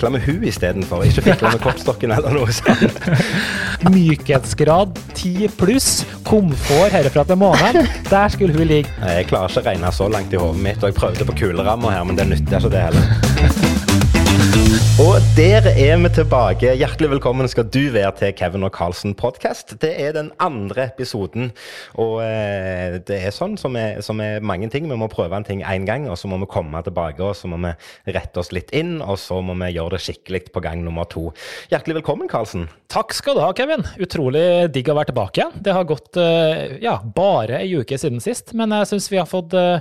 fikle 0.00 0.10
med 0.10 0.20
hun 0.24 0.44
istedenfor. 0.48 1.04
Ikke 1.04 1.22
fikle 1.22 1.50
med 1.52 1.60
koppstokken 1.60 2.12
eller 2.14 2.32
noe 2.32 2.52
sånt. 2.52 3.00
Mykhetsgrad 3.94 4.96
10 5.14 5.48
pluss, 5.60 6.06
komfort 6.24 6.92
herfra 6.94 7.24
til 7.28 7.36
måneden. 7.40 7.88
Der 8.08 8.28
skulle 8.32 8.56
hun 8.56 8.66
ligge. 8.66 8.90
Jeg 9.04 9.28
klarer 9.28 9.52
ikke 9.52 9.60
å 9.60 9.68
regne 9.68 9.92
så 9.92 10.08
langt 10.08 10.32
i 10.32 10.40
hodet 10.40 10.62
mitt, 10.64 10.80
og 10.82 10.88
jeg 10.92 10.96
prøvde 10.96 11.28
på 11.28 11.36
kuleramma 11.44 11.92
her, 11.98 12.04
men 12.08 12.16
det 12.16 12.30
nytter 12.32 12.56
ikke 12.60 12.72
det 12.72 12.82
heller. 12.88 14.69
Og 15.00 15.16
der 15.32 15.64
er 15.64 15.94
vi 15.96 16.08
tilbake. 16.12 16.74
Hjertelig 16.76 17.08
velkommen 17.14 17.48
skal 17.48 17.64
du 17.72 17.86
være 17.94 18.10
til 18.18 18.34
Kevin 18.36 18.66
og 18.66 18.74
Carlsen 18.74 19.14
podkast. 19.16 19.72
Det 19.80 19.94
er 19.96 20.12
den 20.12 20.28
andre 20.36 20.90
episoden, 20.90 21.54
og 21.96 22.18
eh, 22.20 22.98
det 23.08 23.16
er 23.16 23.32
sånn 23.32 23.56
som 23.56 23.78
er, 23.80 24.02
som 24.04 24.20
er, 24.20 24.44
mange 24.44 24.68
ting. 24.68 24.90
Vi 24.90 24.98
må 25.00 25.08
prøve 25.08 25.38
en 25.38 25.46
ting 25.46 25.62
én 25.64 25.86
gang, 25.88 26.04
og 26.10 26.18
så 26.20 26.28
må 26.28 26.36
vi 26.42 26.50
komme 26.52 26.82
tilbake 26.84 27.24
og 27.24 27.32
så 27.38 27.48
må 27.48 27.56
vi 27.62 27.72
rette 28.12 28.42
oss 28.42 28.52
litt 28.52 28.74
inn, 28.76 28.98
og 29.00 29.16
så 29.22 29.40
må 29.40 29.56
vi 29.62 29.70
gjøre 29.78 29.96
det 29.96 30.02
skikkelig 30.04 30.42
på 30.52 30.64
gang 30.68 30.84
nummer 30.84 31.08
to. 31.08 31.30
Hjertelig 31.72 32.02
velkommen, 32.02 32.28
Carlsen. 32.28 32.68
Takk 32.92 33.16
skal 33.16 33.40
du 33.40 33.44
ha, 33.46 33.48
Kevin. 33.56 33.86
Utrolig 34.04 34.44
digg 34.74 34.92
å 34.92 34.98
være 35.00 35.14
tilbake 35.14 35.40
igjen. 35.40 35.56
Det 35.64 35.78
har 35.78 35.88
gått 35.88 36.20
eh, 36.20 36.76
ja, 36.84 36.98
bare 37.00 37.62
ei 37.64 37.72
uke 37.80 37.96
siden 37.96 38.20
sist, 38.20 38.52
men 38.52 38.76
jeg 38.76 38.92
syns 38.92 39.08
vi 39.08 39.22
har 39.22 39.32
fått 39.32 39.56
eh, 39.56 39.80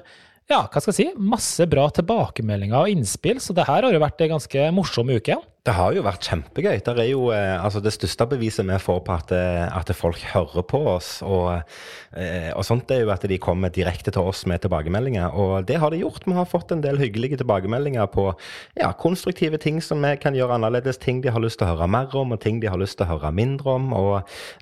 ja, 0.49 0.63
hva 0.65 0.81
skal 0.81 0.93
jeg 0.93 0.97
si, 0.97 1.07
masse 1.21 1.65
bra 1.69 1.85
tilbakemeldinger 1.93 2.81
og 2.81 2.89
innspill, 2.89 3.37
så 3.43 3.53
det 3.53 3.67
her 3.69 3.85
har 3.85 3.93
jo 3.93 4.01
vært 4.01 4.23
en 4.25 4.33
ganske 4.33 4.69
morsom 4.73 5.11
uke. 5.13 5.37
Det 5.69 5.75
har 5.77 5.93
jo 5.93 6.01
vært 6.01 6.25
kjempegøy. 6.25 6.79
Det 6.81 7.03
jo 7.11 7.27
eh, 7.29 7.53
altså 7.53 7.77
det 7.83 7.91
største 7.93 8.25
beviset 8.31 8.65
vi 8.65 8.77
får 8.81 9.03
på 9.05 9.13
at, 9.13 9.31
eh, 9.37 9.67
at 9.69 9.91
folk 9.93 10.23
hører 10.31 10.63
på 10.65 10.79
oss. 10.95 11.09
Og, 11.21 11.59
eh, 12.17 12.49
og, 12.55 12.63
sånt 12.65 12.89
er 12.89 13.03
jo 13.03 13.11
at 13.13 13.27
de 13.29 13.37
kommer 13.37 13.69
direkte 13.69 14.09
til 14.15 14.31
oss 14.31 14.47
med 14.49 14.63
tilbakemeldinger. 14.63 15.35
Og 15.37 15.67
det 15.69 15.77
har 15.77 15.93
de 15.93 15.99
gjort. 16.01 16.25
Vi 16.25 16.33
har 16.33 16.47
fått 16.49 16.73
en 16.73 16.81
del 16.81 16.97
hyggelige 16.97 17.37
tilbakemeldinger 17.43 18.09
på 18.09 18.31
ja, 18.79 18.89
konstruktive 18.97 19.59
ting 19.61 19.77
som 19.85 20.01
vi 20.01 20.15
kan 20.17 20.33
gjøre 20.33 20.57
annerledes. 20.57 20.97
Ting 20.97 21.21
de 21.21 21.29
har 21.29 21.43
lyst 21.43 21.61
til 21.61 21.67
å 21.67 21.75
høre 21.75 21.89
mer 21.91 22.17
om, 22.17 22.33
og 22.33 22.41
ting 22.41 22.63
de 22.63 22.71
har 22.73 22.81
lyst 22.81 22.97
til 22.97 23.05
å 23.05 23.11
høre 23.11 23.31
mindre 23.37 23.77
om. 23.77 23.93
Og 23.93 24.15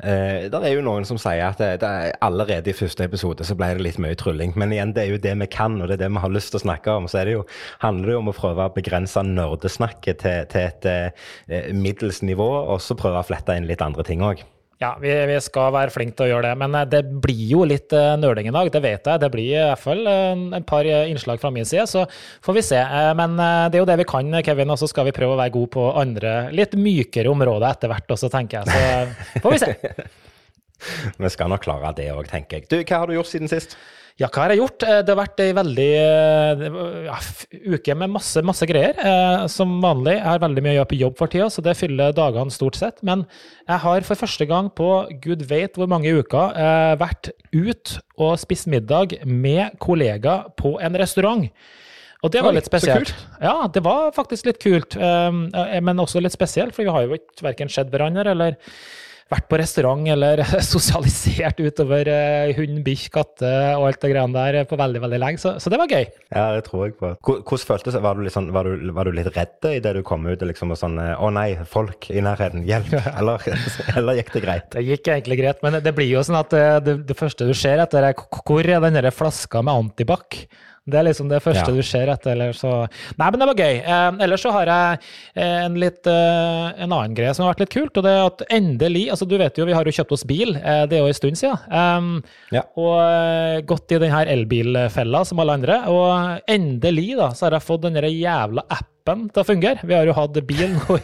eh, 0.04 0.50
det 0.52 0.60
er 0.60 0.76
jo 0.76 0.84
noen 0.90 1.08
som 1.08 1.22
sier 1.22 1.46
at 1.48 1.64
det, 1.64 1.72
det 1.86 1.94
allerede 2.20 2.74
i 2.74 2.76
første 2.76 3.08
episode 3.08 3.48
så 3.48 3.56
ble 3.56 3.72
det 3.78 3.88
litt 3.88 4.02
mye 4.04 4.20
trylling. 4.20 4.58
Men 4.60 4.76
igjen, 4.76 4.92
det 4.98 5.06
er 5.06 5.16
jo 5.16 5.24
det 5.24 5.38
vi 5.46 5.50
kan, 5.56 5.80
og 5.80 5.88
det 5.88 6.02
er 6.02 6.04
det 6.04 6.12
vi 6.18 6.26
har 6.26 6.36
lyst 6.36 6.52
til 6.52 6.60
å 6.60 6.66
snakke 6.68 7.00
om. 7.00 7.08
Så 7.08 7.24
det 7.24 7.38
jo, 7.38 7.48
handler 7.86 8.12
det 8.12 8.18
jo 8.18 8.22
om 8.26 8.36
å 8.36 8.38
prøve 8.44 8.68
å 8.68 8.76
begrense 8.76 9.24
nerdesnakket 9.24 10.26
til, 10.26 10.52
til 10.52 10.68
et 10.68 10.92
eh, 11.06 11.74
middels 11.76 12.22
nivå, 12.26 12.48
og 12.74 12.82
så 12.84 12.98
prøve 13.00 13.22
å 13.22 13.28
flette 13.28 13.58
inn 13.58 13.68
litt 13.70 13.84
andre 13.84 14.06
ting 14.08 14.24
òg. 14.26 14.44
Ja, 14.78 14.92
vi, 15.02 15.10
vi, 15.10 15.38
skal 15.42 15.72
være 15.74 15.90
flinke 15.90 16.14
til 16.20 16.28
å 16.28 16.30
gjøre 16.36 16.52
det, 16.52 16.58
men 16.62 16.76
eh, 16.78 16.86
det 16.92 17.02
blir 17.24 17.46
jo 17.50 17.64
litt 17.66 17.94
uh, 17.98 18.14
nøling 18.20 18.52
i 18.52 18.54
dag, 18.54 18.70
det 18.74 18.82
vet 18.84 19.10
jeg. 19.10 19.22
Det 19.24 19.32
blir 19.34 19.50
i 19.50 19.58
hvert 19.58 19.82
fall 19.82 20.04
et 20.08 20.68
par 20.70 20.86
innslag 20.86 21.42
fra 21.42 21.52
min 21.54 21.66
side, 21.66 21.88
så 21.90 22.06
får 22.46 22.58
vi 22.60 22.66
se. 22.68 22.84
Men 23.18 23.36
det 23.38 23.80
er 23.80 23.82
jo 23.82 23.90
det 23.90 23.98
vi 24.04 24.10
kan, 24.10 24.40
Kevin, 24.46 24.76
og 24.76 24.80
så 24.82 24.90
skal 24.92 25.10
vi 25.10 25.16
prøve 25.18 25.34
å 25.34 25.42
være 25.42 25.56
gode 25.58 25.74
på 25.74 25.90
andre, 25.98 26.38
litt 26.54 26.78
mykere 26.78 27.34
områder 27.34 27.70
etter 27.72 27.94
hvert 27.94 28.18
også, 28.18 28.30
tenker 28.34 28.62
jeg. 28.62 29.18
Så 29.34 29.42
får 29.46 29.56
vi 29.56 29.62
se. 29.66 30.08
vi 31.24 31.34
skal 31.34 31.50
nok 31.52 31.66
klare 31.66 31.96
det 31.98 32.12
òg, 32.14 32.28
tenker 32.30 32.62
jeg. 32.62 32.70
Du, 32.70 32.78
hva 32.84 33.02
har 33.02 33.10
du 33.10 33.18
gjort 33.18 33.34
siden 33.34 33.50
sist? 33.50 33.74
Ja, 34.18 34.32
hva 34.34 34.48
har 34.48 34.52
jeg 34.54 34.64
gjort? 34.64 34.82
Eh, 34.82 35.00
det 35.06 35.14
har 35.14 35.20
vært 35.20 35.42
ei 35.44 35.52
veldig 35.54 35.88
eh, 35.94 36.64
ja, 37.06 37.18
uke 37.76 37.96
med 38.02 38.16
masse, 38.16 38.42
masse 38.46 38.66
greier. 38.70 38.98
Eh, 38.98 39.44
som 39.54 39.76
vanlig. 39.84 40.16
Jeg 40.16 40.26
har 40.26 40.42
veldig 40.42 40.64
mye 40.66 40.74
å 40.74 40.78
gjøre 40.80 40.90
på 40.90 41.00
jobb 41.04 41.20
for 41.20 41.34
tida, 41.34 41.50
så 41.54 41.62
det 41.66 41.76
fyller 41.78 42.16
dagene 42.18 42.54
stort 42.54 42.80
sett. 42.80 42.98
Men 43.06 43.28
jeg 43.68 43.84
har 43.86 44.08
for 44.08 44.24
første 44.24 44.50
gang 44.50 44.72
på 44.74 44.90
gud 45.22 45.46
vet 45.46 45.78
hvor 45.78 45.90
mange 45.92 46.16
uker 46.18 46.58
vært 46.98 47.30
ut 47.54 47.98
og 48.18 48.40
spist 48.42 48.66
middag 48.72 49.20
med 49.22 49.78
kollega 49.84 50.40
på 50.58 50.80
en 50.82 50.98
restaurant. 50.98 51.46
Og 52.26 52.34
det 52.34 52.42
var 52.42 52.56
litt 52.58 52.66
spesielt. 52.66 53.14
Ja, 53.44 53.68
det 53.70 53.84
var 53.86 54.10
faktisk 54.16 54.50
litt 54.50 54.58
kult, 54.64 54.98
men 54.98 56.02
også 56.02 56.24
litt 56.24 56.34
spesielt, 56.34 56.74
for 56.74 56.88
vi 56.88 56.94
har 56.96 57.06
jo 57.06 57.20
ikke 57.20 57.46
verken 57.52 57.70
sett 57.70 57.94
hverandre 57.94 58.34
eller 58.34 58.58
vært 59.32 59.48
på 59.52 59.60
restaurant 59.60 60.08
eller 60.14 60.42
sosialisert 60.74 61.60
utover 61.64 62.10
uh, 62.12 62.52
hund, 62.58 62.80
bikkj, 62.86 63.08
katte 63.14 63.52
og 63.78 63.88
alt 63.90 64.02
det 64.04 64.12
greiene 64.14 64.36
der 64.38 64.70
på 64.70 64.80
veldig 64.80 65.02
veldig 65.04 65.20
lenge. 65.24 65.42
Så, 65.42 65.56
så, 65.62 65.72
det 65.74 65.80
var 65.82 65.92
gøy. 65.92 66.06
Ja, 66.32 66.46
det 66.56 66.66
tror 66.68 66.86
jeg 66.88 66.96
på. 67.00 67.14
Hvordan 67.28 67.66
føltes 67.72 67.98
det? 67.98 68.04
Var 68.06 68.20
du, 68.20 68.24
liksom, 68.28 68.52
var, 68.56 68.70
du, 68.70 68.92
var 68.96 69.10
du 69.10 69.18
litt 69.18 69.32
redd 69.36 69.70
idet 69.72 69.96
du 69.98 70.04
kom 70.08 70.28
ut 70.28 70.46
liksom, 70.48 70.74
og 70.74 70.80
sånn 70.80 70.98
Å 70.98 71.32
nei, 71.34 71.50
folk 71.68 72.10
i 72.14 72.24
nærheten, 72.24 72.66
hjelp! 72.68 72.94
Eller, 73.18 73.42
eller, 73.98 74.18
gikk 74.20 74.30
det 74.36 74.42
greit? 74.44 74.68
Det 74.74 74.84
gikk 74.86 75.10
egentlig 75.12 75.38
greit, 75.40 75.60
men 75.66 75.80
det 75.84 75.94
blir 75.96 76.10
jo 76.10 76.22
sånn 76.26 76.38
at 76.40 76.52
det, 76.54 76.64
det, 76.86 76.96
det 77.10 77.18
første 77.18 77.48
du 77.48 77.54
ser 77.58 77.82
etter, 77.82 78.06
er 78.06 78.18
hvor 78.18 78.68
er 78.68 78.84
den 78.84 79.12
flaska 79.16 79.64
med 79.66 79.74
antibac? 79.74 80.38
Det 80.88 81.00
er 81.00 81.04
liksom 81.10 81.28
det 81.28 81.42
første 81.44 81.68
ja. 81.68 81.76
du 81.76 81.84
ser 81.84 82.10
etter. 82.14 82.32
Eller 82.32 82.56
så. 82.56 82.72
Nei, 83.20 83.28
men 83.28 83.42
det 83.42 83.48
var 83.50 83.60
gøy. 83.60 83.80
Eh, 83.84 84.20
ellers 84.24 84.44
så 84.46 84.54
har 84.56 84.72
jeg 84.72 85.00
eh, 85.36 85.66
en, 85.66 85.78
litt, 85.82 86.08
eh, 86.08 86.68
en 86.86 86.88
annen 86.88 87.16
greie 87.18 87.34
som 87.36 87.44
har 87.44 87.54
vært 87.54 87.66
litt 87.66 87.76
kult. 87.76 88.00
og 88.00 88.08
det 88.08 88.14
er 88.14 88.24
at 88.30 88.44
endelig, 88.56 89.08
altså 89.12 89.28
Du 89.28 89.36
vet 89.40 89.60
jo, 89.60 89.68
vi 89.68 89.76
har 89.76 89.88
jo 89.88 89.96
kjøpt 90.00 90.16
oss 90.16 90.26
bil. 90.28 90.56
Eh, 90.56 90.84
det 90.88 90.98
er 90.98 91.04
jo 91.04 91.12
en 91.12 91.20
stund 91.20 91.40
siden. 91.40 91.60
Um, 91.68 92.12
ja. 92.56 92.64
Og 92.80 92.96
eh, 93.04 93.60
gått 93.68 93.92
i 93.92 94.02
den 94.04 94.14
her 94.16 94.32
elbilfella 94.32 95.26
som 95.28 95.44
alle 95.44 95.60
andre. 95.60 95.82
Og 95.92 96.48
endelig 96.56 97.10
da, 97.20 97.34
så 97.36 97.48
har 97.48 97.58
jeg 97.58 97.68
fått 97.68 97.84
den 97.90 98.00
jævla 98.08 98.64
appen 98.72 99.28
til 99.28 99.44
å 99.44 99.48
fungere. 99.48 99.84
Vi 99.88 99.98
har 99.98 100.08
jo 100.08 100.16
hatt 100.16 100.40
bil 100.48 100.78
nå 100.78 101.00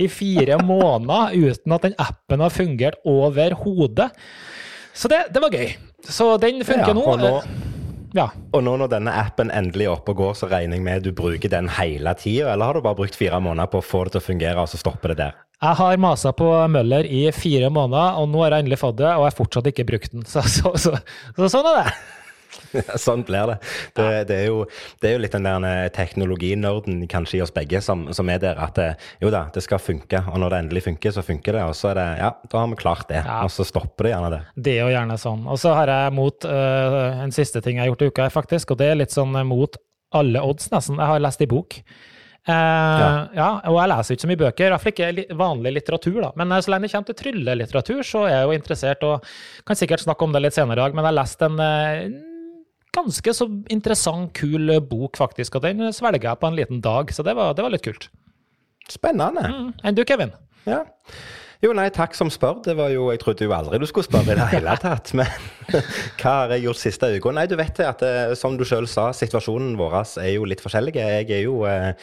i 0.00 0.08
fire 0.12 0.60
måneder 0.72 1.36
uten 1.36 1.76
at 1.76 1.88
den 1.88 2.00
appen 2.00 2.44
har 2.44 2.54
fungert 2.54 3.04
overhodet. 3.04 4.14
Så 4.96 5.12
det, 5.12 5.26
det, 5.34 5.44
var 5.44 5.52
gøy. 5.52 5.74
Så 6.08 6.36
den 6.40 6.64
funker 6.64 6.96
ja, 6.96 7.16
nå. 7.20 7.65
Ja. 8.16 8.26
Og 8.56 8.64
nå 8.64 8.76
når 8.80 8.92
denne 8.96 9.14
appen 9.20 9.50
endelig 9.54 9.86
er 9.86 9.94
oppe 9.94 10.14
og 10.14 10.22
går, 10.22 10.36
så 10.40 10.48
regner 10.50 10.78
jeg 10.78 10.86
med 10.86 11.06
du 11.06 11.12
bruker 11.16 11.52
den 11.52 11.68
hele 11.76 12.14
tida, 12.18 12.52
eller 12.54 12.70
har 12.70 12.78
du 12.78 12.86
bare 12.86 12.98
brukt 12.98 13.18
fire 13.18 13.40
måneder 13.42 13.70
på 13.72 13.82
å 13.82 13.86
få 13.86 14.06
det 14.06 14.16
til 14.16 14.22
å 14.22 14.28
fungere, 14.30 14.62
og 14.62 14.72
så 14.72 14.80
stopper 14.80 15.12
det 15.12 15.20
der? 15.24 15.42
Jeg 15.56 15.78
har 15.78 16.00
masa 16.00 16.34
på 16.36 16.50
Møller 16.68 17.06
i 17.08 17.26
fire 17.32 17.70
måneder, 17.72 18.18
og 18.20 18.28
nå 18.32 18.42
har 18.44 18.56
jeg 18.56 18.66
endelig 18.66 18.80
fått 18.82 18.98
det, 19.00 19.08
og 19.08 19.24
jeg 19.24 19.32
har 19.32 19.38
fortsatt 19.38 19.70
ikke 19.72 19.86
brukt 19.88 20.12
den. 20.12 20.26
Så, 20.28 20.44
så, 20.52 20.74
så, 20.80 20.96
så 21.36 21.50
sånn 21.52 21.70
er 21.72 21.82
det. 21.82 21.96
sånn 23.06 23.24
blir 23.26 23.52
det. 23.52 23.56
Det, 23.96 24.06
det, 24.28 24.38
er 24.42 24.48
jo, 24.50 24.62
det, 25.00 25.08
er 25.08 25.16
jo, 25.16 25.22
litt 25.24 25.36
den 25.36 25.48
der 25.48 25.66
eh, 25.68 25.88
teknologinerden 25.94 27.04
kanskje 27.10 27.38
i 27.38 27.42
oss 27.44 27.54
begge 27.54 27.80
som, 27.84 28.06
som, 28.16 28.30
er 28.32 28.42
der 28.42 28.60
at 28.62 28.78
det, 28.78 28.88
jo 29.22 29.30
da, 29.34 29.46
det 29.54 29.64
skal 29.64 29.82
funke. 29.82 30.22
Og 30.32 30.40
når 30.42 30.52
det 30.52 30.62
endelig 30.64 30.86
funker, 30.88 31.14
så 31.14 31.24
funker 31.26 31.58
det. 31.58 31.64
Og 31.68 31.76
så 31.78 31.92
er 31.92 32.00
det 32.00 32.08
ja, 32.22 32.32
da 32.52 32.62
har 32.62 32.72
vi 32.72 32.80
klart 32.80 33.08
det. 33.12 33.22
Ja. 33.22 33.42
Og 33.44 33.52
så 33.54 33.66
stopper 33.66 34.08
det 34.08 34.14
gjerne 34.14 34.32
det. 34.34 34.42
Det 34.56 34.76
er 34.76 34.84
jo 34.84 34.96
gjerne 34.96 35.20
sånn. 35.20 35.46
Og 35.50 35.60
så 35.62 35.74
har 35.76 35.92
jeg 35.92 36.16
mot 36.16 36.48
uh, 36.50 37.22
en 37.24 37.34
siste 37.34 37.62
ting 37.64 37.78
jeg 37.78 37.86
har 37.86 37.94
gjort 37.94 38.04
i 38.06 38.10
uka, 38.12 38.28
faktisk, 38.32 38.74
og 38.74 38.82
det 38.82 38.90
er 38.92 39.00
litt 39.00 39.14
sånn 39.14 39.34
mot 39.46 39.80
alle 40.16 40.42
odds, 40.44 40.70
nesten. 40.72 41.00
Jeg 41.00 41.12
har 41.12 41.24
lest 41.24 41.42
i 41.42 41.50
bok. 41.50 41.80
Uh, 42.46 42.52
ja. 42.54 43.08
ja. 43.34 43.46
og 43.66 43.74
jeg 43.80 43.90
leser 43.90 44.14
ikke 44.14 44.22
så 44.22 44.28
mye 44.30 44.38
bøker, 44.38 44.68
iallfall 44.70 44.92
ikke 44.92 45.38
vanlig 45.38 45.72
litteratur. 45.80 46.20
da. 46.22 46.30
Men 46.38 46.54
så 46.62 46.72
lenge 46.72 46.86
det 46.86 46.94
kommer 46.94 47.10
til 47.10 47.18
tryllelitteratur, 47.24 48.06
så 48.06 48.22
er 48.28 48.36
jeg 48.36 48.46
jo 48.46 48.56
interessert, 48.60 49.06
og 49.06 49.66
kan 49.66 49.78
sikkert 49.78 50.04
snakke 50.04 50.26
om 50.26 50.36
det 50.36 50.44
litt 50.44 50.56
senere 50.56 50.78
i 50.78 50.84
dag. 50.84 50.94
Men 50.94 51.02
jeg 51.02 51.10
har 51.10 51.20
lest 51.20 51.46
en 51.46 51.60
ganske 52.96 53.34
så 53.36 53.48
interessant, 53.72 54.32
kul 54.36 54.72
bok, 54.88 55.18
faktisk. 55.20 55.58
Og 55.58 55.66
den 55.66 55.84
svelga 55.94 56.32
jeg 56.32 56.42
på 56.42 56.50
en 56.50 56.58
liten 56.58 56.82
dag, 56.84 57.12
så 57.14 57.24
det 57.26 57.36
var, 57.38 57.54
det 57.56 57.66
var 57.66 57.74
litt 57.74 57.86
kult. 57.86 58.08
Spennende. 58.90 59.46
Mm. 59.50 59.72
Enn 59.84 59.98
du, 59.98 60.04
Kevin? 60.08 60.32
Ja. 60.66 60.84
Jo, 61.64 61.70
nei, 61.72 61.86
takk 61.94 62.12
som 62.16 62.28
spør. 62.32 62.58
Det 62.64 62.74
var 62.76 62.90
jo, 62.92 63.06
Jeg 63.14 63.22
trodde 63.22 63.46
jo 63.46 63.52
aldri 63.56 63.78
du 63.80 63.86
skulle 63.88 64.04
spørre 64.04 64.34
i 64.34 64.36
det 64.36 64.48
hele 64.58 64.74
tatt. 64.80 65.12
Men 65.16 65.30
hva 66.20 66.34
har 66.42 66.52
jeg 66.52 66.66
gjort 66.66 66.80
siste 66.82 67.08
uka? 67.16 67.32
Nei, 67.32 67.46
du 67.48 67.56
vet 67.56 67.80
at 67.80 68.02
eh, 68.04 68.34
som 68.38 68.58
du 68.58 68.64
sjøl 68.68 68.88
sa, 68.90 69.08
situasjonen 69.16 69.74
vår 69.80 69.96
er 70.20 70.34
jo 70.34 70.44
litt 70.48 70.60
forskjellig. 70.64 70.96
Jeg 71.00 71.30
er 71.32 71.42
jo 71.46 71.62
eh, 71.68 71.94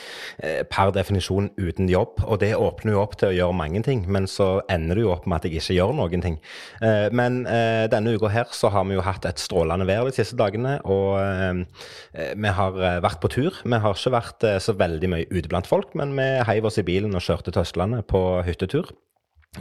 eh, 0.42 0.64
per 0.66 0.94
definisjon 0.96 1.52
uten 1.62 1.92
jobb, 1.92 2.24
og 2.26 2.42
det 2.42 2.54
åpner 2.58 2.96
jo 2.96 3.04
opp 3.04 3.16
til 3.22 3.30
å 3.30 3.38
gjøre 3.38 3.60
mange 3.60 3.84
ting. 3.86 4.04
Men 4.10 4.26
så 4.32 4.64
ender 4.74 4.98
det 4.98 5.06
jo 5.06 5.14
opp 5.14 5.30
med 5.30 5.38
at 5.38 5.48
jeg 5.48 5.62
ikke 5.62 5.78
gjør 5.78 5.94
noen 6.02 6.26
ting. 6.26 6.40
Eh, 6.82 7.08
men 7.14 7.44
eh, 7.46 7.86
denne 7.94 8.18
uka 8.18 8.34
her 8.34 8.50
så 8.58 8.74
har 8.74 8.90
vi 8.90 8.98
jo 8.98 9.06
hatt 9.06 9.30
et 9.30 9.42
strålende 9.42 9.88
vær 9.90 10.10
de 10.10 10.18
siste 10.18 10.40
dagene, 10.40 10.80
og 10.90 11.22
eh, 11.22 12.34
vi 12.34 12.58
har 12.58 12.82
vært 13.06 13.22
på 13.22 13.30
tur. 13.32 13.62
Vi 13.62 13.84
har 13.86 13.94
ikke 13.94 14.18
vært 14.18 14.50
så 14.66 14.74
veldig 14.78 15.14
mye 15.14 15.30
ute 15.30 15.50
blant 15.52 15.70
folk, 15.70 15.94
men 15.98 16.18
vi 16.18 16.28
heiv 16.50 16.66
oss 16.70 16.82
i 16.82 16.88
bilen 16.88 17.14
og 17.14 17.24
kjørte 17.24 17.54
til 17.54 17.62
Østlandet 17.62 18.10
på 18.10 18.24
hyttetur 18.48 18.90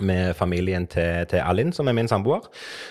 med 0.01 0.35
familien 0.35 0.87
til, 0.87 1.27
til 1.31 1.43
Alin, 1.45 1.73
som 1.73 1.89
er 1.89 1.97
min 1.97 2.09
samboer, 2.09 2.49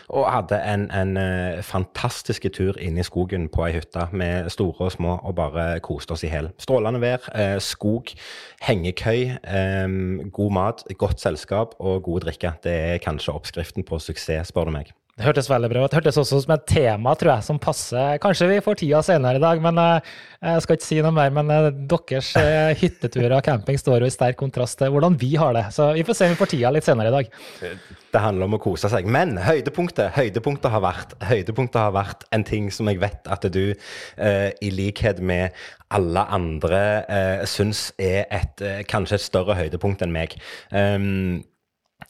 og 0.09 0.27
hadde 0.31 0.59
en, 0.73 0.87
en 0.91 1.17
uh, 1.17 1.63
fantastisk 1.65 2.45
tur 2.53 2.77
inn 2.81 2.99
i 3.01 3.05
skogen 3.05 3.49
på 3.51 3.65
ei 3.65 3.75
hytte 3.79 4.07
med 4.13 4.49
store 4.53 4.87
og 4.87 4.95
små, 4.95 5.17
og 5.23 5.35
bare 5.35 5.79
koste 5.83 6.15
oss 6.15 6.25
i 6.27 6.31
hjel. 6.31 6.51
Strålende 6.61 7.01
vær, 7.01 7.25
uh, 7.33 7.57
skog, 7.63 8.13
hengekøy, 8.67 9.37
um, 9.85 10.31
god 10.31 10.57
mat, 10.57 10.85
godt 10.97 11.21
selskap 11.23 11.77
og 11.79 12.03
god 12.07 12.27
drikke. 12.27 12.55
Det 12.63 12.77
er 12.93 13.03
kanskje 13.03 13.33
oppskriften 13.33 13.87
på 13.87 13.99
suksess, 13.99 14.53
spør 14.53 14.69
du 14.69 14.77
meg. 14.77 14.93
Det 15.21 15.27
hørtes 15.27 15.49
veldig 15.51 15.67
bra 15.69 15.81
ut. 15.85 15.91
Det 15.93 15.99
hørtes 15.99 16.17
også 16.17 16.39
som 16.41 16.51
et 16.55 16.63
tema 16.65 17.11
tror 17.13 17.35
jeg, 17.35 17.45
som 17.45 17.59
passer. 17.61 18.17
Kanskje 18.23 18.47
vi 18.49 18.55
får 18.65 18.79
tida 18.79 19.03
senere 19.05 19.37
i 19.37 19.43
dag, 19.43 19.59
men 19.61 19.77
uh, 19.77 20.15
jeg 20.41 20.63
skal 20.65 20.79
ikke 20.79 20.87
si 20.87 20.97
noe 21.05 21.13
mer. 21.13 21.29
Men 21.35 21.51
uh, 21.53 21.67
deres 21.69 22.31
uh, 22.41 22.71
hytteturer 22.79 23.35
og 23.37 23.43
camping 23.45 23.77
står 23.77 24.01
jo 24.01 24.09
i 24.09 24.15
sterk 24.15 24.39
kontrast 24.39 24.79
til 24.79 24.89
hvordan 24.89 25.19
vi 25.21 25.35
har 25.37 25.53
det. 25.53 25.67
Så 25.75 25.91
vi 25.93 26.05
får 26.07 26.17
se 26.17 26.29
om 26.31 26.33
vi 26.33 26.39
får 26.39 26.51
tida 26.55 26.71
litt 26.73 26.87
senere 26.89 27.11
i 27.11 27.15
dag. 27.19 27.29
Det 28.15 28.23
handler 28.23 28.49
om 28.49 28.57
å 28.57 28.61
kose 28.65 28.89
seg. 28.89 29.05
Men 29.05 29.35
høydepunktet, 29.45 30.09
høydepunktet, 30.17 30.71
har, 30.73 30.81
vært, 30.87 31.13
høydepunktet 31.29 31.77
har 31.83 31.93
vært 31.99 32.25
en 32.33 32.47
ting 32.47 32.73
som 32.73 32.89
jeg 32.89 33.03
vet 33.05 33.29
at 33.29 33.45
du, 33.53 33.77
i 34.17 34.73
likhet 34.73 35.21
med 35.21 35.53
alle 35.93 36.25
andre, 36.33 36.81
syns 37.47 37.91
er 38.01 38.25
et, 38.33 38.65
kanskje 38.89 39.19
et 39.19 39.27
større 39.29 39.59
høydepunkt 39.59 40.01
enn 40.01 40.17
meg. 40.17 40.33
Um, 40.73 41.43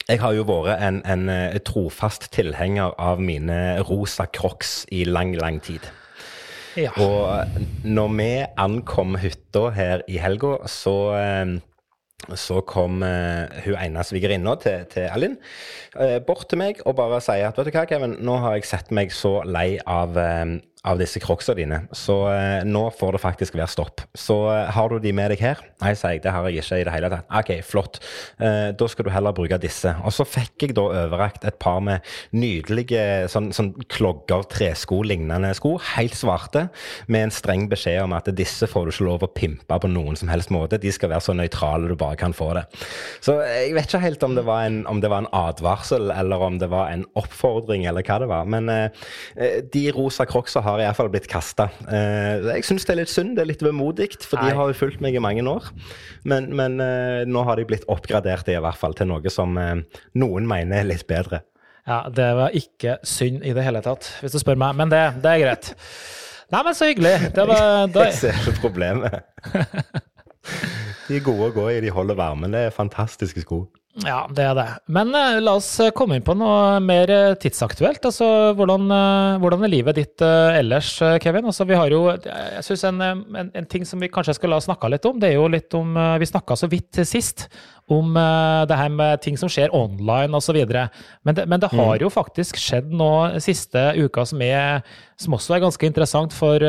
jeg 0.08 0.20
har 0.22 0.36
jo 0.36 0.44
vært 0.48 0.82
en, 0.82 1.00
en, 1.08 1.26
eh, 1.30 1.58
trofast 1.64 2.30
tilhenger 2.34 2.94
av 3.00 3.22
mine 3.22 3.58
rosa 3.88 4.26
crocs 4.26 4.82
i 4.90 5.04
lang, 5.08 5.34
lang 5.38 5.60
tid. 5.62 5.84
Ja. 6.78 6.92
Og 7.02 7.28
eh, 7.36 7.60
når 7.84 8.16
vi 8.18 8.30
ankom 8.64 9.18
hytta 9.20 9.68
her 9.76 10.06
i 10.08 10.18
helga, 10.22 10.58
så 10.70 10.96
eh, 11.18 11.60
så 12.38 12.60
kom 12.62 13.00
hun 13.02 13.78
ene 13.82 14.02
svigerinna 14.06 14.52
til, 14.62 14.84
til 14.92 15.08
Alin 15.10 15.32
bort 16.22 16.44
til 16.46 16.60
meg 16.60 16.78
og 16.86 16.94
bare 16.94 17.18
sier 17.18 17.48
at 17.48 17.56
vet 17.58 17.66
du 17.66 17.74
hva, 17.74 17.82
Kevin, 17.90 18.14
nå 18.22 18.36
har 18.44 18.54
jeg 18.54 18.68
sett 18.68 18.92
meg 18.94 19.10
så 19.10 19.40
lei 19.42 19.72
av 19.90 20.14
av 20.82 20.98
disse 20.98 21.20
crocsa 21.22 21.54
dine. 21.54 21.84
Så 21.94 22.16
eh, 22.32 22.64
nå 22.66 22.88
får 22.98 23.14
det 23.14 23.22
faktisk 23.22 23.54
være 23.54 23.70
stopp. 23.70 24.02
Så 24.18 24.36
eh, 24.50 24.70
har 24.74 24.90
du 24.90 24.98
de 25.02 25.12
med 25.14 25.30
deg 25.30 25.42
her? 25.44 25.60
Nei, 25.82 25.92
sier 25.98 26.16
jeg, 26.16 26.24
det 26.24 26.32
har 26.34 26.46
jeg 26.48 26.62
ikke 26.62 26.80
i 26.80 26.86
det 26.88 26.94
hele 26.94 27.10
tatt. 27.12 27.28
OK, 27.38 27.52
flott. 27.66 28.00
Eh, 28.42 28.72
da 28.74 28.88
skal 28.90 29.06
du 29.06 29.12
heller 29.14 29.34
bruke 29.36 29.60
disse. 29.62 29.92
Og 30.02 30.14
så 30.14 30.26
fikk 30.26 30.66
jeg 30.66 30.74
da 30.78 30.88
overrakt 31.04 31.46
et 31.46 31.58
par 31.62 31.78
med 31.86 32.02
nydelige 32.34 33.28
sånn, 33.30 33.52
sånn 33.54 33.72
klogger, 33.92 34.42
tresko-lignende 34.50 35.52
sko, 35.58 35.76
helt 35.94 36.18
svarte, 36.18 36.66
med 37.06 37.28
en 37.28 37.34
streng 37.34 37.68
beskjed 37.70 38.00
om 38.02 38.16
at 38.18 38.32
disse 38.34 38.66
får 38.66 38.88
du 38.88 38.94
ikke 38.96 39.06
lov 39.06 39.26
å 39.26 39.30
pimpe 39.30 39.78
på 39.82 39.90
noen 39.90 40.18
som 40.18 40.32
helst 40.32 40.50
måte. 40.54 40.82
De 40.82 40.90
skal 40.94 41.12
være 41.14 41.26
så 41.28 41.36
nøytrale 41.38 41.92
du 41.92 41.96
bare 41.98 42.18
kan 42.18 42.34
få 42.34 42.50
det. 42.58 42.66
Så 43.22 43.38
eh, 43.44 43.68
jeg 43.68 43.78
vet 43.78 43.86
ikke 43.86 44.02
helt 44.08 44.26
om 44.26 44.34
det 44.38 44.46
var 44.50 44.66
en, 44.66 44.82
det 45.02 45.14
var 45.14 45.22
en 45.22 45.30
advarsel, 45.44 46.10
eller 46.10 46.42
om 46.42 46.58
det 46.58 46.72
var 46.74 46.90
en 46.90 47.06
oppfordring, 47.18 47.86
eller 47.86 48.02
hva 48.06 48.18
det 48.24 48.30
var. 48.34 48.50
Men 48.50 48.72
eh, 48.72 49.08
eh 49.38 49.60
de 49.72 49.86
rosa 49.94 50.24
crocsa 50.26 50.60
har 50.64 50.71
har 50.72 50.82
iallfall 50.82 51.10
blitt 51.12 51.28
kasta. 51.30 51.68
Eh, 51.86 52.42
jeg 52.48 52.66
syns 52.66 52.86
det 52.88 52.94
er 52.94 53.00
litt 53.02 53.12
synd, 53.12 53.36
det 53.36 53.44
er 53.44 53.50
litt 53.52 53.64
vemodig, 53.64 54.10
for 54.24 54.40
de 54.40 54.56
har 54.56 54.72
jo 54.72 54.76
fulgt 54.76 55.02
meg 55.04 55.16
i 55.16 55.22
mange 55.22 55.44
år. 55.48 55.68
Men, 56.28 56.50
men 56.56 56.80
eh, 56.82 57.22
nå 57.28 57.44
har 57.48 57.60
de 57.60 57.68
blitt 57.68 57.86
oppgradert 57.92 58.50
i 58.50 58.58
hvert 58.58 58.80
fall 58.80 58.96
til 58.98 59.10
noe 59.12 59.32
som 59.32 59.56
eh, 59.60 59.78
noen 60.18 60.48
mener 60.48 60.82
er 60.82 60.90
litt 60.90 61.06
bedre. 61.10 61.44
Ja, 61.88 62.04
det 62.14 62.28
var 62.38 62.54
ikke 62.54 62.98
synd 63.06 63.42
i 63.42 63.54
det 63.56 63.64
hele 63.66 63.82
tatt, 63.82 64.06
hvis 64.22 64.34
du 64.34 64.40
spør 64.42 64.58
meg. 64.60 64.76
Men 64.78 64.92
det, 64.92 65.02
det 65.22 65.32
er 65.32 65.42
greit. 65.42 65.72
Nei, 66.52 66.60
men 66.62 66.76
så 66.78 66.88
hyggelig. 66.90 67.14
Det 67.34 67.46
var, 67.48 67.68
da... 67.94 68.06
Jeg 68.08 68.18
ser 68.20 68.42
ikke 68.42 68.58
problemet. 68.68 69.22
De 71.08 71.18
er 71.18 71.24
gode 71.24 71.48
å 71.50 71.54
gå 71.54 71.64
i, 71.70 71.80
de 71.82 71.90
holder 71.92 72.16
varmen. 72.18 72.54
Det 72.54 72.66
er 72.66 72.74
fantastiske 72.74 73.42
sko. 73.44 73.64
Ja, 74.00 74.22
det 74.32 74.44
er 74.48 74.54
det. 74.56 74.64
Men 74.88 75.10
uh, 75.12 75.36
la 75.42 75.52
oss 75.58 75.68
eh, 75.84 75.90
komme 75.92 76.16
inn 76.16 76.24
på 76.24 76.32
noe 76.38 76.78
mer 76.80 77.10
uh, 77.12 77.34
tidsaktuelt. 77.36 78.00
Altså, 78.08 78.26
hvordan, 78.56 78.86
uh, 78.88 79.40
hvordan, 79.42 79.66
er 79.66 79.68
livet 79.72 79.98
ditt 79.98 80.22
ellers, 80.24 80.94
Kevin? 81.20 81.44
Altså, 81.50 81.66
vi 81.68 81.76
har 81.76 81.92
jo, 81.92 82.06
jeg 82.08 82.64
synes 82.64 82.86
en, 82.88 83.02
en, 83.04 83.50
en, 83.52 83.66
ting 83.68 83.84
som 83.84 84.00
vi 84.00 84.08
kanskje 84.12 84.38
skal 84.38 84.54
la 84.54 84.62
snakke 84.64 84.88
litt 84.88 85.04
om, 85.08 85.18
det 85.20 85.28
er 85.28 85.36
jo 85.36 85.50
litt 85.52 85.74
om 85.76 85.92
Vi 86.20 86.28
snakka 86.28 86.56
så 86.56 86.68
vidt 86.72 87.02
sist 87.08 87.44
om 87.92 88.14
det 88.16 88.76
her 88.78 88.88
med 88.94 89.20
ting 89.24 89.36
som 89.36 89.50
skjer 89.52 89.74
online 89.76 90.38
osv. 90.38 90.56
Men, 90.62 91.34
det, 91.36 91.44
men 91.50 91.60
det 91.60 91.68
har 91.74 91.96
mm. 91.98 92.04
jo 92.04 92.10
faktisk 92.12 92.56
skjedd 92.60 92.92
nå 92.96 93.10
siste 93.44 93.82
uka 93.98 94.24
som, 94.28 94.40
er, 94.44 94.80
som 95.20 95.36
også 95.36 95.56
er 95.56 95.64
ganske 95.66 95.90
interessant 95.90 96.36
for 96.36 96.64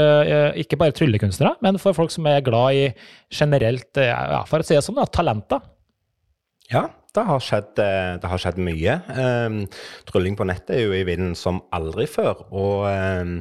ikke 0.59 0.79
bare 0.81 0.95
tryllekunstnere, 0.97 1.55
men 1.63 1.79
for 1.79 1.95
folk 1.95 2.11
som 2.11 2.27
er 2.27 2.43
glad 2.43 2.81
i 2.81 2.83
generelt, 3.31 3.93
ja, 3.95 4.43
for 4.49 4.59
å 4.59 4.67
si 4.67 4.75
det 4.75 4.83
sånn, 4.83 4.99
talenter. 5.13 5.63
Ja, 6.71 6.87
det 7.13 7.23
har 7.27 7.41
skjedd, 7.43 7.79
eh, 7.81 8.15
det 8.21 8.29
har 8.29 8.41
skjedd 8.41 8.59
mye. 8.61 8.95
Um, 9.13 9.59
trylling 10.09 10.37
på 10.39 10.47
nettet 10.49 10.75
er 10.77 10.83
jo 10.87 10.95
i 10.97 11.05
vinden 11.05 11.35
som 11.37 11.61
aldri 11.75 12.07
før. 12.09 12.41
Og 12.49 12.87
um, 12.89 13.35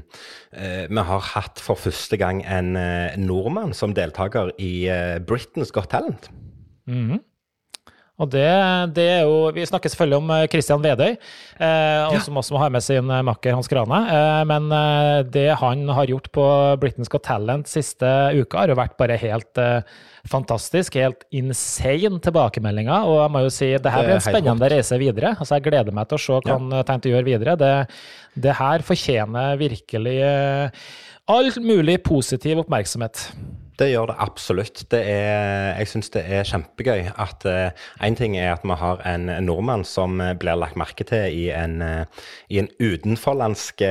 uh, 0.53 0.85
vi 0.91 1.07
har 1.09 1.29
hatt 1.33 1.63
for 1.63 1.81
første 1.81 2.19
gang 2.21 2.43
en 2.45 2.77
uh, 2.77 3.17
nordmann 3.17 3.73
som 3.77 3.97
deltaker 3.97 4.53
i 4.61 4.89
Britain's 5.25 5.73
Got 5.73 5.91
Talent. 5.91 6.31
Mm 6.87 7.11
-hmm. 7.11 7.21
Og 8.21 8.29
det, 8.31 8.45
det, 8.95 9.07
er 9.09 9.23
jo 9.25 9.49
Vi 9.57 9.65
snakker 9.67 9.91
selvfølgelig 9.91 10.19
om 10.21 10.33
Christian 10.53 10.83
Vedøy, 10.85 11.15
eh, 11.17 12.03
ja. 12.13 12.21
som 12.23 12.37
også 12.39 12.61
har 12.61 12.71
med 12.71 12.85
sin 12.85 13.09
makker 13.09 13.57
Hans 13.57 13.71
Grane. 13.73 14.03
Eh, 14.13 14.43
men 14.51 14.69
det 15.33 15.49
han 15.59 15.89
har 15.89 16.11
gjort 16.13 16.29
på 16.37 16.47
Britain's 16.83 17.11
Got 17.11 17.25
Talent 17.27 17.71
siste 17.73 18.07
uka, 18.37 18.63
har 18.63 18.73
jo 18.73 18.79
vært 18.79 18.99
bare 19.01 19.17
helt 19.21 19.59
eh, 19.59 19.81
fantastisk, 20.29 20.97
helt 21.01 21.25
insane 21.35 22.21
tilbakemeldinger. 22.23 23.09
Og 23.09 23.19
jeg 23.23 23.33
må 23.35 23.45
jo 23.47 23.55
si 23.55 23.71
det 23.75 23.95
her 23.95 24.07
blir 24.07 24.19
en 24.19 24.25
spennende 24.25 24.71
reise 24.73 24.99
videre. 25.01 25.35
Altså 25.39 25.59
Jeg 25.59 25.67
gleder 25.69 25.97
meg 25.97 26.11
til 26.11 26.19
å 26.19 26.25
se 26.27 26.39
hva 26.39 26.59
han 26.59 26.77
ja. 26.77 26.85
tenkte 26.87 27.11
å 27.11 27.17
gjøre 27.17 27.29
videre. 27.29 27.57
Det, 27.61 27.73
det 28.47 28.59
her 28.61 28.87
fortjener 28.87 29.59
virkelig 29.61 30.19
eh, 30.29 30.87
all 31.33 31.51
mulig 31.63 31.99
positiv 32.07 32.63
oppmerksomhet. 32.65 33.29
Det 33.83 33.89
gjør 33.91 34.13
det 34.13 34.15
absolutt. 34.23 34.81
Det 34.93 35.01
er, 35.11 35.73
jeg 35.81 35.89
syns 35.91 36.13
det 36.15 36.21
er 36.31 36.47
kjempegøy 36.47 37.09
at 37.19 37.43
Én 37.43 37.73
uh, 37.73 38.05
eh, 38.07 38.15
ting 38.15 38.37
er 38.39 38.53
at 38.53 38.63
vi 38.63 38.77
har 38.79 39.03
en 39.11 39.27
nordmann 39.43 39.83
som 39.89 40.21
uh, 40.23 40.29
blir 40.39 40.55
lagt 40.61 40.79
merke 40.79 41.03
til 41.09 41.35
i 41.35 41.49
en, 41.51 41.81
uh, 41.83 42.29
i 42.47 42.61
en 42.63 42.71
utenforlandsk 42.79 43.83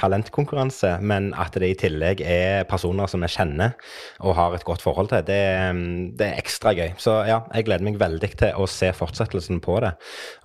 talentkonkurranse, 0.00 0.94
men 1.04 1.32
at 1.36 1.58
det 1.60 1.74
i 1.74 1.78
tillegg 1.84 2.24
er 2.24 2.64
personer 2.70 3.10
som 3.10 3.20
vi 3.20 3.28
kjenner 3.34 3.76
og 4.24 4.38
har 4.38 4.56
et 4.56 4.64
godt 4.64 4.84
forhold 4.84 5.12
til. 5.12 5.26
Det, 5.28 5.42
um, 5.68 5.84
det, 6.16 6.30
er 6.30 6.40
ekstra 6.40 6.72
gøy. 6.72 6.94
Så 6.96 7.20
ja, 7.28 7.42
jeg 7.52 7.68
gleder 7.68 7.84
meg 7.84 8.00
veldig 8.00 8.32
til 8.40 8.56
å 8.56 8.70
se 8.70 8.94
fortsettelsen 8.96 9.60
på 9.64 9.76
det. 9.84 9.92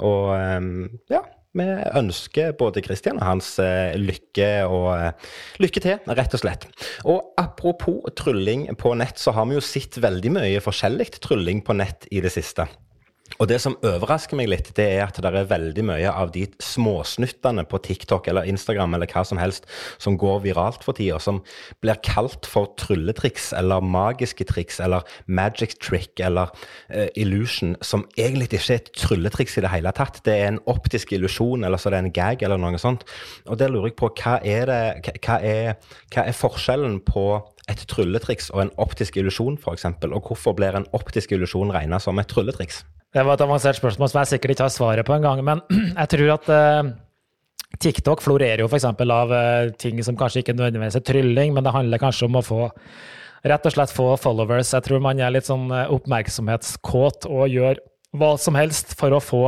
Og 0.03 0.33
um, 0.35 0.89
ja, 1.13 1.23
vi 1.57 1.65
ønsker 1.97 2.53
både 2.59 2.83
Christian 2.85 3.17
og 3.17 3.25
hans 3.25 3.53
eh, 3.63 3.95
lykke 3.97 4.49
og 4.69 4.89
eh, 4.93 5.31
lykke 5.63 5.81
til, 5.81 6.11
rett 6.19 6.35
og 6.37 6.43
slett. 6.43 6.67
Og 7.09 7.33
apropos 7.41 8.05
trylling 8.19 8.67
på 8.77 8.93
nett, 8.99 9.17
så 9.17 9.33
har 9.37 9.49
vi 9.49 9.57
jo 9.57 9.63
sett 9.65 9.97
veldig 10.01 10.35
mye 10.37 10.61
forskjellig 10.63 11.09
trylling 11.17 11.63
på 11.65 11.77
nett 11.79 12.05
i 12.13 12.21
det 12.21 12.33
siste. 12.35 12.67
Og 13.37 13.47
det 13.51 13.59
som 13.61 13.77
overrasker 13.85 14.37
meg 14.39 14.49
litt, 14.49 14.71
det 14.75 14.85
er 14.97 15.03
at 15.05 15.19
det 15.21 15.29
er 15.29 15.47
veldig 15.49 15.83
mye 15.91 16.11
av 16.11 16.31
de 16.33 16.45
småsnuttene 16.63 17.63
på 17.69 17.79
TikTok 17.85 18.27
eller 18.31 18.47
Instagram 18.49 18.97
eller 18.97 19.09
hva 19.11 19.23
som 19.27 19.39
helst 19.39 19.67
som 20.01 20.17
går 20.19 20.41
viralt 20.47 20.83
for 20.85 20.97
tida, 20.97 21.19
som 21.21 21.41
blir 21.83 21.99
kalt 22.05 22.49
for 22.49 22.71
trylletriks 22.81 23.51
eller 23.55 23.85
magiske 23.85 24.47
triks 24.49 24.81
eller 24.83 25.05
magic 25.27 25.77
trick 25.83 26.19
eller 26.25 26.51
uh, 26.89 27.07
illusion, 27.19 27.75
som 27.85 28.07
egentlig 28.17 28.49
ikke 28.49 28.63
er 28.65 28.81
et 28.81 28.91
trylletriks 28.97 29.59
i 29.59 29.65
det 29.65 29.73
hele 29.75 29.93
tatt. 29.95 30.21
Det 30.25 30.35
er 30.35 30.51
en 30.53 30.61
optisk 30.69 31.13
illusjon, 31.15 31.63
eller 31.63 31.79
så 31.79 31.89
er 31.89 31.97
det 31.97 32.03
en 32.03 32.13
gag 32.19 32.43
eller 32.45 32.59
noe 32.59 32.81
sånt. 32.81 33.05
Og 33.47 33.59
der 33.61 33.71
lurer 33.71 33.91
jeg 33.91 33.99
på 34.01 34.11
hva 34.19 34.39
er, 34.43 34.69
det, 34.69 35.15
hva 35.23 35.39
er, 35.45 35.75
hva 36.13 36.25
er 36.25 36.35
forskjellen 36.35 36.99
på 37.07 37.25
et 37.69 37.81
trylletriks 37.89 38.49
og 38.55 38.65
en 38.65 38.77
optisk 38.81 39.19
illusjon, 39.21 39.59
f.eks., 39.61 39.85
og 40.09 40.21
hvorfor 40.25 40.55
blir 40.57 40.75
en 40.75 40.89
optisk 40.97 41.35
illusjon 41.37 41.71
regna 41.75 42.01
som 42.01 42.19
et 42.19 42.29
trylletriks? 42.31 42.83
Det 43.09 43.25
var 43.25 43.37
et 43.37 43.41
avansert 43.41 43.79
spørsmål 43.79 44.11
som 44.11 44.19
jeg 44.21 44.35
sikkert 44.35 44.53
ikke 44.53 44.65
har 44.67 44.73
svaret 44.73 45.07
på 45.07 45.15
engang. 45.15 45.41
Men 45.45 45.63
jeg 46.01 46.11
tror 46.13 46.33
at 46.35 46.49
uh, 46.53 46.91
TikTok 47.81 48.21
florerer 48.21 48.61
jo 48.63 48.69
f.eks. 48.69 48.85
av 48.89 49.33
uh, 49.33 49.71
ting 49.81 50.01
som 50.05 50.17
kanskje 50.19 50.43
ikke 50.43 50.57
nødvendigvis 50.57 50.99
er 50.99 51.05
trylling, 51.07 51.55
men 51.55 51.65
det 51.65 51.73
handler 51.73 52.01
kanskje 52.01 52.29
om 52.29 52.37
å 52.37 52.45
få 52.45 52.67
rett 53.49 53.65
og 53.65 53.73
slett 53.73 53.93
få 53.95 54.11
followers. 54.19 54.75
Jeg 54.75 54.85
tror 54.85 55.01
man 55.01 55.21
er 55.21 55.33
litt 55.33 55.49
sånn 55.49 55.69
uh, 55.73 55.87
oppmerksomhetskåt 55.95 57.29
og 57.29 57.49
gjør 57.49 57.81
hva 58.17 58.31
som 58.41 58.55
helst 58.57 58.95
for 58.97 59.13
å 59.13 59.21
få 59.21 59.41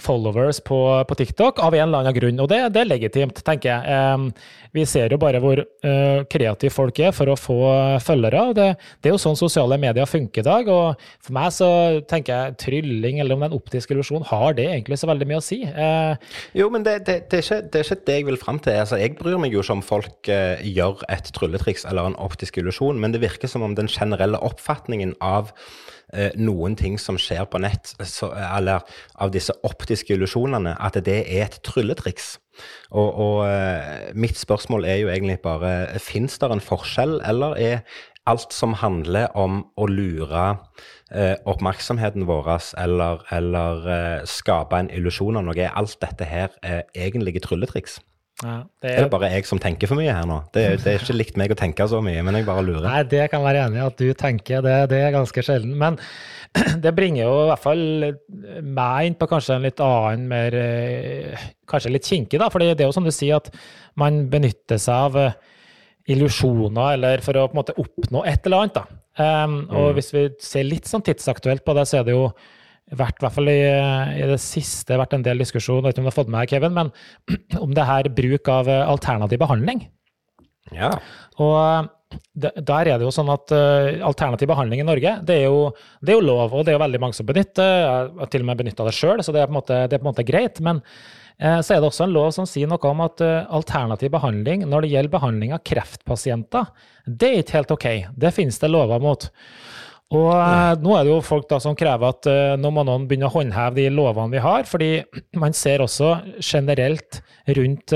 followers 0.00 0.60
på, 0.64 0.78
på 1.08 1.16
TikTok, 1.16 1.62
av 1.64 1.72
en 1.72 1.86
eller 1.86 2.02
annen 2.02 2.16
grunn. 2.16 2.40
Og 2.44 2.50
det, 2.50 2.58
det 2.74 2.82
er 2.82 2.90
legitimt, 2.90 3.38
tenker 3.44 3.70
jeg. 3.70 4.00
Um, 4.12 4.26
vi 4.72 4.84
ser 4.88 5.12
jo 5.12 5.18
bare 5.20 5.40
hvor 5.40 5.62
uh, 5.62 6.20
kreative 6.32 6.72
folk 6.72 7.00
er 7.00 7.14
for 7.16 7.32
å 7.32 7.36
få 7.40 7.58
følgere. 8.04 8.42
og 8.50 8.58
det, 8.58 8.66
det, 9.00 9.08
er 9.08 9.14
jo 9.14 9.22
sånn 9.22 9.38
sosiale 9.40 9.78
medier 9.80 10.08
funker 10.08 10.44
i 10.44 10.46
dag. 10.46 10.68
og 10.68 11.00
For 11.24 11.36
meg 11.36 11.54
så 11.56 11.68
tenker 12.08 12.34
jeg 12.34 12.58
trylling 12.60 13.22
eller 13.22 13.36
om 13.36 13.44
det 13.44 13.48
er 13.48 13.54
en 13.54 13.60
optisk 13.62 13.94
illusjon, 13.94 14.26
har 14.28 14.58
det 14.58 14.68
egentlig 14.68 15.00
så 15.00 15.08
veldig 15.08 15.28
mye 15.30 15.40
å 15.40 15.46
si? 15.46 15.62
Uh, 15.64 16.12
jo, 16.58 16.68
men 16.72 16.84
det, 16.84 16.98
det, 17.08 17.16
er 17.30 17.40
ikke, 17.44 17.62
det, 17.64 17.80
er 17.80 17.88
ikke, 17.88 18.00
det 18.10 18.18
jeg 18.18 18.28
vil 18.28 18.40
fram 18.40 18.60
til. 18.60 18.76
Altså, 18.82 19.00
jeg 19.00 19.16
bryr 19.20 19.40
meg 19.40 19.56
jo 19.56 19.64
ikke 19.64 19.78
om 19.78 19.86
folk 19.88 20.28
uh, 20.28 20.60
gjør 20.60 21.00
et 21.12 21.32
trylletriks 21.32 21.88
eller 21.88 22.12
en 22.12 22.20
optisk 22.20 22.60
illusjon, 22.60 23.00
men 23.00 23.16
det 23.16 23.24
virker 23.24 23.48
som 23.48 23.64
om 23.64 23.76
den 23.78 23.88
generelle 23.88 24.40
oppfatningen 24.44 25.16
av 25.24 25.52
Eh, 26.12 26.34
noen 26.36 26.76
ting 26.76 26.98
som 27.00 27.16
skjer 27.16 27.46
på 27.48 27.60
nett, 27.64 27.94
så, 28.04 28.28
eller 28.36 28.84
av 29.16 29.32
disse 29.32 29.54
optiske 29.64 30.12
illusjonene, 30.12 30.74
at 30.76 30.98
det 31.06 31.22
er 31.22 31.46
et 31.46 31.56
trylletriks. 31.64 32.34
Og, 32.92 33.08
og 33.08 33.38
eh, 33.46 34.10
mitt 34.12 34.36
spørsmål 34.36 34.84
er 34.84 34.98
jo 35.00 35.08
egentlig 35.08 35.38
bare 35.40 35.96
Fins 36.04 36.36
det 36.36 36.50
en 36.52 36.60
forskjell, 36.60 37.16
eller 37.24 37.56
er 37.56 37.80
alt 38.28 38.52
som 38.54 38.76
handler 38.78 39.32
om 39.38 39.62
å 39.74 39.88
lure 39.90 40.44
eh, 41.10 41.34
oppmerksomheten 41.48 42.28
vår 42.28 42.52
eller, 42.78 43.24
eller 43.34 43.88
eh, 43.96 44.28
skape 44.28 44.78
en 44.78 44.92
illusjon 44.94 45.40
av 45.40 45.48
noe, 45.48 45.58
er 45.58 45.74
alt 45.74 45.96
dette 46.04 46.28
her 46.28 46.52
eh, 46.62 46.82
egentlige 46.94 47.42
trylletriks? 47.48 47.98
Ja, 48.42 48.56
det 48.82 48.90
er... 48.90 48.96
er... 48.96 49.06
det 49.06 49.12
bare 49.12 49.30
jeg 49.32 49.46
som 49.48 49.60
tenker 49.62 49.90
for 49.90 50.00
mye 50.00 50.12
her 50.12 50.26
nå? 50.28 50.40
Det 50.54 50.64
det 50.82 50.94
er, 50.94 51.04
ikke 51.04 51.16
likt 51.16 51.38
meg 51.40 51.54
å 51.54 51.58
tenke 51.58 51.86
så 51.90 52.00
mye, 52.04 52.24
men 52.26 52.38
jeg 52.38 52.46
bare 52.48 52.64
lurer. 52.66 52.86
Nei, 52.88 53.02
det 53.08 53.28
kan 53.32 53.44
være 53.44 53.66
enig 53.68 53.78
i 53.78 53.84
at 53.86 54.00
du 54.00 54.08
tenker, 54.18 54.64
det, 54.66 54.76
det 54.92 55.00
er 55.06 55.14
ganske 55.14 55.44
sjelden. 55.46 55.76
Men 55.78 55.98
det 56.84 56.94
bringer 56.96 57.24
jo 57.24 57.36
i 57.44 57.50
hvert 57.52 57.62
fall 57.62 57.84
meg 58.80 59.08
inn 59.08 59.18
på 59.20 59.28
kanskje 59.30 59.56
en 59.56 59.66
litt 59.68 59.82
annen, 59.84 60.26
mer 60.30 60.58
eh, 60.58 61.48
Kanskje 61.72 61.94
litt 61.94 62.08
kinkig, 62.08 62.36
da. 62.42 62.50
For 62.52 62.60
det 62.60 62.74
er 62.74 62.84
jo 62.84 62.92
som 62.92 63.06
du 63.06 63.12
sier, 63.14 63.38
at 63.38 63.48
man 63.96 64.26
benytter 64.32 64.80
seg 64.82 65.06
av 65.08 65.20
eh, 65.20 65.38
illusjoner 66.12 66.98
eller 66.98 67.22
for 67.24 67.38
å 67.38 67.46
på 67.46 67.56
en 67.56 67.60
måte 67.62 67.76
oppnå 67.80 68.26
et 68.28 68.44
eller 68.48 68.66
annet. 68.66 68.80
da. 68.82 68.98
Um, 69.12 69.58
og 69.68 69.90
mm. 69.90 69.94
hvis 69.98 70.10
vi 70.14 70.24
ser 70.40 70.64
litt 70.66 70.88
sånn 70.88 71.04
tidsaktuelt 71.04 71.64
på 71.66 71.74
det, 71.76 71.86
så 71.88 72.00
er 72.00 72.06
det 72.08 72.16
jo 72.16 72.26
vært, 72.98 73.18
i 73.18 73.24
hvert 73.24 73.36
fall 73.36 73.50
i, 73.52 73.58
i, 73.62 74.28
det 74.30 74.38
siste 74.42 74.98
vært 75.00 75.16
en 75.16 75.24
del 75.24 75.42
diskusjon, 75.42 75.80
jeg 75.80 75.88
vet 75.88 75.96
ikke 75.96 76.04
om 76.04 76.08
du 76.08 76.12
har 76.12 76.18
fått 76.18 76.30
med 76.32 76.42
deg, 76.42 76.52
Kevin, 76.52 76.76
men 76.76 76.92
om 77.64 77.74
det 77.76 77.88
her 77.88 78.12
bruk 78.12 78.52
av 78.52 78.70
eh, 78.70 78.84
alternativ 78.84 79.42
behandling. 79.42 79.86
Ja. 80.72 80.92
Og 81.42 81.90
der 82.36 82.88
er 82.90 82.98
det 82.98 83.06
jo 83.06 83.12
sånn 83.14 83.30
at 83.32 83.52
uh, 83.54 84.02
alternativ 84.04 84.50
behandling 84.50 84.82
i 84.82 84.86
Norge, 84.86 85.14
det 85.26 85.38
er, 85.40 85.48
jo, 85.48 85.72
det 86.02 86.12
er, 86.12 86.18
jo, 86.18 86.26
lov, 86.28 86.52
og 86.52 86.64
det 86.64 86.72
er 86.72 86.76
jo 86.76 86.84
veldig 86.84 87.00
mange 87.02 87.16
som 87.16 87.28
benytter. 87.28 87.72
Jeg 87.82 88.12
har 88.20 88.30
til 88.32 88.44
og 88.44 88.48
med 88.50 88.60
benytta 88.60 88.86
det 88.88 88.94
sjøl, 88.96 89.24
så 89.24 89.34
det 89.34 89.42
er, 89.42 89.52
måte, 89.52 89.82
det 89.88 89.96
er 89.96 90.02
på 90.02 90.06
en 90.06 90.10
måte 90.10 90.26
greit. 90.28 90.60
Men 90.64 90.82
uh, 90.82 91.60
så 91.64 91.74
er 91.74 91.80
det 91.80 91.88
også 91.88 92.06
en 92.06 92.14
lov 92.14 92.30
som 92.36 92.48
sier 92.48 92.70
noe 92.70 92.92
om 92.92 93.04
at 93.04 93.24
uh, 93.24 93.48
alternativ 93.60 94.12
behandling 94.14 94.66
når 94.68 94.84
det 94.84 94.92
gjelder 94.94 95.16
behandling 95.16 95.56
av 95.56 95.64
kreftpasienter, 95.68 96.68
det 97.06 97.30
er 97.30 97.44
ikke 97.44 97.58
helt 97.60 97.76
OK. 97.78 97.88
Det 98.26 98.34
finnes 98.36 98.60
det 98.62 98.72
lover 98.72 99.02
mot. 99.02 99.30
Og 100.12 100.82
nå 100.84 100.96
er 100.96 101.06
det 101.06 101.12
jo 101.12 101.20
folk 101.24 101.46
da 101.48 101.56
som 101.62 101.76
krever 101.78 102.12
at 102.12 102.26
nå 102.60 102.70
må 102.74 102.82
noen 102.84 103.06
begynne 103.08 103.30
å 103.30 103.32
håndheve 103.32 103.78
de 103.78 103.86
lovene 103.94 104.34
vi 104.34 104.42
har, 104.44 104.66
fordi 104.68 104.90
man 105.42 105.56
ser 105.56 105.84
også 105.84 106.18
generelt 106.44 107.22
rundt 107.56 107.94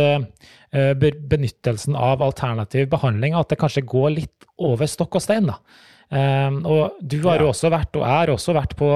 Eh, 0.77 0.93
benyttelsen 0.95 1.95
av 1.97 2.23
alternativ 2.23 2.89
behandling, 2.93 3.37
at 3.39 3.49
det 3.49 3.59
kanskje 3.61 3.87
går 3.87 4.11
litt 4.17 4.49
over 4.59 4.89
stokk 4.91 5.17
og 5.17 5.23
stein. 5.25 5.47
da. 5.49 5.61
Um, 6.07 6.61
og 6.71 6.99
du 7.01 7.17
har 7.25 7.41
jo 7.43 7.49
også 7.51 7.71
vært, 7.73 7.97
og 7.99 8.05
er 8.07 8.31
også 8.31 8.53
vært 8.55 8.77
på 8.79 8.91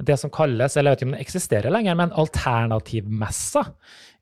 det 0.00 0.16
som 0.20 0.32
kalles, 0.32 0.76
eller 0.76 0.92
jeg 0.92 0.94
vet 0.94 1.02
ikke 1.02 1.08
om 1.08 1.16
det 1.16 1.24
eksisterer 1.24 1.74
lenger, 1.74 1.96
men 1.98 2.14
alternativmessa. 2.22 3.64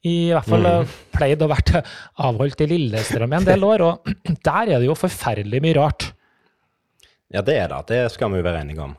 I 0.09 0.33
hvert 0.33 0.49
fall 0.51 0.67
mm. 0.67 0.97
pleid 1.15 1.45
å 1.45 1.51
vært 1.53 1.75
avholdt 2.31 2.65
i 2.65 2.71
Lillestrøm 2.71 3.37
en 3.37 3.47
del 3.47 3.67
år, 3.67 3.87
og 3.87 4.13
der 4.49 4.73
er 4.73 4.79
det 4.79 4.89
jo 4.89 4.99
forferdelig 4.99 5.63
mye 5.63 5.79
rart. 5.79 6.09
Ja, 7.33 7.41
det 7.41 7.59
er 7.59 7.69
det. 7.73 7.83
Det 7.89 8.01
skal 8.13 8.33
vi 8.33 8.43
jo 8.43 8.47
være 8.47 8.61
enige 8.61 8.83
om. 8.85 8.97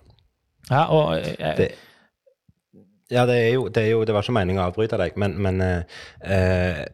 Ja, 0.69 0.85
og 0.89 1.17
jeg, 1.17 1.57
det 1.57 1.71
ja, 3.13 3.25
det 3.25 3.35
er 3.35 3.49
jo, 3.53 3.67
det, 3.67 3.81
er 3.83 3.91
jo, 3.91 4.03
det 4.07 4.13
var 4.15 4.23
ikke 4.23 4.33
meningen 4.33 4.61
å 4.63 4.69
avbryte 4.69 4.97
deg, 4.97 5.17
men, 5.19 5.35
men 5.43 5.59
eh, 5.61 6.85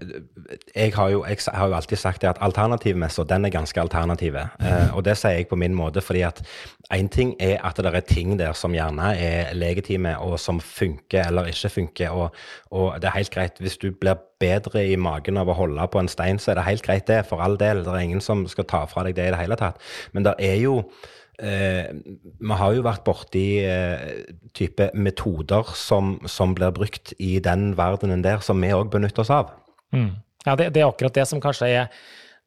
jeg, 0.74 0.91
har 0.96 1.12
jo, 1.13 1.22
jeg, 1.29 1.43
har 1.53 1.69
jo, 1.69 1.75
alltid 1.77 2.01
sagt 2.01 2.24
det 2.24 2.31
at 2.31 2.41
alternativmessa, 2.43 3.24
den 3.29 3.46
er 3.48 3.53
ganske 3.53 3.79
alternativ. 3.79 4.36
Eh, 4.36 4.89
og 4.98 5.05
det 5.08 5.15
sier 5.19 5.38
jeg 5.38 5.48
på 5.51 5.60
min 5.60 5.77
måte 5.77 6.03
fordi 6.03 6.25
at 6.27 6.41
én 6.96 7.12
ting 7.13 7.36
er 7.39 7.62
at 7.63 7.79
det 7.79 7.93
er 7.93 8.08
ting 8.10 8.34
der 8.39 8.58
som 8.58 8.75
gjerne 8.75 9.13
er 9.15 9.53
legitime, 9.55 10.15
og 10.19 10.39
som 10.41 10.60
funker 10.60 11.29
eller 11.29 11.51
ikke 11.53 11.72
funker. 11.77 12.12
Og, 12.12 12.41
og 12.74 13.00
det 13.00 13.12
er 13.12 13.19
helt 13.19 13.34
greit 13.36 13.62
hvis 13.63 13.79
du 13.79 13.91
blir 13.93 14.19
bedre 14.41 14.84
i 14.89 14.98
magen 15.00 15.39
av 15.39 15.51
å 15.51 15.55
holde 15.55 15.88
på 15.93 16.01
en 16.01 16.12
stein, 16.12 16.41
så 16.41 16.51
er 16.51 16.60
det 16.60 16.67
helt 16.67 16.84
greit, 16.88 17.08
det. 17.08 17.22
For 17.29 17.43
all 17.43 17.55
del. 17.60 17.86
Det 17.86 17.93
er 17.93 18.10
ingen 18.10 18.24
som 18.24 18.43
skal 18.50 18.67
ta 18.67 18.84
fra 18.89 19.05
deg 19.08 19.15
det 19.19 19.29
i 19.29 19.38
det 19.38 19.43
hele 19.46 19.60
tatt. 19.60 19.79
Men 20.12 20.27
det 20.27 20.36
er 20.41 20.58
jo 20.65 20.81
Eh, 21.39 21.91
vi 22.39 22.55
har 22.62 22.74
jo 22.75 22.84
vært 22.84 23.05
borti 23.08 23.43
eh, 23.63 24.24
type 24.58 24.89
metoder 24.93 25.72
som, 25.77 26.17
som, 26.27 26.55
blir 26.58 26.74
brukt 26.75 27.13
i 27.17 27.38
den 27.43 27.72
verdenen 27.79 28.25
der, 28.25 28.43
som 28.43 28.60
vi 28.60 28.74
òg 28.75 28.91
benytter 28.91 29.24
oss 29.24 29.31
av. 29.31 29.53
Mm. 29.96 30.17
Ja, 30.46 30.55
det, 30.60 30.72
det, 30.75 30.84
er 30.84 30.89
akkurat 30.89 31.15
det 31.15 31.27
som 31.29 31.41
kanskje 31.43 31.69
er 31.72 31.88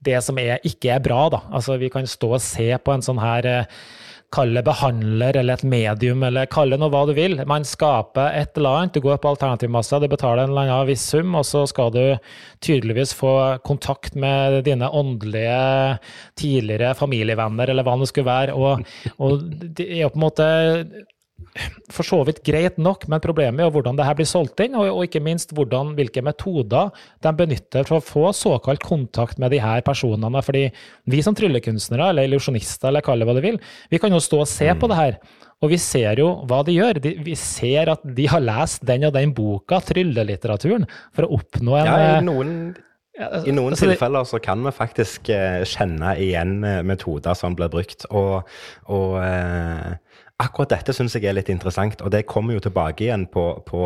det 0.03 0.19
som 0.27 0.39
er, 0.41 0.59
ikke 0.67 0.93
er 0.97 1.03
bra, 1.03 1.25
da. 1.33 1.43
Altså, 1.55 1.79
vi 1.81 1.89
kan 1.93 2.09
stå 2.09 2.35
og 2.37 2.43
se 2.45 2.69
på 2.85 2.95
en 2.95 3.05
sånn 3.05 3.21
her 3.23 3.49
eh, 3.49 3.83
Kall 4.33 4.55
det 4.57 4.63
behandler 4.65 5.37
eller 5.37 5.61
et 5.61 5.67
medium, 5.69 6.23
eller 6.25 6.49
kall 6.51 6.73
det 6.73 6.79
noe 6.81 6.93
hva 6.93 7.03
du 7.09 7.13
vil. 7.17 7.37
Man 7.49 7.67
skaper 7.69 8.33
et 8.39 8.57
eller 8.57 8.79
annet. 8.79 8.97
Du 8.97 9.05
går 9.05 9.21
på 9.21 9.33
alternativmassa, 9.35 10.01
du 10.01 10.09
betaler 10.09 10.47
en 10.47 10.55
eller 10.55 10.71
annen 10.71 10.89
viss 10.89 11.05
sum, 11.13 11.35
og 11.37 11.45
så 11.49 11.67
skal 11.69 11.93
du 11.93 12.03
tydeligvis 12.65 13.13
få 13.19 13.35
kontakt 13.67 14.17
med 14.17 14.63
dine 14.69 14.89
åndelige 14.89 15.99
tidligere 16.41 16.95
familievenner, 16.97 17.73
eller 17.73 17.87
hva 17.87 17.99
det 18.01 18.09
skulle 18.09 18.31
være. 18.31 18.57
Og, 18.57 18.87
og 19.21 19.45
det 19.77 19.89
er 19.99 20.09
på 20.09 20.21
en 20.21 20.27
måte 20.27 20.49
for 21.93 22.07
så 22.07 22.21
vidt 22.29 22.43
greit 22.47 22.79
nok, 22.81 23.07
men 23.11 23.23
problemet 23.23 23.65
er 23.65 23.73
hvordan 23.75 23.99
det 23.99 24.07
her 24.09 24.17
blir 24.19 24.29
solgt 24.29 24.63
inn, 24.65 24.77
og, 24.79 24.89
og, 24.89 25.05
ikke 25.07 25.23
minst 25.25 25.55
hvordan, 25.57 25.95
hvilke 25.99 26.25
metoder 26.25 26.91
de 27.25 27.35
benytter 27.39 27.89
for 27.89 27.99
å 27.99 28.07
få 28.07 28.25
såkalt 28.37 28.85
kontakt 28.87 29.41
med 29.43 29.55
de 29.55 29.63
her 29.63 29.85
personene. 29.87 30.43
Fordi 30.45 30.67
vi 31.13 31.23
som 31.25 31.37
tryllekunstnere, 31.39 32.11
eller 32.13 32.29
illusjonister, 32.29 32.91
eller 32.91 33.05
kall 33.05 33.23
det 33.23 33.31
hva 33.31 33.39
du 33.39 33.43
vil, 33.45 33.59
vi 33.93 34.01
kan 34.03 34.15
jo 34.15 34.23
stå 34.23 34.45
og 34.45 34.51
se 34.51 34.71
mm. 34.71 34.83
på 34.83 34.93
det 34.93 35.01
her. 35.01 35.19
Og 35.63 35.71
vi 35.71 35.79
ser 35.79 36.19
jo 36.19 36.31
hva 36.51 36.63
de 36.67 36.75
gjør. 36.75 36.99
De, 37.03 37.13
vi 37.23 37.37
ser 37.39 37.93
at 37.93 38.03
de 38.03 38.25
har 38.31 38.43
lest 38.43 38.83
den 38.87 39.07
og 39.07 39.13
den 39.15 39.35
boka, 39.37 39.79
tryllelitteraturen, 39.93 40.89
for 41.15 41.29
å 41.29 41.39
oppnå 41.39 41.77
en 41.79 41.87
Ja, 41.87 42.01
i 42.01 42.17
eh, 42.17 42.25
noen 42.27 42.57
i 43.13 43.53
noen 43.53 43.75
altså, 43.75 43.91
tilfeller 43.91 44.25
så 44.25 44.39
kan 44.41 44.63
vi 44.65 44.71
faktisk 44.73 45.29
uh, 45.37 45.61
kjenne 45.69 46.15
igjen 46.17 46.63
uh, 46.65 46.81
metoder 46.87 47.37
som 47.37 47.53
blir 47.59 47.69
brukt. 47.73 48.07
Og, 48.09 48.49
og 48.89 49.19
akkurat 50.43 50.75
dette 50.75 50.95
syns 50.97 51.15
jeg 51.17 51.27
er 51.29 51.37
litt 51.37 51.51
interessant, 51.53 52.03
og 52.03 52.13
det 52.15 52.25
kommer 52.31 52.57
jo 52.57 52.65
tilbake 52.65 53.07
igjen 53.07 53.29
på, 53.31 53.47
på 53.69 53.83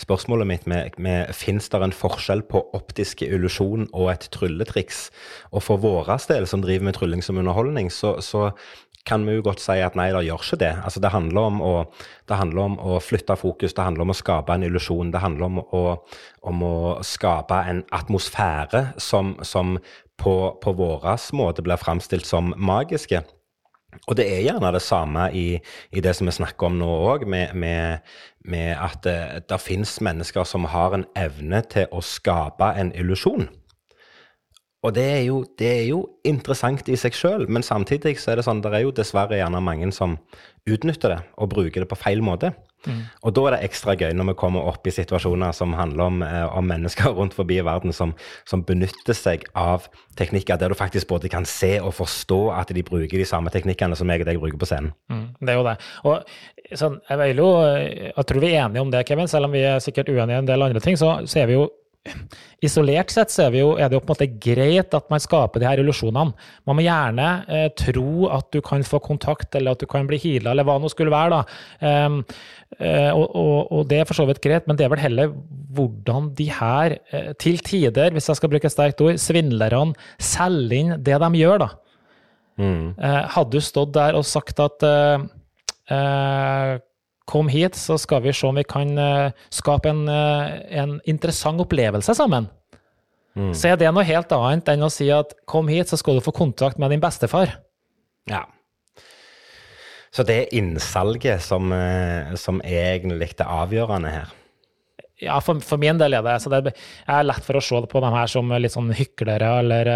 spørsmålet 0.00 0.48
mitt 0.50 0.68
med, 0.70 0.96
med 1.02 1.32
fins 1.36 1.70
det 1.72 1.80
en 1.82 1.94
forskjell 1.94 2.44
på 2.50 2.62
optisk 2.76 3.24
illusjon 3.26 3.88
og 3.92 4.10
et 4.12 4.28
trylletriks. 4.34 5.08
Og 5.52 5.64
for 5.64 5.82
vår 5.82 6.14
del, 6.28 6.48
som 6.50 6.64
driver 6.64 6.90
med 6.90 6.98
trylling 6.98 7.24
som 7.24 7.40
underholdning, 7.40 7.90
så, 7.92 8.16
så 8.24 8.50
kan 9.04 9.26
vi 9.26 9.36
jo 9.36 9.44
godt 9.44 9.60
si 9.60 9.76
at 9.84 9.96
nei, 9.98 10.08
det 10.14 10.22
gjør 10.24 10.40
ikke 10.46 10.60
det. 10.62 10.72
Altså, 10.84 11.00
det, 11.04 11.12
handler 11.12 11.60
å, 11.60 11.74
det 12.28 12.38
handler 12.40 12.62
om 12.70 12.78
å 12.80 13.00
flytte 13.04 13.36
fokus, 13.36 13.76
det 13.76 13.84
handler 13.84 14.06
om 14.06 14.14
å 14.14 14.16
skape 14.16 14.54
en 14.54 14.64
illusjon. 14.64 15.12
Det 15.12 15.20
handler 15.20 15.50
om 15.50 15.60
å, 15.60 15.84
om 16.48 16.64
å 16.64 16.76
skape 17.04 17.60
en 17.68 17.84
atmosfære 17.92 18.86
som, 19.00 19.36
som 19.44 19.76
på, 20.20 20.34
på 20.62 20.76
vår 20.78 21.04
måte 21.36 21.64
blir 21.64 21.80
framstilt 21.80 22.28
som 22.28 22.54
magiske. 22.56 23.24
Og 24.08 24.16
det 24.18 24.26
er 24.28 24.44
gjerne 24.44 24.72
det 24.74 24.82
samme 24.84 25.28
i, 25.36 25.58
i 25.92 26.04
det 26.04 26.14
som 26.16 26.28
vi 26.28 26.36
snakker 26.36 26.68
om 26.68 26.78
nå 26.80 26.88
òg, 27.08 27.26
med, 27.30 27.54
med, 27.58 28.04
med, 28.44 28.72
at 28.76 29.00
det, 29.06 29.18
det 29.50 29.60
fins 29.62 29.96
mennesker 30.04 30.46
som 30.48 30.68
har 30.72 30.96
en 30.96 31.06
evne 31.18 31.62
til 31.72 31.88
å 31.92 32.02
skape 32.04 32.74
en 32.80 32.92
illusjon. 32.96 33.48
Og 34.84 34.92
det 34.92 35.04
er, 35.08 35.22
jo, 35.24 35.38
det 35.56 35.70
er 35.70 35.86
jo 35.88 36.02
interessant 36.28 36.90
i 36.92 36.96
seg 37.00 37.16
sjøl, 37.16 37.46
men 37.48 37.64
samtidig 37.64 38.18
så 38.20 38.34
er 38.34 38.40
det 38.40 38.44
sånn, 38.44 38.60
det 38.60 38.74
er 38.76 38.84
jo 38.84 38.92
dessverre 38.92 39.38
gjerne 39.38 39.62
mange 39.64 39.88
som 39.96 40.18
utnytter 40.68 41.14
det 41.14 41.20
og 41.40 41.54
bruker 41.54 41.84
det 41.84 41.88
på 41.88 41.96
feil 42.02 42.20
måte. 42.24 42.52
Og 43.24 43.34
da 43.36 43.44
er 43.46 43.56
det 43.56 43.68
ekstra 43.68 43.94
gøy 43.98 44.12
når 44.16 44.30
vi 44.32 44.36
kommer 44.40 44.68
opp 44.70 44.86
i 44.86 44.94
situasjoner 44.94 45.54
som 45.56 45.74
handler 45.76 46.08
om, 46.08 46.22
eh, 46.26 46.44
om 46.46 46.66
mennesker 46.68 47.12
rundt 47.18 47.36
forbi 47.36 47.60
verden 47.64 47.94
som, 47.96 48.14
som, 48.48 48.64
benytter 48.64 49.16
seg 49.16 49.44
av 49.58 49.88
teknikker 50.18 50.58
der 50.60 50.72
du 50.72 50.78
faktisk 50.78 51.08
både 51.10 51.30
kan 51.32 51.46
se 51.48 51.76
og 51.80 51.94
forstå 51.98 52.40
at 52.56 52.72
de 52.74 52.84
bruker 52.86 53.20
de 53.20 53.28
samme 53.28 53.52
teknikkene 53.52 53.96
som 53.98 54.10
jeg 54.10 54.24
og 54.24 54.28
deg 54.30 54.40
bruker 54.40 54.60
på 54.60 54.68
scenen. 54.68 54.94
Mm, 55.12 55.26
det 55.40 55.52
er 55.52 55.58
jo 55.58 55.66
det. 55.66 55.76
Og 56.08 56.76
sånn, 56.80 57.00
jeg, 57.10 57.36
jo, 57.38 57.48
jeg 58.08 58.28
tror 58.30 58.44
vi 58.44 58.52
er 58.52 58.64
enige 58.64 58.84
om 58.84 58.92
det, 58.94 59.04
Kevin, 59.08 59.30
selv 59.30 59.50
om 59.50 59.56
vi 59.56 59.64
er 59.66 59.82
sikkert 59.84 60.12
uenige 60.12 60.38
i 60.38 60.42
en 60.42 60.48
del 60.48 60.68
andre 60.68 60.82
ting, 60.84 60.98
så, 61.00 61.16
så 61.28 61.42
er 61.42 61.50
vi 61.50 61.58
jo 61.58 61.68
Isolert 62.64 63.12
sett 63.12 63.32
så 63.32 63.46
er, 63.46 63.54
jo, 63.58 63.70
er, 63.80 63.88
det 63.88 63.96
jo 63.96 64.02
på 64.04 64.12
en 64.12 64.14
måte 64.14 64.26
greit 64.46 64.94
at 64.96 65.06
man 65.12 65.22
skaper 65.22 65.60
de 65.60 65.68
her 65.68 65.80
illusjonene. 65.80 66.34
Man 66.68 66.76
må 66.76 66.84
gjerne 66.84 67.28
eh, 67.48 67.68
tro 67.80 68.26
at 68.32 68.50
du 68.52 68.60
kan 68.64 68.84
få 68.84 69.00
kontakt, 69.04 69.56
eller 69.56 69.72
at 69.72 69.80
du 69.80 69.88
kan 69.90 70.08
bli 70.08 70.18
heala, 70.20 70.52
eller 70.52 70.68
hva 70.68 70.76
det 70.82 70.92
skulle 70.92 71.12
være. 71.14 71.38
da. 71.38 72.04
Um, 72.04 72.18
eh, 72.78 73.10
og, 73.12 73.36
og, 73.72 73.82
det 73.88 74.02
er 74.02 74.08
for 74.08 74.20
så 74.20 74.28
vidt 74.28 74.42
greit, 74.44 74.68
men 74.68 74.80
det 74.80 74.86
er 74.86 74.92
vel 74.92 75.04
heller 75.04 75.32
hvordan 75.74 76.30
de 76.36 76.48
her, 76.52 76.98
eh, 77.12 77.32
til 77.40 77.60
tider, 77.64 78.12
hvis 78.12 78.28
jeg 78.30 78.40
skal 78.40 78.52
bruke 78.52 78.68
et 78.68 78.76
sterkt 78.76 79.00
ord, 79.04 79.20
svindlerne 79.20 79.96
selger 80.20 80.76
inn 80.80 80.96
det 81.04 81.20
de 81.24 81.30
gjør, 81.40 81.64
da. 81.64 81.70
Mm. 82.60 82.92
Eh, 83.00 83.22
hadde 83.34 83.56
du 83.56 83.64
stått 83.64 83.96
der 83.96 84.16
og 84.16 84.28
sagt 84.28 84.60
at 84.62 84.84
Kom 87.30 87.48
hit, 87.48 87.76
så 87.78 87.96
skal 88.00 88.22
vi 88.24 88.34
se 88.36 88.46
om 88.46 88.58
vi 88.58 88.66
kan 88.68 88.90
uh, 88.98 89.46
skape 89.52 89.88
en, 89.88 90.04
uh, 90.08 90.58
en, 90.76 90.98
interessant 91.08 91.60
opplevelse 91.62 92.14
sammen. 92.16 92.50
Mm. 93.34 93.54
Så 93.56 93.70
er 93.70 93.78
det 93.80 93.90
noe 93.90 94.04
helt 94.06 94.32
annet 94.36 94.68
enn 94.70 94.84
å 94.84 94.92
si 94.92 95.08
at 95.10 95.32
kom 95.48 95.70
hit, 95.72 95.88
så 95.90 95.98
skal 95.98 96.18
du 96.20 96.24
få 96.24 96.34
kontakt 96.36 96.78
med 96.78 96.92
din 96.92 97.02
bestefar. 97.02 97.56
Ja. 98.30 98.44
Så 100.14 100.22
det 100.28 100.36
er 100.36 100.54
innsalget 100.60 101.42
som, 101.42 101.72
uh, 101.72 102.36
som 102.38 102.60
er 102.62 102.98
egentlig 102.98 103.32
det 103.40 103.48
avgjørende 103.48 104.12
her? 104.14 104.36
Ja, 105.24 105.40
for, 105.40 105.62
for, 105.64 105.80
min 105.80 105.98
del 105.98 106.18
er 106.18 106.26
det. 106.26 106.36
Så 106.42 106.52
det 106.52 106.74
er 106.74 107.26
lett 107.26 107.46
for 107.46 107.56
å 107.56 107.64
se 107.64 107.80
på 107.88 108.04
dem 108.04 108.14
her 108.14 108.30
som 108.30 108.52
litt 108.58 108.74
sånn 108.74 108.92
hyklere 108.94 109.50
eller 109.62 109.94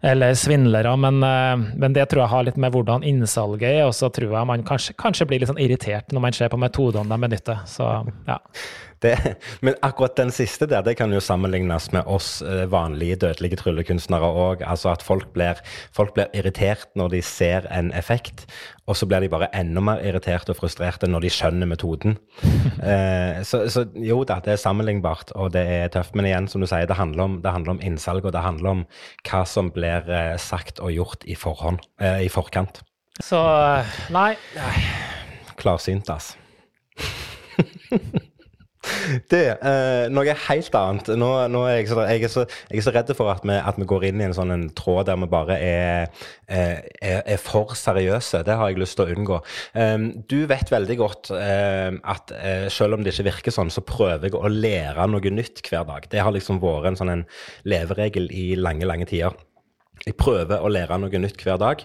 eller 0.00 0.34
svindlere, 0.34 0.96
men, 0.96 1.22
eh, 1.22 1.56
men, 1.76 1.92
det 1.92 2.06
tror 2.08 2.22
jeg 2.22 2.32
har 2.32 2.44
litt 2.46 2.60
med 2.60 2.72
hvordan 2.72 3.04
innsalget 3.04 3.68
er. 3.68 3.82
Og 3.88 3.94
så 3.96 4.08
tror 4.08 4.32
jeg 4.32 4.48
man 4.48 4.64
kanskje, 4.64 4.96
kanskje 5.00 5.26
blir 5.28 5.42
litt 5.42 5.50
sånn 5.52 5.60
irritert 5.60 6.14
når 6.14 6.24
man 6.24 6.36
ser 6.36 6.52
på 6.52 6.60
metodene 6.60 7.10
de 7.10 7.26
benytter. 7.26 7.60
Så, 7.68 7.88
ja. 8.28 8.38
Det, 9.00 9.14
men 9.64 9.76
akkurat 9.80 10.16
den 10.18 10.30
siste 10.34 10.66
der, 10.68 10.82
det 10.84 10.98
kan 10.98 11.12
jo 11.12 11.22
sammenlignes 11.24 11.88
med 11.94 12.04
oss 12.04 12.42
eh, 12.44 12.66
vanlige 12.68 13.16
dødelige 13.22 13.56
tryllekunstnere 13.62 14.28
òg. 14.28 14.64
Altså 14.66 14.90
at 14.92 15.04
folk 15.04 15.30
blir, 15.32 15.62
folk 15.96 16.12
blir, 16.16 16.28
irritert 16.36 16.90
når 17.00 17.14
de 17.14 17.22
ser 17.24 17.64
en 17.72 17.88
effekt, 17.96 18.44
og 18.84 18.98
så 18.98 19.08
blir 19.08 19.24
de 19.24 19.30
bare 19.32 19.48
enda 19.56 19.80
mer 19.84 20.04
irriterte 20.04 20.52
og 20.52 20.60
frustrerte 20.60 21.08
når 21.08 21.24
de 21.24 21.32
skjønner 21.32 21.70
metoden. 21.70 22.18
eh, 22.92 23.40
så, 23.46 23.64
så, 23.72 23.86
jo 23.96 24.20
da, 24.28 24.36
det 24.44 24.54
er 24.54 24.62
sammenlignbart, 24.62 25.32
og 25.32 25.54
det 25.56 25.64
er 25.80 25.92
tøft. 25.96 26.12
Men 26.18 26.28
igjen, 26.28 26.50
som 26.52 26.60
du 26.60 26.68
sier, 26.68 26.88
det 26.90 27.00
handler 27.00 27.24
om, 27.24 27.40
det 27.44 27.56
handler 27.56 27.78
om 27.78 27.84
innsalg, 27.84 28.28
og 28.28 28.36
det 28.36 28.44
handler 28.44 28.74
om 28.74 28.86
hva 29.24 29.44
som 29.48 29.72
blir 29.72 30.12
eh, 30.12 30.34
sagt 30.40 30.82
og 30.84 30.92
gjort 30.92 31.24
i, 31.24 31.38
forhånd, 31.40 31.80
eh, 32.04 32.26
i 32.26 32.32
forkant. 32.32 32.82
Så 33.24 33.40
nei. 34.12 34.34
nei. 34.56 34.74
Klarsynt, 35.60 36.12
altså. 36.12 36.36
Det, 39.28 39.42
eh, 39.60 40.06
noe 40.12 40.34
helt 40.46 40.76
annet. 40.78 41.10
Nå, 41.20 41.28
nå 41.52 41.64
er 41.68 41.80
jeg, 41.80 41.90
så, 41.90 42.04
jeg, 42.08 42.22
er 42.24 42.32
så, 42.32 42.44
jeg, 42.70 42.80
er 42.80 42.86
så, 42.86 42.94
redd 42.94 43.12
for 43.16 43.32
at 43.32 43.44
vi, 43.44 43.56
at 43.56 43.76
vi, 43.80 43.86
går 43.88 44.06
inn 44.08 44.22
i 44.22 44.26
en 44.28 44.36
sånn 44.36 44.54
en 44.54 44.66
tråd 44.76 45.10
der 45.10 45.18
vi 45.20 45.28
bare 45.30 45.58
er, 45.60 46.22
er, 46.48 46.80
er, 47.02 47.36
for 47.42 47.74
seriøse. 47.76 48.42
Det 48.46 48.56
har 48.56 48.72
jeg 48.72 48.80
lyst 48.80 48.96
til 48.98 49.04
å 49.04 49.16
unngå. 49.16 49.40
Um, 49.76 50.08
du 50.30 50.38
vet 50.50 50.72
veldig 50.72 50.96
godt 51.00 51.32
um, 51.34 52.00
at 52.08 52.32
uh, 52.32 52.66
selv 52.72 52.96
om 52.96 53.04
det 53.04 53.12
ikke 53.14 53.28
virker 53.28 53.56
sånn, 53.56 53.72
så 53.72 53.84
prøver 53.84 54.30
jeg 54.30 54.38
å 54.38 54.48
lære 54.48 55.10
noe 55.12 55.36
nytt 55.36 55.60
hver 55.68 55.84
dag. 55.90 56.08
Det 56.10 56.24
har 56.24 56.34
liksom 56.36 56.62
vært 56.64 56.92
en 56.92 57.00
sånn 57.02 57.14
en 57.18 57.28
leveregel 57.68 58.30
i 58.32 58.52
lange, 58.56 58.88
lange 58.88 59.08
tider. 59.10 59.36
Jeg 60.06 60.16
prøver 60.16 60.62
å 60.64 60.70
lære 60.72 60.96
noe 60.96 61.20
nytt 61.20 61.42
hver 61.44 61.58
dag, 61.60 61.82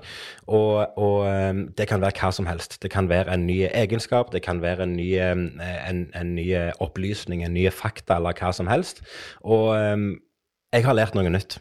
og, 0.48 0.96
og, 0.96 1.18
ehm, 1.28 1.66
det 1.76 1.90
kan 1.90 2.04
være 2.04 2.16
hva 2.22 2.32
som 2.32 2.48
helst. 2.48 2.78
Det 2.84 2.92
kan 2.94 3.10
være 3.12 3.34
en 3.34 3.44
ny 3.48 3.66
egenskap, 3.68 4.32
det 4.32 4.44
kan 4.46 4.62
være 4.64 4.88
en 4.88 4.96
ny, 4.96 5.10
ehm, 5.20 5.48
en, 5.60 6.06
en 6.16 6.36
ny 6.38 6.48
opplysning, 6.80 7.44
en 7.44 7.56
ny 7.58 7.68
fakta 7.76 8.22
eller 8.22 8.38
hva 8.40 8.54
som 8.56 8.72
helst. 8.72 9.04
Og 9.44 9.74
ehm, 9.76 10.14
jeg 10.72 10.88
har 10.88 10.96
lært 10.96 11.16
noe 11.16 11.30
nytt. 11.30 11.60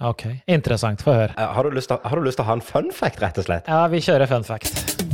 Ok, 0.00 0.28
Interessant. 0.46 1.02
Få 1.02 1.14
høre. 1.14 1.34
Har 1.38 1.66
du, 1.66 1.74
lyst 1.74 1.90
til, 1.90 1.98
har 2.04 2.18
du 2.18 2.26
lyst 2.26 2.38
til 2.38 2.46
å 2.46 2.50
ha 2.52 2.58
en 2.58 2.62
fun 2.62 2.92
fact, 2.94 3.22
rett 3.22 3.38
og 3.38 3.48
slett? 3.50 3.70
Ja, 3.70 3.86
vi 3.90 4.02
kjører 4.02 4.30
fun 4.30 4.46
fact. 4.46 5.07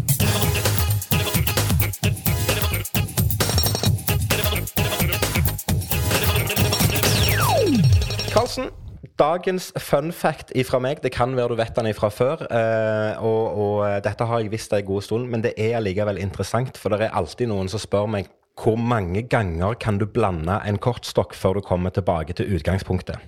Dagens 9.14 9.68
fun 9.78 10.10
fact 10.10 10.48
ifra 10.58 10.80
meg, 10.82 10.98
det 11.04 11.12
kan 11.14 11.36
være 11.38 11.52
du 11.52 11.60
vet 11.60 11.76
den 11.76 11.86
ifra 11.86 12.08
før, 12.10 12.40
eh, 12.50 13.20
og, 13.22 13.44
og, 13.54 13.76
eh, 13.86 14.00
dette 14.02 14.26
har 14.26 14.40
jeg 14.42 14.50
visst 14.50 14.74
en 14.74 14.82
god 14.88 15.04
stund, 15.06 15.28
men 15.30 15.44
det 15.44 15.52
er 15.54 15.76
allikevel 15.78 16.18
interessant, 16.18 16.74
for 16.80 16.90
det 16.90 17.06
er 17.06 17.14
alltid 17.14 17.46
noen 17.52 17.70
som 17.70 17.78
spør 17.78 18.10
meg 18.10 18.32
hvor 18.58 18.78
mange 18.78 19.22
ganger 19.30 19.74
kan 19.82 19.98
du 19.98 20.06
blande 20.06 20.56
en 20.66 20.78
kortstokk 20.78 21.34
før 21.34 21.58
du 21.58 21.62
kommer 21.66 21.94
tilbake 21.94 22.34
til 22.38 22.50
utgangspunktet? 22.54 23.18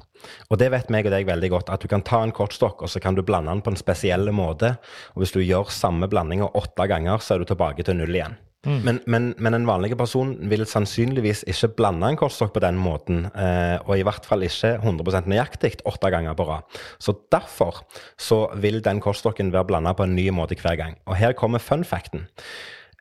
Og 0.50 0.58
det 0.58 0.72
vet 0.74 0.90
meg 0.90 1.06
og 1.06 1.14
deg 1.14 1.26
veldig 1.26 1.50
godt, 1.54 1.70
at 1.70 1.82
du 1.82 1.90
kan 1.90 2.02
ta 2.06 2.22
en 2.22 2.34
kortstokk 2.34 2.82
og 2.82 2.90
så 2.90 3.02
kan 3.02 3.14
du 3.14 3.22
blande 3.26 3.50
den 3.50 3.62
på 3.62 3.74
en 3.74 3.78
spesiell 3.78 4.30
måte. 4.34 4.76
Og 5.14 5.22
hvis 5.22 5.34
du 5.34 5.42
gjør 5.42 5.70
samme 5.74 6.10
blandinga 6.10 6.50
åtte 6.54 6.86
ganger, 6.90 7.22
så 7.22 7.34
er 7.34 7.42
du 7.42 7.50
tilbake 7.50 7.86
til 7.86 7.98
null 7.98 8.14
igjen. 8.14 8.38
Mm. 8.66 8.78
Men, 8.82 9.00
men, 9.06 9.26
men, 9.38 9.54
en 9.54 9.68
vanlig 9.68 9.94
person 9.98 10.34
vil 10.50 10.66
sannsynligvis 10.66 11.44
ikke 11.46 11.70
blande 11.78 12.10
en 12.10 12.18
kortstokk 12.18 12.52
på 12.56 12.62
den 12.64 12.78
måten, 12.82 13.28
eh, 13.30 13.76
og 13.86 13.94
i 13.94 14.06
hvert 14.06 14.26
fall 14.26 14.42
ikke 14.46 14.74
100 14.80 15.28
nøyaktig 15.30 15.76
åtte 15.86 16.10
ganger 16.10 16.34
på 16.38 16.48
rad. 16.48 16.80
Så 16.98 17.14
derfor 17.32 17.84
så 18.18 18.46
vil 18.58 18.82
den 18.82 19.00
kortstokken 19.04 19.52
være 19.54 19.70
blanda 19.70 19.94
på 19.94 20.06
en 20.06 20.16
ny 20.18 20.28
måte 20.34 20.58
hver 20.58 20.78
gang. 20.80 20.98
Og 21.06 21.18
her 21.20 21.36
kommer 21.38 21.62
fun 21.62 21.86
facten. 21.86 22.26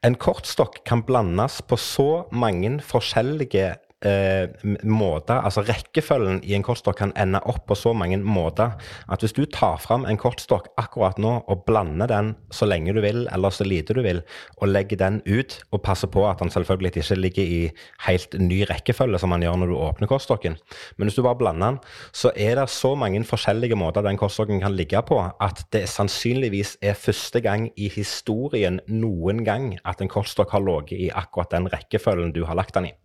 En 0.05 0.17
kortstokk 0.22 0.84
kan 0.86 1.01
blandes 1.07 1.63
på 1.65 1.79
så 1.81 2.25
mange 2.29 2.77
forskjellige 2.86 3.74
eh, 4.05 4.47
måter, 4.83 5.41
altså 5.41 5.63
rekkefølgen 5.65 6.41
i 6.45 6.55
en 6.57 6.65
kortstokk 6.65 7.00
kan 7.01 7.13
ende 7.19 7.41
opp 7.50 7.65
på 7.69 7.77
så 7.77 7.93
mange 7.97 8.19
måter 8.21 8.75
at 9.12 9.24
hvis 9.24 9.35
du 9.35 9.43
tar 9.50 9.79
fram 9.83 10.05
en 10.07 10.19
kortstokk 10.19 10.69
akkurat 10.79 11.19
nå 11.21 11.33
og 11.51 11.65
blander 11.67 12.09
den 12.12 12.33
så 12.53 12.67
lenge 12.69 12.93
du 12.95 13.01
vil, 13.03 13.25
eller 13.33 13.53
så 13.53 13.67
lite 13.67 13.95
du 13.97 14.01
vil, 14.05 14.21
og 14.62 14.71
legger 14.71 15.00
den 15.01 15.21
ut, 15.25 15.57
og 15.71 15.83
passer 15.85 16.12
på 16.12 16.25
at 16.29 16.41
den 16.41 16.53
selvfølgelig 16.53 16.93
ikke 16.95 17.19
ligger 17.19 17.43
i 17.55 17.62
helt 18.07 18.38
ny 18.39 18.62
rekkefølge 18.69 19.19
som 19.21 19.33
man 19.33 19.43
gjør 19.43 19.59
når 19.62 19.71
du 19.71 19.77
åpner 19.79 20.12
kortstokken, 20.12 20.57
men 20.97 21.09
hvis 21.09 21.17
du 21.17 21.24
bare 21.25 21.39
blander 21.39 21.75
den, 21.75 21.81
så 22.15 22.31
er 22.35 22.59
det 22.59 22.69
så 22.74 22.93
mange 23.00 23.23
forskjellige 23.25 23.77
måter 23.80 24.06
den 24.06 24.19
kortstokken 24.19 24.62
kan 24.63 24.75
ligge 24.75 25.01
på, 25.08 25.21
at 25.41 25.65
det 25.73 25.86
sannsynligvis 25.91 26.77
er 26.86 26.97
første 26.99 27.41
gang 27.43 27.69
i 27.75 27.89
historien 27.91 28.82
noen 28.88 29.43
gang 29.47 29.73
at 29.86 30.01
en 30.01 30.12
kortstokk 30.12 30.53
har 30.56 30.65
ligget 30.65 31.08
i 31.08 31.12
akkurat 31.13 31.53
den 31.56 31.71
rekkefølgen 31.71 32.36
du 32.36 32.45
har 32.45 32.58
lagt 32.58 32.75
den 32.75 32.91
i. 32.91 32.95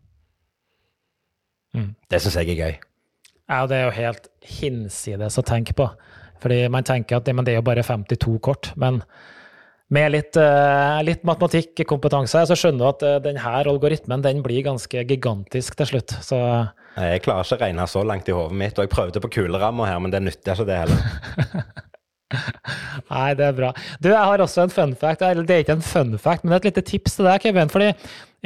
Mm. 1.76 1.90
Det 2.10 2.22
syns 2.22 2.38
jeg 2.40 2.54
er 2.54 2.64
gøy. 2.64 2.78
Ja, 3.50 3.64
det 3.66 3.76
er 3.76 3.88
jo 3.88 3.96
helt 3.96 4.30
hinsides 4.46 5.38
å 5.40 5.46
tenke 5.46 5.74
på. 5.76 5.88
Fordi 6.40 6.62
man 6.72 6.86
tenker 6.86 7.18
at 7.18 7.26
det, 7.26 7.34
det 7.44 7.54
er 7.54 7.60
jo 7.60 7.66
bare 7.66 7.84
52 7.84 8.38
kort. 8.42 8.70
Men 8.80 9.02
med 9.90 10.12
litt, 10.14 10.38
uh, 10.38 11.00
litt 11.02 11.24
matematikkompetanse 11.26 12.44
så 12.46 12.58
skjønner 12.58 12.84
du 12.84 12.88
at 12.88 13.06
uh, 13.06 13.16
denne 13.24 13.54
algoritmen 13.60 14.22
den 14.24 14.44
blir 14.44 14.62
ganske 14.66 15.02
gigantisk 15.02 15.76
til 15.80 15.92
slutt. 15.92 16.16
Så 16.24 16.38
Jeg 16.94 17.24
klarer 17.26 17.46
ikke 17.46 17.58
å 17.58 17.62
regne 17.64 17.90
så 17.90 18.06
langt 18.06 18.30
i 18.30 18.36
hodet 18.36 18.60
mitt, 18.62 18.78
og 18.78 18.86
jeg 18.86 18.94
prøvde 18.94 19.24
på 19.24 19.32
kuleramma 19.40 19.90
her, 19.90 20.02
men 20.02 20.14
det 20.14 20.22
nytter 20.24 20.54
ikke 20.54 20.70
det 20.70 20.82
heller. 20.84 21.04
Nei, 23.10 23.30
det 23.34 23.46
er 23.48 23.56
bra. 23.56 23.72
Du, 23.98 24.12
jeg 24.12 24.26
har 24.30 24.42
også 24.42 24.62
en 24.62 24.72
fun 24.72 24.92
fact. 24.98 25.24
Eller 25.26 25.46
det 25.46 25.56
er 25.56 25.64
ikke 25.64 25.80
en 25.80 25.86
fun 25.86 26.12
fact, 26.22 26.44
men 26.44 26.52
det 26.52 26.60
er 26.60 26.62
et 26.62 26.68
lite 26.70 26.86
tips 26.86 27.18
til 27.18 27.26
deg, 27.26 27.42
Kevin. 27.42 27.72
fordi 27.72 27.90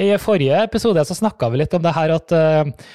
i 0.00 0.08
forrige 0.18 0.62
episode 0.64 1.04
så 1.06 1.14
snakka 1.14 1.52
vi 1.52 1.60
litt 1.60 1.74
om 1.76 1.84
det 1.84 1.92
her 1.94 2.14
at 2.16 2.32
uh, 2.34 2.88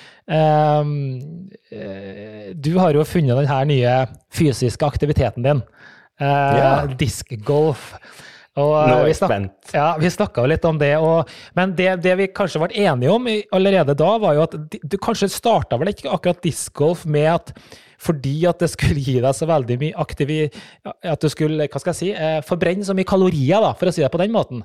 Du 2.59 2.71
har 2.77 2.93
jo 2.93 3.05
funnet 3.07 3.39
denne 3.39 3.59
nye 3.69 3.93
fysiske 4.33 4.85
aktiviteten 4.85 5.45
din. 5.45 5.61
Uh, 6.19 6.57
ja. 6.59 6.71
Diskgolf. 6.99 7.93
Og, 8.59 8.73
Nå 8.89 8.95
er 9.03 9.09
jeg 9.11 9.19
spent. 9.19 9.71
Ja, 9.71 9.93
vi 10.01 10.09
snakka 10.11 10.43
litt 10.49 10.65
om 10.67 10.79
det. 10.81 10.93
Og, 10.99 11.29
men 11.57 11.73
det, 11.77 11.91
det, 12.03 12.15
vi 12.19 12.31
kanskje 12.35 12.61
ble 12.63 12.87
enige 12.87 13.13
om 13.13 13.29
allerede 13.55 13.95
da, 13.97 14.09
var 14.21 14.35
jo 14.35 14.47
at 14.47 14.57
du 14.59 14.97
kanskje 15.01 15.29
starta 15.31 15.79
vel 15.79 15.93
ikke 15.93 16.11
akkurat 16.11 16.41
discgolf 16.43 17.05
med 17.07 17.29
at 17.37 17.53
fordi 17.99 18.45
at 18.47 18.61
det 18.63 18.69
skulle 18.71 19.01
gi 19.03 19.17
deg 19.19 19.35
så 19.35 19.47
veldig 19.49 19.75
mye 19.81 19.95
aktiv... 19.99 20.29
At 20.87 21.19
du 21.19 21.27
skulle, 21.31 21.67
hva 21.67 21.81
skal 21.81 21.91
jeg 21.91 21.99
si, 21.99 22.11
eh, 22.15 22.37
forbrenne 22.47 22.85
så 22.87 22.95
mye 22.95 23.07
kalorier, 23.07 23.59
da, 23.59 23.73
for 23.75 23.91
å 23.91 23.93
si 23.95 24.03
det 24.03 24.11
på 24.13 24.21
den 24.21 24.31
måten. 24.31 24.63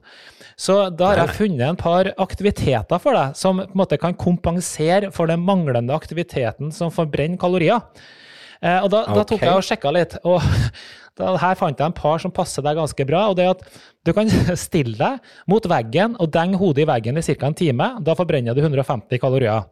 Så 0.57 0.77
da 0.95 1.11
har 1.11 1.23
jeg 1.23 1.37
funnet 1.38 1.64
en 1.67 1.79
par 1.79 2.11
aktiviteter 2.23 3.01
for 3.03 3.17
deg 3.17 3.38
som 3.38 3.59
på 3.62 3.67
en 3.67 3.81
måte 3.81 3.99
kan 4.01 4.14
kompensere 4.19 5.11
for 5.14 5.31
den 5.31 5.43
manglende 5.43 5.95
aktiviteten 5.97 6.71
som 6.75 6.93
forbrenner 6.95 7.40
kalorier. 7.40 7.83
Eh, 8.62 8.79
og 8.79 8.90
da, 8.93 9.03
da 9.11 9.25
tok 9.27 9.43
jeg 9.43 9.57
og 9.57 9.67
sjekka 9.67 9.93
litt. 9.95 10.17
og 10.23 10.38
da, 11.19 11.35
her 11.43 11.59
fant 11.59 11.79
jeg 11.79 11.90
en 11.90 11.97
par 11.97 12.23
som 12.23 12.33
passer 12.35 12.64
deg 12.64 12.79
ganske 12.79 13.09
bra. 13.09 13.27
og 13.31 13.38
det 13.38 13.49
er 13.49 13.57
at 13.57 13.67
Du 14.05 14.12
kan 14.17 14.31
stille 14.67 14.97
deg 15.01 15.35
mot 15.51 15.67
veggen 15.67 16.17
og 16.21 16.31
denge 16.33 16.61
hodet 16.61 16.85
i 16.85 16.88
veggen 16.88 17.19
i 17.19 17.27
ca. 17.27 17.51
en 17.51 17.59
time. 17.59 17.90
Da 18.05 18.17
forbrenner 18.19 18.55
du 18.55 18.62
150 18.62 19.21
kalorier. 19.23 19.67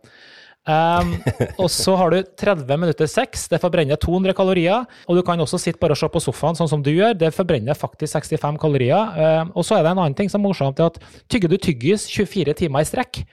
Um, 0.62 1.16
og 1.58 1.66
så 1.74 1.96
har 1.98 2.12
du 2.12 2.20
30 2.38 2.76
minutter 2.78 3.08
sex. 3.10 3.48
Det 3.50 3.60
forbrenner 3.62 3.98
200 3.98 4.34
kalorier. 4.38 4.86
Og 5.10 5.18
du 5.18 5.22
kan 5.26 5.40
også 5.42 5.58
sitte 5.58 5.80
bare 5.82 5.96
og 5.96 6.00
se 6.00 6.10
på 6.12 6.22
sofaen, 6.22 6.58
sånn 6.58 6.70
som 6.70 6.84
du 6.84 6.92
gjør. 6.92 7.16
Det 7.18 7.32
forbrenner 7.34 7.78
faktisk 7.78 8.20
65 8.20 8.60
kalorier. 8.62 9.14
Um, 9.42 9.54
og 9.56 9.66
så 9.66 9.78
er 9.78 9.86
det 9.86 9.94
en 9.94 10.02
annen 10.04 10.18
ting 10.18 10.30
som 10.30 10.42
er 10.42 10.48
morsomt, 10.48 10.78
det 10.78 10.92
at 10.92 11.00
tygger 11.32 11.50
du 11.50 11.58
tyggis 11.58 12.06
24 12.12 12.54
timer 12.62 12.84
i 12.84 12.88
strekk, 12.88 13.24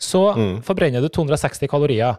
så 0.00 0.30
mm. 0.36 0.54
forbrenner 0.64 1.04
du 1.04 1.10
260 1.12 1.68
kalorier. 1.70 2.16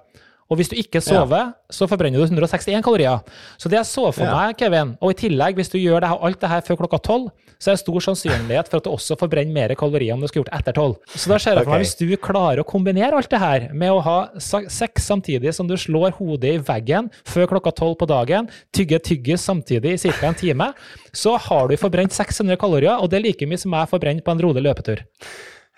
Og 0.52 0.60
hvis 0.60 0.68
du 0.72 0.76
ikke 0.76 1.00
sover, 1.04 1.54
ja. 1.54 1.72
så 1.72 1.88
forbrenner 1.88 2.20
du 2.20 2.26
161 2.28 2.84
kalorier. 2.84 3.22
Så 3.56 3.72
det 3.72 3.80
jeg 3.80 3.88
så 3.88 4.10
for 4.12 4.28
ja. 4.28 4.34
meg, 4.36 4.58
Kevin, 4.60 4.98
og 5.00 5.14
i 5.14 5.20
tillegg, 5.24 5.56
hvis 5.56 5.72
du 5.72 5.78
gjør 5.80 6.04
det 6.04 6.10
her, 6.12 6.20
alt 6.28 6.42
det 6.42 6.50
her 6.52 6.66
før 6.68 6.82
klokka 6.84 7.00
tolv, 7.08 7.30
så 7.56 7.72
er 7.72 7.78
det 7.78 7.84
stor 7.84 8.04
sannsynlighet 8.04 8.68
for 8.68 8.82
at 8.82 8.88
du 8.88 8.92
også 8.92 9.16
forbrenner 9.22 9.54
mer 9.56 9.74
kalorier 9.80 10.16
om 10.16 10.22
du 10.24 10.28
skulle 10.28 10.44
gjort 10.44 10.60
etter 10.60 10.76
tolv. 10.76 10.98
Så 11.14 11.32
da 11.32 11.40
ser 11.40 11.56
jeg 11.56 11.64
for 11.64 11.72
meg, 11.72 11.86
hvis 11.86 11.96
du 12.02 12.06
klarer 12.20 12.64
å 12.64 12.68
kombinere 12.68 13.16
alt 13.16 13.32
det 13.32 13.42
her 13.42 13.68
med 13.72 13.96
å 13.96 14.04
ha 14.04 14.18
sex 14.42 15.08
samtidig 15.08 15.54
som 15.56 15.70
du 15.70 15.78
slår 15.80 16.18
hodet 16.20 16.58
i 16.58 16.62
veggen 16.68 17.08
før 17.30 17.48
klokka 17.54 17.76
tolv 17.78 17.96
på 18.02 18.10
dagen, 18.12 18.50
tygge 18.76 19.00
tyggis 19.08 19.46
samtidig 19.48 19.96
i 19.96 20.02
ca. 20.10 20.32
en 20.34 20.40
time, 20.42 20.72
så 21.16 21.38
har 21.48 21.70
du 21.72 21.78
forbrent 21.80 22.16
600 22.18 22.60
kalorier, 22.60 22.98
og 22.98 23.12
det 23.12 23.22
er 23.22 23.30
like 23.30 23.48
mye 23.48 23.62
som 23.62 23.78
jeg 23.78 23.94
forbrenner 23.94 24.26
på 24.26 24.36
en 24.36 24.44
rolig 24.44 24.66
løpetur. 24.66 25.06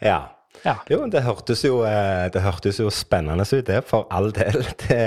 Ja, 0.01 0.23
ja. 0.63 0.77
Jo, 0.87 1.01
det 1.11 1.23
hørtes 1.25 1.63
jo, 1.65 1.81
eh, 1.87 2.29
det 2.31 2.41
hørtes 2.43 2.79
jo 2.79 2.87
spennende 2.93 3.43
ut, 3.43 3.65
det, 3.67 3.81
for 3.87 4.07
all 4.13 4.31
del. 4.35 4.63
Det, 4.83 4.97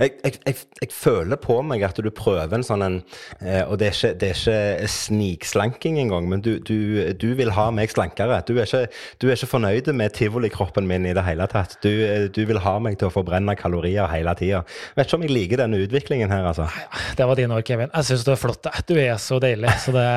jeg, 0.00 0.14
jeg, 0.24 0.56
jeg, 0.80 0.88
føler 0.90 1.38
på 1.40 1.60
meg 1.62 1.84
at 1.86 1.98
du 2.02 2.08
prøver 2.14 2.56
en 2.56 2.64
sånn 2.66 2.82
en 2.82 2.96
eh, 3.38 3.62
Og 3.62 3.76
det 3.78 3.90
er 3.90 3.94
ikke, 3.94 4.10
det 4.18 4.30
er 4.30 4.38
ikke 4.38 4.88
snikslanking 4.90 6.00
engang, 6.02 6.28
men 6.30 6.42
du, 6.44 6.52
du, 6.66 7.12
du, 7.18 7.28
vil 7.38 7.52
ha 7.54 7.68
meg 7.74 7.92
slankere. 7.92 8.40
Du 8.46 8.54
er 8.56 8.66
ikke, 8.66 8.86
du 9.22 9.28
er 9.28 9.36
ikke 9.36 9.50
fornøyd 9.52 9.90
med 9.96 10.14
tivolikroppen 10.16 10.88
min 10.90 11.06
i 11.08 11.14
det 11.16 11.26
hele 11.26 11.46
tatt. 11.50 11.76
Du, 11.84 11.90
du, 12.30 12.40
vil 12.50 12.62
ha 12.64 12.76
meg 12.82 12.98
til 13.00 13.10
å 13.10 13.14
forbrenne 13.14 13.54
kalorier 13.58 14.10
hele 14.10 14.34
tida. 14.38 14.64
Vet 14.96 15.10
ikke 15.10 15.20
om 15.20 15.26
jeg 15.26 15.34
liker 15.34 15.64
denne 15.64 15.82
utviklingen 15.84 16.32
her, 16.32 16.48
altså. 16.52 16.70
Det 17.18 17.28
var 17.28 17.38
dine 17.38 17.58
ord, 17.58 17.66
Kevin. 17.66 17.92
Jeg 17.94 18.10
syns 18.10 18.26
du 18.26 18.34
er 18.34 18.40
flott. 18.40 18.72
Du 18.88 18.96
er 18.98 19.14
så 19.22 19.38
deilig, 19.42 19.76
så 19.84 19.94
det, 19.94 20.08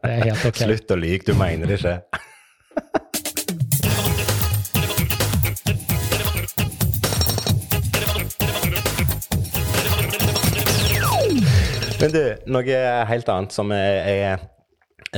det 0.00 0.14
er 0.14 0.24
helt 0.30 0.48
ok. 0.52 0.64
Slutt 0.66 0.96
å 0.96 1.00
lyve, 1.00 1.26
du 1.26 1.36
mener 1.38 1.68
det 1.68 1.80
ikke. 1.82 2.34
Men 11.96 12.12
du, 12.12 12.20
noe 12.52 12.80
helt 13.08 13.28
annet 13.32 13.54
som 13.56 13.70
er, 13.72 14.04
er 14.04 14.44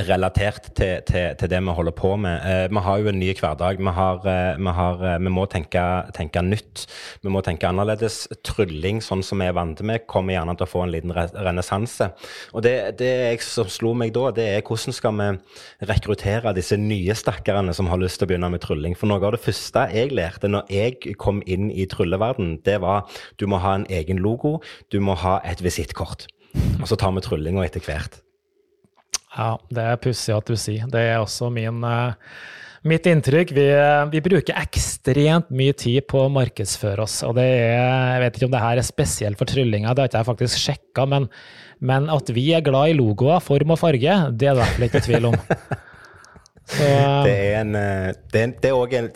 relatert 0.05 0.69
til, 0.77 1.01
til, 1.07 1.33
til, 1.35 1.49
det 1.51 1.59
vi 1.59 1.73
holder 1.75 1.95
på 1.95 2.13
med. 2.21 2.43
Eh, 2.45 2.67
vi 2.71 2.83
har 2.85 3.01
jo 3.01 3.09
en 3.11 3.19
ny 3.19 3.33
hverdag. 3.35 3.81
Vi, 3.81 3.93
har, 3.97 4.21
eh, 4.31 4.59
vi, 4.59 4.73
har, 4.77 5.03
eh, 5.03 5.17
vi 5.19 5.33
må 5.33 5.45
tenke, 5.51 5.83
tenke, 6.15 6.43
nytt. 6.45 6.85
Vi 7.23 7.33
må 7.33 7.41
tenke 7.43 7.67
annerledes. 7.67 8.21
Trylling, 8.45 9.01
sånn 9.03 9.23
som 9.25 9.41
vi 9.41 9.49
er 9.49 9.57
vant 9.57 9.81
med, 9.83 10.05
kommer 10.07 10.37
gjerne 10.37 10.55
til 10.55 10.67
å 10.67 10.69
få 10.69 10.85
en 10.85 10.93
liten 10.93 11.13
re 11.15 11.27
renessanse. 11.33 12.11
Og 12.53 12.63
det, 12.65 12.75
det 13.01 13.11
som 13.43 13.67
slo 13.71 13.93
meg 13.97 14.13
da, 14.15 14.29
det 14.35 14.47
er 14.53 14.63
hvordan 14.63 14.95
skal 14.95 15.19
vi 15.19 15.29
rekruttere 15.91 16.55
disse 16.55 16.79
nye 16.79 17.17
stakkarene 17.17 17.75
som 17.75 17.91
har 17.91 18.01
lyst 18.01 18.21
til 18.21 18.29
å 18.29 18.33
begynne 18.33 18.53
med 18.53 18.63
trylling. 18.63 18.97
For 18.99 19.11
noe 19.11 19.23
av 19.23 19.35
det 19.35 19.43
første 19.43 19.89
jeg 19.91 20.15
lærte 20.15 20.51
når 20.51 20.71
jeg 20.73 21.15
kom 21.19 21.43
inn 21.45 21.73
i 21.73 21.89
trylleverden, 21.89 22.59
det 22.63 22.79
var 22.85 23.09
du 23.41 23.49
må 23.49 23.59
ha 23.63 23.75
en 23.79 23.89
egen 23.91 24.23
logo, 24.23 24.59
du 24.93 25.01
må 25.03 25.17
ha 25.19 25.39
et 25.43 25.63
visittkort. 25.65 26.29
Og 26.79 26.87
så 26.89 26.97
tar 26.99 27.13
vi 27.15 27.23
tryllinga 27.25 27.65
etter 27.65 27.83
hvert. 27.83 28.21
Ja, 29.35 29.57
det 29.71 29.83
er 29.85 29.99
pussig 30.01 30.33
at 30.35 30.47
du 30.49 30.57
sier. 30.57 30.87
Det 30.89 31.01
er 31.11 31.19
også 31.21 31.51
min, 31.53 31.83
uh, 31.85 32.15
mitt 32.89 33.05
inntrykk. 33.09 33.53
Vi, 33.55 33.65
vi, 34.13 34.21
bruker 34.25 34.57
ekstremt 34.57 35.51
mye 35.53 35.75
tid 35.77 36.07
på 36.09 36.23
å 36.25 36.31
markedsføre 36.33 37.05
oss. 37.05 37.19
Og 37.27 37.35
det 37.37 37.45
er, 37.45 38.15
jeg 38.15 38.23
vet 38.23 38.39
ikke 38.39 38.49
om 38.49 38.55
det 38.55 38.63
her 38.63 38.81
er 38.81 38.87
spesielt 38.87 39.39
for 39.39 39.49
tryllinga, 39.49 39.93
det 39.93 40.05
har 40.05 40.11
ikke 40.11 40.23
jeg 40.23 40.31
faktisk 40.31 40.63
sjekka, 40.63 41.05
men, 41.13 41.29
men, 41.79 42.09
at 42.11 42.33
vi 42.35 42.49
er 42.57 42.65
glad 42.65 42.93
i 42.93 42.97
logoer, 42.97 43.43
form 43.43 43.75
og 43.75 43.81
farge, 43.81 44.17
det 44.33 44.49
er 44.49 44.57
det 44.57 44.57
i 44.57 44.59
hvert 44.63 44.75
fall 44.75 44.89
ikke 44.89 45.05
tvil 45.05 45.31
om. 45.31 45.39
Så, 46.69 46.85
det, 47.25 47.33
er 47.33 47.55
en, 47.63 47.73
eh, 47.75 48.11
en, 48.37 48.53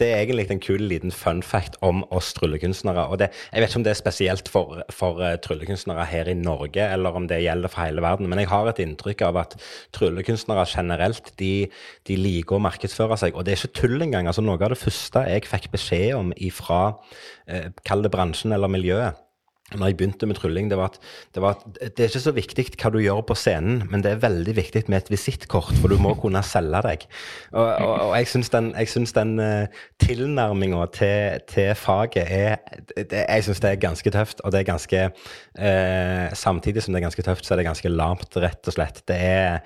egentlig 0.02 0.46
en 0.50 0.62
kul 0.64 0.82
liten 0.90 1.12
fun 1.14 1.44
fact 1.46 1.76
om 1.86 2.02
oss 2.10 2.32
tryllekunstnere. 2.34 3.06
og 3.06 3.22
Jeg 3.22 3.30
vet 3.54 3.70
ikke 3.70 3.80
om 3.80 3.86
det 3.86 3.92
er 3.94 4.00
spesielt 4.00 4.50
for, 4.50 4.82
for 4.90 5.22
uh, 5.22 5.36
tryllekunstnere 5.38 6.06
her 6.10 6.32
i 6.32 6.34
Norge, 6.34 6.82
eller 6.82 7.14
om 7.14 7.28
det 7.30 7.44
gjelder 7.44 7.70
for 7.70 7.86
hele 7.86 8.02
verden, 8.02 8.30
men 8.30 8.42
jeg 8.42 8.50
har 8.50 8.72
et 8.72 8.82
inntrykk 8.82 9.22
av 9.30 9.38
at 9.44 9.58
tryllekunstnere 9.94 10.66
generelt 10.72 11.30
de, 11.40 11.68
de 12.10 12.18
liker 12.18 12.58
å 12.58 12.64
markedsføre 12.66 13.20
seg. 13.22 13.38
Og 13.38 13.46
det 13.46 13.54
er 13.54 13.62
ikke 13.62 13.82
tull 13.84 14.02
engang. 14.02 14.28
altså 14.28 14.42
Noe 14.42 14.58
av 14.58 14.74
det 14.74 14.82
første 14.82 15.28
jeg 15.30 15.46
fikk 15.50 15.70
beskjed 15.76 16.18
om 16.18 16.34
ifra, 16.42 16.82
uh, 17.54 17.70
kall 17.86 18.02
det 18.02 18.14
bransjen 18.14 18.58
eller 18.58 18.72
miljøet, 18.72 19.22
når 19.72 19.90
jeg 19.90 19.98
begynte 19.98 20.28
med 20.30 20.38
trylling, 20.38 20.70
det 20.70 20.78
var, 20.78 20.92
at, 20.92 21.00
det 21.34 21.42
var 21.42 21.56
at 21.56 21.78
det 21.98 22.04
er 22.04 22.12
ikke 22.12 22.22
så 22.22 22.34
viktig 22.36 22.66
hva 22.76 22.90
du 22.94 23.00
gjør 23.02 23.22
på 23.26 23.38
scenen, 23.38 23.84
men 23.90 24.04
det 24.04 24.12
er 24.12 24.22
veldig 24.22 24.56
viktig 24.58 24.84
med 24.92 25.00
et 25.00 25.12
visittkort, 25.14 25.72
for 25.80 25.92
du 25.92 25.98
må 26.02 26.14
kunne 26.20 26.44
selge 26.46 26.82
deg. 26.86 27.06
Og, 27.54 27.64
og, 27.64 27.94
og 28.10 28.14
jeg 28.20 28.30
syns 28.34 28.52
den, 28.54 28.70
synes 28.92 29.16
den 29.16 29.34
uh, 29.42 29.82
tilnærminga 30.04 30.86
til, 30.94 31.42
til, 31.50 31.72
faget 31.80 32.28
er 32.28 32.60
det, 32.98 33.24
Jeg 33.24 33.48
syns 33.48 33.64
det 33.64 33.72
er 33.72 33.82
ganske 33.82 34.14
tøft, 34.14 34.44
og 34.44 34.54
det 34.54 34.62
er 34.62 34.70
ganske 34.70 35.06
uh, 35.10 36.28
Samtidig 36.38 36.84
som 36.84 36.94
det 36.94 37.02
er 37.02 37.08
ganske 37.08 37.26
tøft, 37.26 37.46
så 37.46 37.56
er 37.56 37.62
det 37.62 37.70
ganske 37.72 37.90
lamt, 37.90 38.38
rett 38.38 38.70
og 38.70 38.76
slett. 38.76 39.02
Det 39.10 39.18
er 39.18 39.62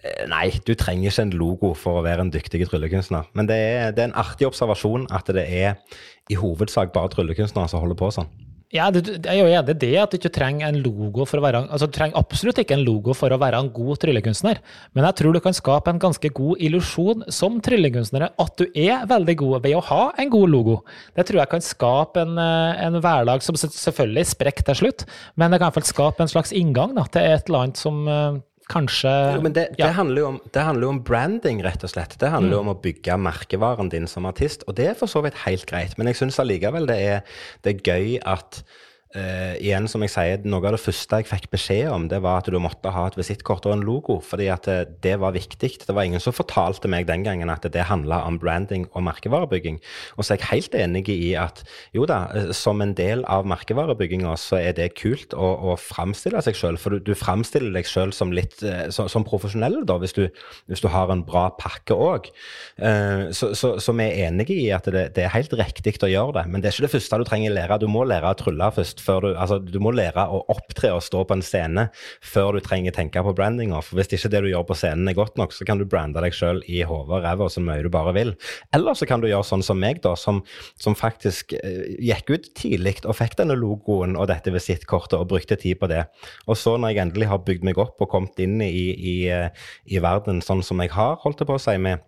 eh, 0.00 0.24
Nei, 0.30 0.46
du 0.66 0.72
trenger 0.78 1.10
ikke 1.10 1.26
en 1.26 1.34
logo 1.36 1.72
for 1.76 2.00
å 2.00 2.04
være 2.06 2.24
en 2.24 2.32
dyktig 2.32 2.62
tryllekunstner. 2.70 3.28
Men 3.36 3.50
det 3.50 3.58
er, 3.58 3.90
det 3.96 4.04
er 4.04 4.12
en 4.12 4.20
artig 4.20 4.48
observasjon 4.48 5.08
at 5.12 5.28
det 5.34 5.44
er 5.44 5.98
i 6.30 6.38
hovedsak 6.38 6.94
bare 6.94 7.12
tryllekunstnere 7.12 7.68
som 7.68 7.82
holder 7.82 7.98
på 7.98 8.12
sånn. 8.14 8.30
Ja, 8.70 8.84
det, 8.94 9.00
jeg 9.18 9.34
er 9.34 9.40
jo 9.40 9.50
enig 9.50 9.72
i 9.74 9.78
det, 9.82 9.94
at 9.98 10.12
du 10.12 10.16
ikke 10.20 10.30
trenger 10.30 10.68
en 10.68 10.76
logo 10.78 11.24
for 11.26 11.40
å 11.40 11.42
være 11.42 11.64
altså 11.74 11.88
Du 11.90 11.94
trenger 11.96 12.20
absolutt 12.20 12.60
ikke 12.62 12.76
en 12.76 12.84
logo 12.86 13.16
for 13.18 13.34
å 13.34 13.38
være 13.42 13.58
en 13.58 13.70
god 13.74 13.98
tryllekunstner, 14.04 14.60
men 14.94 15.06
jeg 15.08 15.18
tror 15.18 15.34
du 15.34 15.40
kan 15.42 15.56
skape 15.56 15.90
en 15.90 15.98
ganske 16.02 16.30
god 16.36 16.62
illusjon 16.62 17.24
som 17.34 17.56
tryllekunstner 17.66 18.28
at 18.30 18.62
du 18.62 18.68
er 18.78 19.08
veldig 19.10 19.34
god 19.42 19.64
ved 19.64 19.74
å 19.74 19.82
ha 19.88 20.04
en 20.22 20.30
god 20.30 20.54
logo. 20.54 20.76
Det 21.18 21.26
tror 21.26 21.42
jeg 21.42 21.52
kan 21.56 21.66
skape 21.66 22.22
en, 22.22 22.38
eh, 22.38 22.84
en 22.86 23.00
hverdag 23.02 23.42
som 23.42 23.58
selvfølgelig 23.58 24.28
sprekker 24.36 24.68
til 24.70 24.78
slutt, 24.84 25.06
men 25.34 25.50
det 25.50 25.58
kan 25.58 25.66
i 25.66 25.68
hvert 25.72 25.80
fall 25.80 25.90
skape 25.90 26.22
en 26.22 26.30
slags 26.30 26.54
inngang 26.54 26.94
da, 26.94 27.08
til 27.10 27.26
et 27.26 27.50
eller 27.50 27.64
annet 27.64 27.82
som 27.82 28.06
eh, 28.06 28.38
kanskje 28.70 29.12
jo, 29.36 29.44
men 29.44 29.54
det, 29.56 29.66
ja. 29.78 29.88
det, 29.88 29.94
handler 29.98 30.28
om, 30.28 30.38
det, 30.54 30.64
handler 30.66 30.86
jo 30.86 30.92
om, 30.94 31.00
branding, 31.06 31.62
rett 31.66 31.84
og 31.86 31.92
slett. 31.92 32.16
Det 32.20 32.30
handler 32.32 32.56
mm. 32.56 32.60
om 32.62 32.72
å 32.74 32.78
bygge 32.84 33.18
merkevaren 33.20 33.90
din 33.92 34.08
som 34.10 34.28
artist. 34.30 34.64
Og 34.70 34.78
det 34.78 34.90
er 34.92 34.98
for 34.98 35.10
så 35.10 35.24
vidt 35.26 35.38
helt 35.46 35.66
greit, 35.70 35.96
men 35.98 36.10
jeg 36.10 36.20
syns 36.22 36.40
allikevel 36.42 36.88
det 36.90 37.00
er, 37.10 37.42
det 37.66 37.74
er 37.74 37.84
gøy 37.92 38.16
at 38.28 38.62
Uh, 39.10 39.56
igjen, 39.58 39.88
som 39.90 40.04
jeg 40.04 40.12
sier, 40.12 40.44
Noe 40.46 40.62
av 40.68 40.76
det 40.76 40.84
første 40.84 41.18
jeg 41.18 41.26
fikk 41.26 41.48
beskjed 41.50 41.88
om, 41.90 42.04
det 42.06 42.20
var 42.22 42.44
at 42.44 42.46
du 42.46 42.54
måtte 42.62 42.92
ha 42.94 43.08
et 43.08 43.16
visittkort 43.18 43.64
og 43.66 43.72
en 43.74 43.82
logo. 43.82 44.20
fordi 44.22 44.46
at 44.46 44.68
det, 44.70 45.10
eh, 45.10 45.18
var 45.18 45.32
viktig. 45.34 45.82
Det 45.82 45.90
var 45.90 46.04
ingen 46.06 46.20
som 46.20 46.32
fortalte 46.32 46.86
meg 46.86 47.08
den 47.08 47.24
gangen 47.24 47.50
at 47.50 47.62
det 47.62 47.88
handla 47.90 48.22
om 48.24 48.38
branding 48.38 48.86
og 48.94 49.02
merkevarebygging. 49.02 49.80
Og 50.16 50.22
så 50.22 50.34
er 50.34 50.38
jeg 50.38 50.50
helt 50.52 50.74
enig 50.78 51.08
i 51.08 51.34
at 51.34 51.64
jo 51.92 52.06
da, 52.06 52.28
eh, 52.32 52.52
som 52.52 52.80
en 52.80 52.94
del 52.94 53.24
av 53.26 53.44
merkevarebygginga 53.50 54.36
så 54.38 54.60
er 54.60 54.78
det 54.78 54.94
kult 54.94 55.34
å, 55.34 55.74
å 55.74 55.74
framstille 55.74 56.38
seg 56.40 56.54
sjøl. 56.54 56.78
For 56.78 56.90
du, 56.94 57.00
du 57.10 57.14
framstiller 57.18 57.74
deg 57.74 57.90
sjøl 57.90 58.14
som 58.14 58.30
litt 58.30 58.62
så, 58.62 59.08
som 59.08 59.26
profesjonell, 59.26 59.82
da, 59.86 59.98
hvis 59.98 60.14
du, 60.14 60.28
hvis 60.70 60.80
du, 60.80 60.86
har 60.86 61.10
en 61.10 61.26
bra 61.26 61.48
pakke 61.58 61.98
òg. 61.98 62.30
Uh, 62.78 63.30
så, 63.34 63.54
så, 63.58 63.74
så, 63.82 63.92
vi 63.92 64.06
er 64.06 64.28
enige 64.28 64.54
i 64.54 64.70
at 64.70 64.86
det, 64.86 65.08
det 65.18 65.26
er 65.26 65.34
helt 65.34 65.52
riktig 65.58 65.98
å 65.98 66.10
gjøre 66.10 66.38
det. 66.38 66.46
Men 66.46 66.62
det 66.62 66.70
er 66.70 66.78
ikke 66.78 66.86
det 66.86 66.94
første 66.94 67.18
du 67.18 67.26
trenger 67.26 67.50
å 67.50 67.58
lære. 67.58 67.82
Du 67.82 67.88
må 67.90 68.06
lære 68.06 68.30
å 68.30 68.38
trylle 68.38 68.70
først 68.74 68.99
før 69.00 69.24
du 69.24 69.28
Altså, 69.40 69.58
du 69.62 69.78
må 69.82 69.92
lære 69.94 70.26
å 70.28 70.42
opptre 70.52 70.90
og 70.94 71.02
stå 71.04 71.22
på 71.26 71.36
en 71.36 71.44
scene 71.44 71.86
før 72.24 72.56
du 72.56 72.64
trenger 72.64 72.94
tenke 72.94 73.22
på 73.24 73.32
brandinga. 73.36 73.80
For 73.84 73.98
hvis 73.98 74.10
ikke 74.16 74.30
det 74.32 74.42
du 74.44 74.50
gjør 74.50 74.66
på 74.68 74.76
scenen 74.78 75.08
er 75.08 75.16
godt 75.16 75.38
nok, 75.40 75.54
så 75.56 75.66
kan 75.68 75.80
du 75.80 75.86
brande 75.88 76.20
deg 76.22 76.34
sjøl 76.36 76.60
i 76.68 76.82
hodet 76.86 77.16
og 77.16 77.24
ræva 77.24 77.48
så 77.52 77.62
mye 77.64 77.84
du 77.84 77.90
bare 77.92 78.14
vil. 78.16 78.34
Eller 78.76 78.98
så 78.98 79.08
kan 79.08 79.22
du 79.22 79.28
gjøre 79.30 79.46
sånn 79.46 79.64
som 79.66 79.80
meg, 79.80 80.02
da, 80.04 80.14
som, 80.18 80.42
som 80.80 80.98
faktisk 80.98 81.54
uh, 81.56 81.86
gikk 81.96 82.34
ut 82.34 82.50
tidlig 82.58 82.98
og 83.06 83.16
fikk 83.16 83.38
denne 83.40 83.56
logoen 83.58 84.18
og 84.18 84.28
dette 84.30 84.52
visittkortet 84.52 85.18
og 85.20 85.30
brukte 85.32 85.58
tid 85.60 85.80
på 85.80 85.90
det. 85.90 86.04
Og 86.50 86.58
så 86.58 86.76
når 86.76 86.94
jeg 86.94 87.04
endelig 87.06 87.30
har 87.32 87.44
bygd 87.46 87.66
meg 87.70 87.80
opp 87.80 88.02
og 88.02 88.12
kommet 88.12 88.40
inn 88.42 88.60
i, 88.64 88.90
i, 88.92 89.16
uh, 89.32 89.48
i 89.88 90.02
verden 90.02 90.44
sånn 90.44 90.64
som 90.66 90.82
jeg 90.82 90.92
har, 90.96 91.18
holdt 91.24 91.42
det 91.42 91.48
på 91.48 91.56
å 91.56 91.62
si, 91.62 91.78
med 91.80 92.04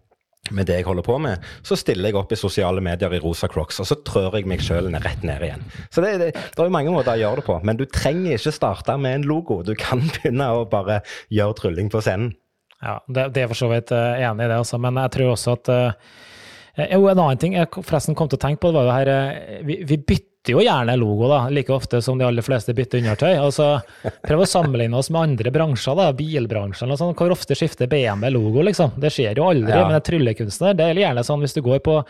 med 0.51 0.67
det 0.67 0.81
jeg 0.81 0.87
holder 0.89 1.05
på 1.07 1.17
med, 1.23 1.45
så 1.63 1.77
stiller 1.79 2.11
jeg 2.11 2.19
opp 2.19 2.33
i 2.35 2.39
sosiale 2.39 2.83
medier 2.83 3.15
i 3.15 3.21
rosa 3.23 3.47
crocs, 3.51 3.79
og 3.83 3.87
så 3.87 3.97
trør 4.03 4.41
jeg 4.41 4.49
meg 4.51 4.65
sjøl 4.65 4.91
rett 5.05 5.23
ned 5.27 5.45
igjen. 5.47 5.63
Så 5.95 6.03
det, 6.03 6.17
det, 6.19 6.33
det 6.35 6.59
er 6.59 6.67
jo 6.67 6.75
mange 6.75 6.95
måter 6.95 7.15
å 7.15 7.21
gjøre 7.21 7.43
det 7.43 7.47
på, 7.47 7.59
men 7.63 7.79
du 7.79 7.85
trenger 7.87 8.35
ikke 8.35 8.55
starte 8.55 8.97
med 8.99 9.21
en 9.21 9.29
logo. 9.31 9.61
Du 9.63 9.75
kan 9.79 10.03
begynne 10.17 10.51
å 10.51 10.67
bare 10.69 11.01
gjøre 11.31 11.59
trylling 11.61 11.93
på 11.93 12.03
scenen. 12.03 12.35
Ja, 12.83 12.99
det, 13.07 13.29
det 13.37 13.45
er 13.45 13.53
for 13.53 13.61
så 13.61 13.71
vidt 13.71 13.95
uh, 13.95 14.19
enig 14.19 14.49
i 14.49 14.51
det, 14.51 14.59
også, 14.59 14.83
men 14.83 14.99
jeg 15.05 15.15
tror 15.15 15.37
også 15.37 15.55
at 15.55 15.71
uh, 15.71 16.13
Jo, 16.89 17.05
en 17.07 17.21
annen 17.21 17.39
ting 17.39 17.55
jeg 17.55 17.69
forresten 17.77 18.17
kom 18.19 18.31
til 18.33 18.41
å 18.41 18.43
tenke 18.43 18.65
på, 18.65 18.73
det 18.73 18.81
var 18.81 18.89
jo 18.89 18.97
her 18.97 19.11
uh, 19.15 19.63
vi, 19.69 19.79
vi 19.87 20.01
bytter 20.03 20.32
bytter 20.43 20.53
jo 20.53 20.63
gjerne 20.63 20.97
logo, 20.97 21.29
da, 21.29 21.49
like 21.49 21.73
ofte 21.73 22.03
som 22.03 22.19
de 22.19 22.25
aller 22.25 22.43
fleste 22.43 22.75
bytter 22.75 22.99
undertøy. 22.99 23.37
Altså, 23.39 23.81
prøv 24.27 24.43
å 24.43 24.47
sammenligne 24.47 24.97
oss 24.99 25.11
med 25.11 25.23
andre 25.23 25.53
bransjer, 25.55 25.95
da, 25.95 26.13
bilbransjen 26.13 26.91
og 26.91 26.99
sånn. 26.99 27.15
Hvor 27.15 27.31
ofte 27.31 27.55
skifter 27.55 27.87
BMW 27.87 28.31
logo, 28.35 28.63
liksom? 28.63 28.93
Det 28.99 29.13
skjer 29.13 29.39
jo 29.39 29.47
aldri. 29.53 29.71
Ja. 29.71 29.87
Men 29.87 30.01
en 30.01 30.03
tryllekunstner, 30.03 30.75
det 30.75 30.89
er 30.89 30.99
gjerne 30.99 31.23
sånn 31.23 31.41
hvis 31.43 31.55
du 31.55 31.63
går 31.63 31.79
på 31.87 32.01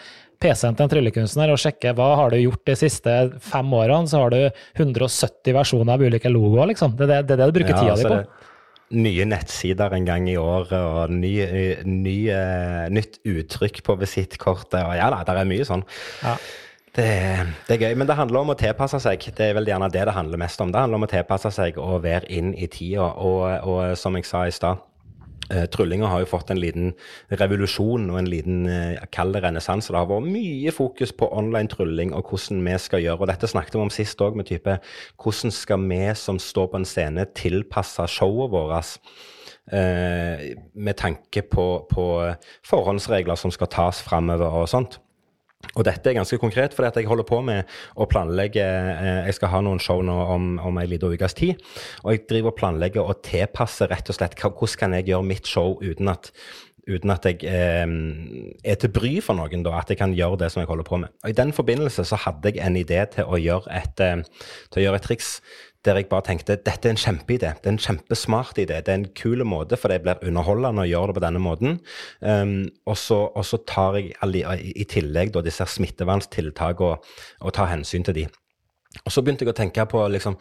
PC-en 0.41 0.79
til 0.79 0.87
en 0.87 0.95
tryllekunstner 0.95 1.53
og 1.53 1.61
sjekker 1.61 1.93
hva 1.99 2.15
har 2.23 2.33
du 2.33 2.41
gjort 2.41 2.65
de 2.67 2.79
siste 2.79 3.19
fem 3.45 3.77
årene, 3.77 4.09
så 4.09 4.25
har 4.25 4.33
du 4.33 4.41
170 4.81 5.53
versjoner 5.53 5.93
av 5.93 6.07
ulike 6.09 6.33
logoer, 6.33 6.73
liksom. 6.73 6.97
Det 6.97 7.05
er 7.11 7.13
det, 7.13 7.21
det, 7.29 7.41
det 7.43 7.53
du 7.53 7.61
bruker 7.61 7.77
ja, 7.77 7.85
tida 7.85 8.01
di 8.01 8.09
på 8.09 8.49
nye 8.93 9.25
nettsider 9.25 9.95
en 9.97 10.05
gang 10.05 10.27
i 10.29 10.35
året 10.37 10.75
og 10.77 11.13
ny, 11.17 11.31
ny, 11.89 12.17
nytt 12.93 13.23
uttrykk 13.25 13.79
på 13.87 13.97
visittkortet. 14.03 14.83
Og 14.83 14.93
ja 14.99 15.07
da, 15.09 15.23
det 15.25 15.39
er 15.41 15.49
mye 15.49 15.65
sånn. 15.65 15.85
Ja. 16.21 16.35
Det, 16.93 17.09
det, 17.69 17.79
er 17.79 17.87
gøy, 17.87 17.95
men 17.97 18.09
det 18.09 18.19
handler 18.19 18.43
om 18.43 18.53
å 18.53 18.59
tilpasse 18.61 18.99
seg. 19.01 19.25
Det 19.33 19.47
er 19.49 19.55
vel 19.57 19.69
gjerne 19.71 19.89
det 19.89 20.05
det 20.05 20.13
handler 20.13 20.41
mest 20.43 20.61
om. 20.61 20.73
Det 20.73 20.81
handler 20.83 21.01
om 21.01 21.07
å 21.07 21.13
tilpasse 21.13 21.53
seg 21.55 21.79
og 21.81 22.03
være 22.05 22.29
inn 22.29 22.51
i 22.53 22.69
tida. 22.69 23.07
Og, 23.17 23.47
og 23.65 23.95
som 23.97 24.19
jeg 24.19 24.29
sa 24.29 24.43
i 24.45 24.53
stad, 24.53 24.83
eh, 25.49 25.65
tryllinga 25.73 26.11
har 26.13 26.21
jo 26.21 26.29
fått 26.29 26.53
en 26.53 26.61
liten 26.61 26.91
revolusjon 27.41 28.11
og 28.13 28.19
en 28.21 28.29
liten 28.29 28.67
kald 28.69 29.09
kall 29.17 29.33
det 29.33 29.41
renessanse. 29.47 29.89
Det 29.89 30.03
har 30.03 30.11
vært 30.11 30.29
mye 30.35 30.75
fokus 30.77 31.15
på 31.17 31.31
online 31.33 31.73
trylling 31.73 32.13
og 32.13 32.29
hvordan 32.29 32.61
vi 32.67 32.75
skal 32.85 33.05
gjøre. 33.07 33.23
Og 33.25 33.33
dette 33.33 33.49
snakket 33.49 33.79
vi 33.79 33.87
om 33.87 33.95
sist 33.95 34.21
òg, 34.21 34.37
med 34.37 34.51
type 34.53 34.77
hvordan 35.23 35.55
skal 35.63 35.87
vi 35.89 36.03
som 36.21 36.41
står 36.41 36.75
på 36.75 36.83
en 36.83 36.89
scene, 36.89 37.25
tilpasse 37.41 38.05
showet 38.19 38.53
vårt. 38.53 38.99
Eh, 39.73 40.53
med 40.75 41.01
tanke 41.01 41.41
på, 41.49 41.67
på 41.89 42.05
forhåndsregler 42.69 43.41
som 43.41 43.55
skal 43.55 43.73
tas 43.73 44.03
framover 44.05 44.61
og 44.61 44.69
sånt. 44.69 45.01
Og 45.73 45.87
dette 45.87 46.11
er 46.11 46.19
ganske 46.19 46.39
konkret, 46.41 46.75
for 46.77 46.85
jeg 46.85 47.09
holder 47.09 47.27
på 47.29 47.39
med 47.45 47.71
å 47.97 48.09
planlegge 48.11 48.65
eh, 48.65 49.23
Jeg 49.29 49.39
skal 49.39 49.55
ha 49.55 49.63
noen 49.65 49.81
show 49.83 50.03
nå 50.05 50.17
om, 50.35 50.51
om 50.61 50.81
ei 50.83 50.89
lita 50.91 51.09
ukes 51.09 51.39
tid. 51.39 51.63
Og 52.03 52.13
jeg 52.13 52.27
driver 52.31 52.53
og 52.53 52.59
planlegger 52.59 53.07
og 53.07 53.23
tilpasser 53.25 53.93
rett 53.93 54.11
og 54.11 54.19
slett 54.19 54.37
hvordan 54.43 54.77
kan 54.83 54.99
jeg 54.99 55.09
gjøre 55.13 55.29
mitt 55.31 55.49
show 55.49 55.79
uten 55.81 56.11
at, 56.13 56.31
uten 56.91 57.15
at 57.15 57.29
jeg 57.31 57.41
eh, 57.49 57.87
er 58.69 58.79
til 58.83 58.93
bry 58.93 59.15
for 59.25 59.39
noen, 59.39 59.65
da, 59.65 59.79
at 59.81 59.93
jeg 59.93 60.03
kan 60.03 60.17
gjøre 60.19 60.43
det 60.45 60.53
som 60.53 60.63
jeg 60.63 60.71
holder 60.71 60.89
på 60.89 61.01
med. 61.05 61.15
Og 61.23 61.33
I 61.33 61.39
den 61.41 61.55
forbindelse 61.57 62.05
så 62.11 62.21
hadde 62.27 62.53
jeg 62.53 62.63
en 62.67 62.79
idé 62.81 63.05
til 63.15 63.31
å 63.31 63.41
gjøre 63.41 63.73
et, 63.81 64.03
eh, 64.05 64.49
til 64.73 64.83
å 64.83 64.89
gjøre 64.89 65.01
et 65.01 65.09
triks 65.09 65.37
der 65.87 65.99
jeg 65.99 66.09
bare 66.11 66.25
tenkte 66.27 66.57
dette 66.57 66.89
er 66.89 66.95
en 66.95 67.01
kjempeidé. 67.01 67.55
Det 67.59 67.67
er 67.67 67.75
en 67.75 67.83
kjempesmart 67.83 68.59
idé. 68.63 68.79
Det 68.79 68.93
er 68.93 69.01
en 69.01 69.09
kul 69.19 69.43
måte, 69.49 69.79
for 69.81 69.91
det 69.91 70.03
blir 70.05 70.21
underholdende 70.23 70.85
å 70.85 70.89
gjøre 70.89 71.11
det 71.11 71.17
på 71.19 71.25
denne 71.25 71.43
måten. 71.43 71.81
Um, 72.21 72.55
og, 72.87 72.95
så, 73.01 73.25
og, 73.33 73.43
så, 73.49 73.59
tar 73.67 73.99
jeg 73.99 74.15
i, 74.15 74.87
tillegg 74.87 75.35
da, 75.35 75.43
disse 75.43 75.67
smitteverntiltakene 75.75 76.93
og, 76.93 77.11
og 77.43 77.57
tar 77.57 77.73
hensyn 77.73 78.07
til 78.07 78.21
de. 78.21 78.29
Og 79.03 79.13
så 79.15 79.23
begynte 79.25 79.47
jeg 79.47 79.55
å 79.55 79.57
tenke 79.57 79.85
på 79.89 80.03
liksom, 80.13 80.35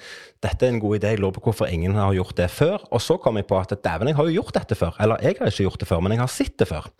dette 0.43 0.67
er 0.67 0.73
en 0.73 0.81
god 0.83 0.97
idé, 0.99 1.13
jeg 1.13 1.21
lurer 1.23 1.37
på 1.37 1.45
hvorfor 1.45 1.71
ingen 1.71 1.95
har 1.95 2.11
gjort 2.17 2.35
det 2.37 2.49
før. 2.51 2.83
Og 2.91 3.01
så 3.03 3.15
kom 3.21 3.39
jeg 3.39 3.47
på 3.49 3.57
at 3.57 3.73
dæven, 3.79 4.11
jeg 4.11 4.19
har 4.19 4.27
jo 4.27 4.41
gjort 4.41 4.57
dette 4.59 4.77
før. 4.77 4.97
Eller 5.01 5.23
jeg 5.23 5.39
har 5.39 5.53
ikke 5.53 5.69
gjort 5.69 5.81
det 5.81 5.89
før, 5.89 6.03
men 6.03 6.17
jeg 6.17 6.21
har 6.21 6.33
sett 6.33 6.57
det 6.59 6.67
før. 6.69 6.91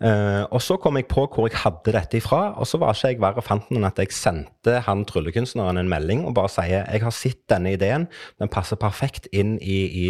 Uh, 0.00 0.48
og 0.50 0.62
så 0.64 0.78
kom 0.82 0.96
jeg 0.98 1.06
på 1.10 1.26
hvor 1.30 1.46
jeg 1.46 1.60
hadde 1.62 1.94
dette 1.94 2.18
ifra, 2.18 2.54
og 2.58 2.66
så 2.66 2.80
var 2.80 2.96
ikke 2.96 3.12
jeg 3.12 3.20
verre 3.22 3.44
fanten 3.44 3.78
enn 3.78 3.86
at 3.86 4.00
jeg 4.00 4.14
sendte 4.16 4.80
han 4.86 5.04
tryllekunstneren 5.06 5.78
en 5.78 5.90
melding 5.90 6.24
og 6.26 6.34
bare 6.38 6.50
sier 6.50 6.86
jeg 6.86 7.04
har 7.04 7.14
sett 7.14 7.42
denne 7.52 7.74
ideen, 7.76 8.08
den 8.42 8.50
passer 8.52 8.80
perfekt 8.80 9.28
inn 9.30 9.56
i, 9.62 9.78
i 9.86 10.08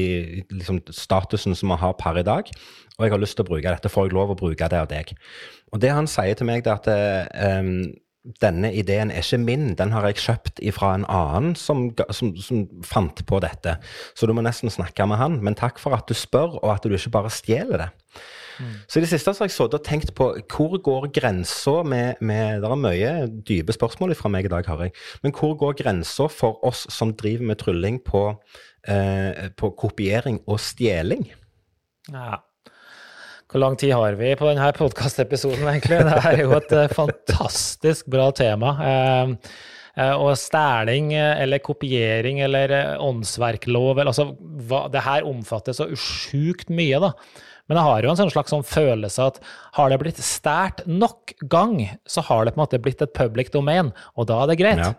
liksom, 0.53 0.81
statusen 0.93 1.57
som 1.59 1.75
vi 1.75 1.81
har 1.83 1.97
per 2.01 2.23
i 2.23 2.27
dag, 2.27 2.49
og 2.97 3.05
jeg 3.05 3.15
har 3.15 3.21
lyst 3.21 3.39
til 3.39 3.47
å 3.47 3.51
bruke 3.51 3.69
dette. 3.69 3.91
Får 3.93 4.09
jeg 4.09 4.17
lov 4.17 4.33
å 4.33 4.39
bruke 4.39 4.71
det 4.71 4.81
av 4.81 4.89
deg? 4.91 5.13
Og 5.73 5.81
det 5.83 5.93
han 5.93 6.09
sier 6.11 6.37
til 6.39 6.49
meg, 6.49 6.65
det 6.65 6.73
er 6.73 6.81
at 6.81 7.61
um, 7.65 7.93
denne 8.23 8.71
ideen 8.79 9.11
er 9.11 9.25
ikke 9.25 9.41
min, 9.43 9.73
den 9.79 9.93
har 9.95 10.07
jeg 10.07 10.21
kjøpt 10.23 10.61
fra 10.77 10.93
en 10.95 11.07
annen 11.11 11.57
som, 11.59 11.89
som, 12.15 12.31
som, 12.39 12.61
fant 12.87 13.25
på 13.27 13.41
dette. 13.43 13.75
Så 14.15 14.29
du 14.29 14.35
må 14.37 14.45
nesten 14.47 14.71
snakke 14.71 15.07
med 15.11 15.19
han. 15.19 15.41
Men 15.43 15.59
takk 15.59 15.83
for 15.83 15.97
at 15.97 16.07
du 16.07 16.15
spør, 16.15 16.61
og 16.63 16.71
at 16.77 16.87
du 16.87 16.95
ikke 16.95 17.17
bare 17.17 17.33
stjeler 17.35 17.83
det. 17.83 17.89
Mm. 18.61 18.77
Så 18.87 19.01
i 19.01 19.03
det 19.03 19.11
siste 19.11 19.33
har 19.33 19.49
jeg 19.49 19.55
så 19.55 19.67
og 19.67 19.81
tenkt 19.83 20.13
på 20.15 20.29
hvor 20.53 20.77
går 20.85 21.09
grensa 21.17 21.81
med, 21.83 22.21
med, 22.21 22.61
Det 22.63 22.71
er 22.71 22.79
mye 22.79 23.13
dype 23.49 23.75
spørsmål 23.75 24.15
fra 24.15 24.31
meg 24.31 24.47
i 24.47 24.53
dag, 24.53 24.71
har 24.71 24.87
jeg. 24.87 24.95
Men 25.25 25.35
hvor 25.35 25.57
går 25.59 25.81
grensa 25.83 26.29
for 26.31 26.63
oss 26.69 26.87
som 26.93 27.17
driver 27.17 27.49
med 27.51 27.59
trylling 27.59 27.99
på, 28.07 28.29
eh, 28.87 29.49
på 29.57 29.75
kopiering 29.75 30.43
og 30.47 30.61
stjeling? 30.61 31.27
Ja. 32.13 32.39
Hvor 33.53 33.61
lang 33.61 33.75
tid 33.77 33.93
har 33.93 34.15
vi 34.17 34.31
på 34.33 34.47
denne 34.49 34.71
podkastepisoden, 34.73 35.67
egentlig? 35.69 35.99
Det 36.09 36.21
er 36.25 36.39
jo 36.41 36.55
et 36.57 36.71
eh, 36.73 36.93
fantastisk 36.97 38.07
bra 38.09 38.31
tema. 38.33 38.71
Eh, 38.89 39.35
eh, 40.01 40.15
og 40.17 40.33
stæling 40.41 41.11
eller 41.13 41.61
kopiering 41.61 42.41
eller 42.47 42.97
åndsverklov 42.97 44.01
altså, 44.07 44.31
Det 44.89 45.05
her 45.05 45.29
omfatter 45.29 45.77
så 45.77 45.91
sjukt 45.93 46.73
mye, 46.73 47.03
da. 47.05 47.13
Men 47.69 47.77
jeg 47.77 47.89
har 47.91 48.07
jo 48.07 48.15
en 48.15 48.21
sånn 48.23 48.33
slags 48.33 48.57
sånn 48.57 48.65
følelse 48.65 49.29
at 49.35 49.45
har 49.77 49.93
det 49.93 50.01
blitt 50.01 50.25
stært 50.25 50.83
nok 50.89 51.37
gang, 51.45 51.77
så 52.09 52.25
har 52.25 52.49
det 52.49 52.57
på 52.57 52.61
en 52.61 52.65
måte 52.65 52.81
blitt 52.83 53.05
et 53.05 53.15
public 53.17 53.53
domain, 53.53 53.93
og 54.17 54.33
da 54.33 54.41
er 54.43 54.55
det 54.55 54.61
greit. 54.65 54.81
Ja. 54.81 54.97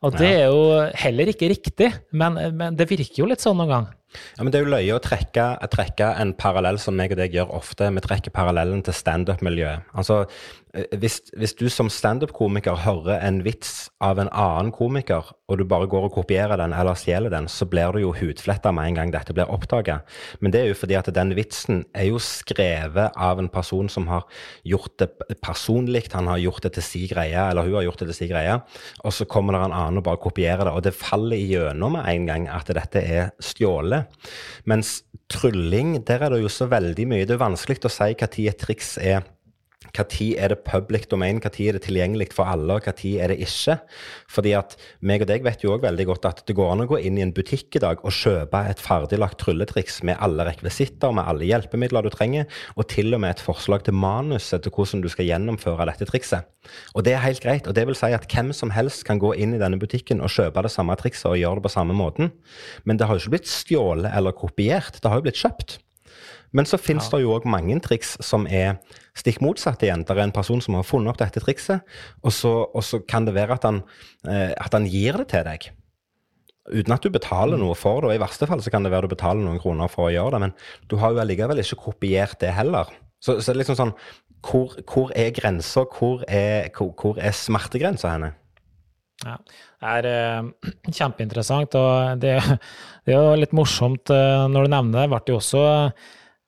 Og 0.00 0.16
det 0.16 0.32
er 0.40 0.46
jo 0.48 0.88
heller 0.96 1.28
ikke 1.28 1.52
riktig, 1.52 1.92
men, 2.16 2.40
men 2.56 2.80
det 2.80 2.88
virker 2.88 3.26
jo 3.26 3.28
litt 3.28 3.44
sånn 3.44 3.60
noen 3.60 3.74
gang. 3.76 3.90
Ja, 4.10 4.42
men 4.42 4.52
Det 4.52 4.60
er 4.60 4.64
jo 4.64 4.72
løye 4.72 4.96
å 4.96 5.02
trekke, 5.02 5.44
trekke, 5.70 6.08
en 6.22 6.32
parallell 6.38 6.80
som 6.82 6.96
meg 6.98 7.14
og 7.14 7.20
deg 7.20 7.36
gjør 7.36 7.52
ofte. 7.60 7.90
Vi 7.94 8.02
trekker 8.04 8.34
parallellen 8.34 8.82
til 8.86 8.96
standup-miljøet. 8.96 9.86
Altså, 9.94 10.24
hvis, 10.70 11.18
hvis, 11.34 11.54
du 11.58 11.66
som 11.72 11.88
standup-komiker 11.90 12.78
hører 12.84 13.18
en 13.26 13.40
vits 13.42 13.88
av 14.04 14.20
en 14.22 14.28
annen 14.30 14.70
komiker, 14.74 15.32
og 15.50 15.58
du 15.58 15.64
bare 15.66 15.88
går 15.90 16.06
og 16.06 16.14
kopierer 16.14 16.60
den 16.60 16.74
eller 16.76 16.94
stjeler 16.98 17.32
den, 17.32 17.48
så 17.50 17.66
blir 17.66 17.90
du 17.94 18.04
jo 18.04 18.12
hudfletta 18.14 18.70
med 18.74 18.90
en 18.90 19.00
gang 19.00 19.14
dette 19.14 19.34
blir 19.34 19.50
oppdaga. 19.50 20.00
Men 20.38 20.54
det 20.54 20.62
er 20.62 20.70
jo 20.70 20.78
fordi 20.78 20.98
at 21.00 21.10
den 21.14 21.34
vitsen 21.34 21.82
er 21.90 22.06
jo 22.12 22.20
skrevet 22.22 23.16
av 23.18 23.42
en 23.42 23.50
person 23.50 23.90
som 23.90 24.06
har 24.12 24.28
gjort 24.62 24.94
det 25.02 25.10
personlig. 25.42 26.04
Han 26.14 26.30
har 26.30 26.38
gjort 26.44 26.68
det 26.68 26.76
til 26.78 26.86
si 26.86 27.02
greie, 27.10 27.48
eller 27.50 27.66
hun 27.66 27.80
har 27.80 27.88
gjort 27.88 28.04
det 28.04 28.12
til 28.12 28.20
si 28.20 28.30
greie. 28.30 28.60
Og 29.02 29.16
så 29.16 29.26
kommer 29.26 29.58
det 29.58 29.64
en 29.64 29.76
annen 29.80 29.98
og 29.98 30.06
bare 30.06 30.22
kopierer 30.22 30.68
det, 30.68 30.76
og 30.76 30.86
det 30.86 30.94
faller 30.94 31.40
igjennom 31.40 31.98
med 31.98 32.06
en 32.14 32.30
gang 32.30 32.46
at 32.52 32.70
dette 32.70 33.02
er 33.02 33.34
stjålet. 33.42 34.06
Mens 34.70 35.00
trylling, 35.30 35.96
der 36.06 36.26
er 36.26 36.34
det 36.34 36.44
jo 36.44 36.50
så 36.52 36.70
veldig 36.70 37.10
mye. 37.10 37.26
Det 37.26 37.34
er 37.34 37.42
vanskelig 37.42 37.82
å 37.86 37.92
si 37.92 38.14
når 38.14 38.40
et 38.50 38.58
triks 38.62 38.96
er 39.02 39.26
når 39.96 40.38
er 40.38 40.52
det 40.52 40.62
public 40.66 41.08
domain, 41.10 41.40
når 41.42 41.58
er 41.60 41.78
det 41.78 41.82
tilgjengelig 41.86 42.30
for 42.34 42.44
alle, 42.44 42.78
og 42.78 42.86
når 42.86 43.22
er 43.22 43.32
det 43.32 43.38
ikke? 43.46 43.78
Fordi 44.30 44.52
at 44.58 44.76
meg 45.00 45.24
og 45.24 45.30
deg 45.30 45.44
vet 45.44 45.64
jo 45.64 45.74
òg 45.74 45.84
veldig 45.84 46.06
godt 46.06 46.28
at 46.30 46.42
det 46.46 46.56
går 46.58 46.72
an 46.72 46.84
å 46.84 46.88
gå 46.90 47.00
inn 47.00 47.18
i 47.18 47.24
en 47.24 47.34
butikk 47.34 47.76
i 47.76 47.82
dag 47.82 48.02
og 48.04 48.14
kjøpe 48.14 48.62
et 48.70 48.80
ferdiglagt 48.82 49.40
trylletriks 49.42 50.02
med 50.06 50.18
alle 50.20 50.46
rekvisitter, 50.48 51.12
med 51.14 51.26
alle 51.26 51.48
hjelpemidler 51.48 52.06
du 52.06 52.12
trenger, 52.14 52.46
og 52.76 52.88
til 52.92 53.14
og 53.14 53.22
med 53.24 53.36
et 53.36 53.44
forslag 53.44 53.84
til 53.86 53.96
manuset 53.96 54.62
til 54.64 54.74
hvordan 54.74 55.04
du 55.04 55.10
skal 55.12 55.28
gjennomføre 55.28 55.88
dette 55.90 56.08
trikset. 56.10 56.48
Og 56.94 57.04
det 57.06 57.14
er 57.16 57.24
helt 57.24 57.42
greit. 57.42 57.68
Og 57.68 57.76
det 57.76 57.86
vil 57.88 57.98
si 57.98 58.12
at 58.14 58.26
hvem 58.30 58.52
som 58.56 58.72
helst 58.74 59.04
kan 59.08 59.20
gå 59.20 59.32
inn 59.40 59.54
i 59.56 59.60
denne 59.60 59.80
butikken 59.80 60.22
og 60.24 60.32
kjøpe 60.32 60.64
det 60.66 60.72
samme 60.74 60.96
trikset 61.00 61.30
og 61.32 61.38
gjøre 61.40 61.60
det 61.60 61.66
på 61.68 61.76
samme 61.76 61.96
måten. 61.96 62.32
Men 62.84 63.00
det 63.00 63.08
har 63.08 63.16
jo 63.16 63.24
ikke 63.24 63.36
blitt 63.38 63.50
stjålet 63.50 64.12
eller 64.16 64.36
kopiert, 64.36 65.00
det 65.00 65.10
har 65.10 65.20
jo 65.20 65.28
blitt 65.28 65.40
kjøpt. 65.40 65.78
Men 66.56 66.66
så 66.66 66.78
finnes 66.80 67.06
ja. 67.06 67.16
det 67.16 67.24
jo 67.24 67.34
òg 67.36 67.46
mange 67.50 67.76
triks 67.84 68.16
som 68.24 68.46
er 68.50 68.80
stikk 69.16 69.40
motsatt 69.44 69.82
igjen. 69.86 70.02
Det 70.06 70.16
er 70.16 70.24
en 70.24 70.34
person 70.34 70.62
som 70.62 70.78
har 70.78 70.86
funnet 70.86 71.12
opp 71.12 71.20
dette 71.20 71.42
trikset, 71.42 71.84
og 72.24 72.34
så, 72.34 72.54
og 72.66 72.86
så 72.86 73.02
kan 73.06 73.28
det 73.28 73.36
være 73.36 73.58
at 73.58 73.68
han, 73.68 73.82
eh, 74.26 74.50
at 74.58 74.74
han, 74.74 74.88
gir 74.90 75.20
det 75.20 75.28
til 75.34 75.46
deg. 75.46 75.68
Uten 76.70 76.94
at 76.94 77.06
du 77.06 77.10
betaler 77.12 77.58
mm. 77.58 77.64
noe 77.64 77.76
for 77.78 78.02
det. 78.02 78.10
og 78.10 78.16
I 78.16 78.22
verste 78.22 78.48
fall 78.50 78.62
så 78.62 78.72
kan 78.74 78.86
det 78.86 78.92
være 78.94 79.08
du 79.08 79.14
betaler 79.14 79.42
noen 79.44 79.62
kroner 79.62 79.90
for 79.90 80.08
å 80.08 80.14
gjøre 80.14 80.36
det, 80.36 80.42
men 80.48 80.56
du 80.90 80.98
har 81.02 81.14
jo 81.14 81.22
allikevel 81.22 81.62
ikke 81.62 81.80
kopiert 81.86 82.38
det 82.42 82.52
heller. 82.54 82.90
Så, 83.20 83.38
så 83.38 83.52
det 83.52 83.60
liksom 83.60 83.76
sånn 83.76 83.96
Hvor, 84.40 84.72
hvor 84.88 85.10
er 85.12 85.34
grensa? 85.36 85.82
Hvor 85.84 86.22
er, 86.24 86.70
hvor, 86.72 86.94
hvor 86.96 87.18
er 87.20 87.34
smertegrensa 87.36 88.14
henne? 88.14 88.30
Ja, 89.20 89.36
Det 89.36 89.90
er 89.96 90.08
eh, 90.08 90.70
kjempeinteressant, 90.98 91.76
og 91.76 92.22
det, 92.22 92.38
det, 93.04 93.12
er 93.12 93.18
jo 93.18 93.36
litt 93.36 93.52
morsomt 93.56 94.12
eh, 94.14 94.46
når 94.48 94.66
du 94.66 94.72
nevner 94.72 94.96
det. 94.96 95.04
Det 95.04 95.12
ble 95.12 95.34
jo 95.34 95.40
også 95.42 95.64